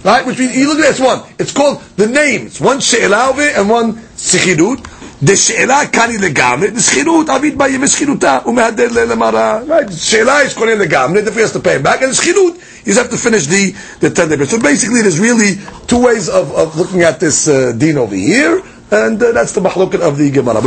Right? 0.06 0.26
Which 0.26 0.40
means, 0.40 0.56
you 0.56 0.70
look 0.70 0.80
at 0.80 0.96
this 0.96 1.02
one. 1.02 1.24
It's 1.38 1.52
called 1.52 1.82
the 1.98 2.08
name. 2.08 2.46
It's 2.48 2.62
one 2.62 2.80
she'ela 2.80 3.30
over 3.30 3.42
and 3.42 3.70
one 3.70 3.96
schirut. 4.16 4.88
The 5.20 5.36
she'ela 5.36 5.86
kani 5.92 6.16
legamre, 6.16 6.72
the 6.72 6.80
schirut 6.80 7.28
avid 7.28 7.58
ba 7.58 7.66
yeme 7.66 7.88
schiruta, 7.88 8.44
umehaded 8.44 8.92
le 8.92 9.08
lemara. 9.08 9.68
Right? 9.68 9.92
She'ela 9.92 10.44
is 10.44 10.54
kani 10.54 10.80
legamre, 10.80 11.16
therefore 11.16 11.34
he 11.34 11.42
has 11.42 11.52
to 11.54 11.60
pay 11.60 11.76
him 11.76 11.84
back, 11.84 12.02
and 12.02 12.12
the 12.12 12.16
schirut, 12.16 12.86
you 12.86 12.94
have 12.94 13.10
to 13.10 13.18
finish 13.18 13.48
the, 13.48 13.72
the 14.00 14.12
10 14.12 14.30
days. 14.30 14.50
So 14.50 14.62
basically 14.62 15.02
there's 15.02 15.20
really 15.20 15.56
two 15.88 16.06
ways 16.06 16.30
of, 16.30 16.54
of 16.54 16.78
looking 16.78 17.02
at 17.02 17.20
this 17.20 17.50
uh, 17.50 17.74
over 17.98 18.16
here, 18.16 18.62
and 18.92 19.22
uh, 19.22 19.32
that's 19.32 19.54
the 19.54 19.62
mahlokat 19.62 20.02
of 20.02 20.18
the 20.18 20.30
Gemara. 20.30 20.62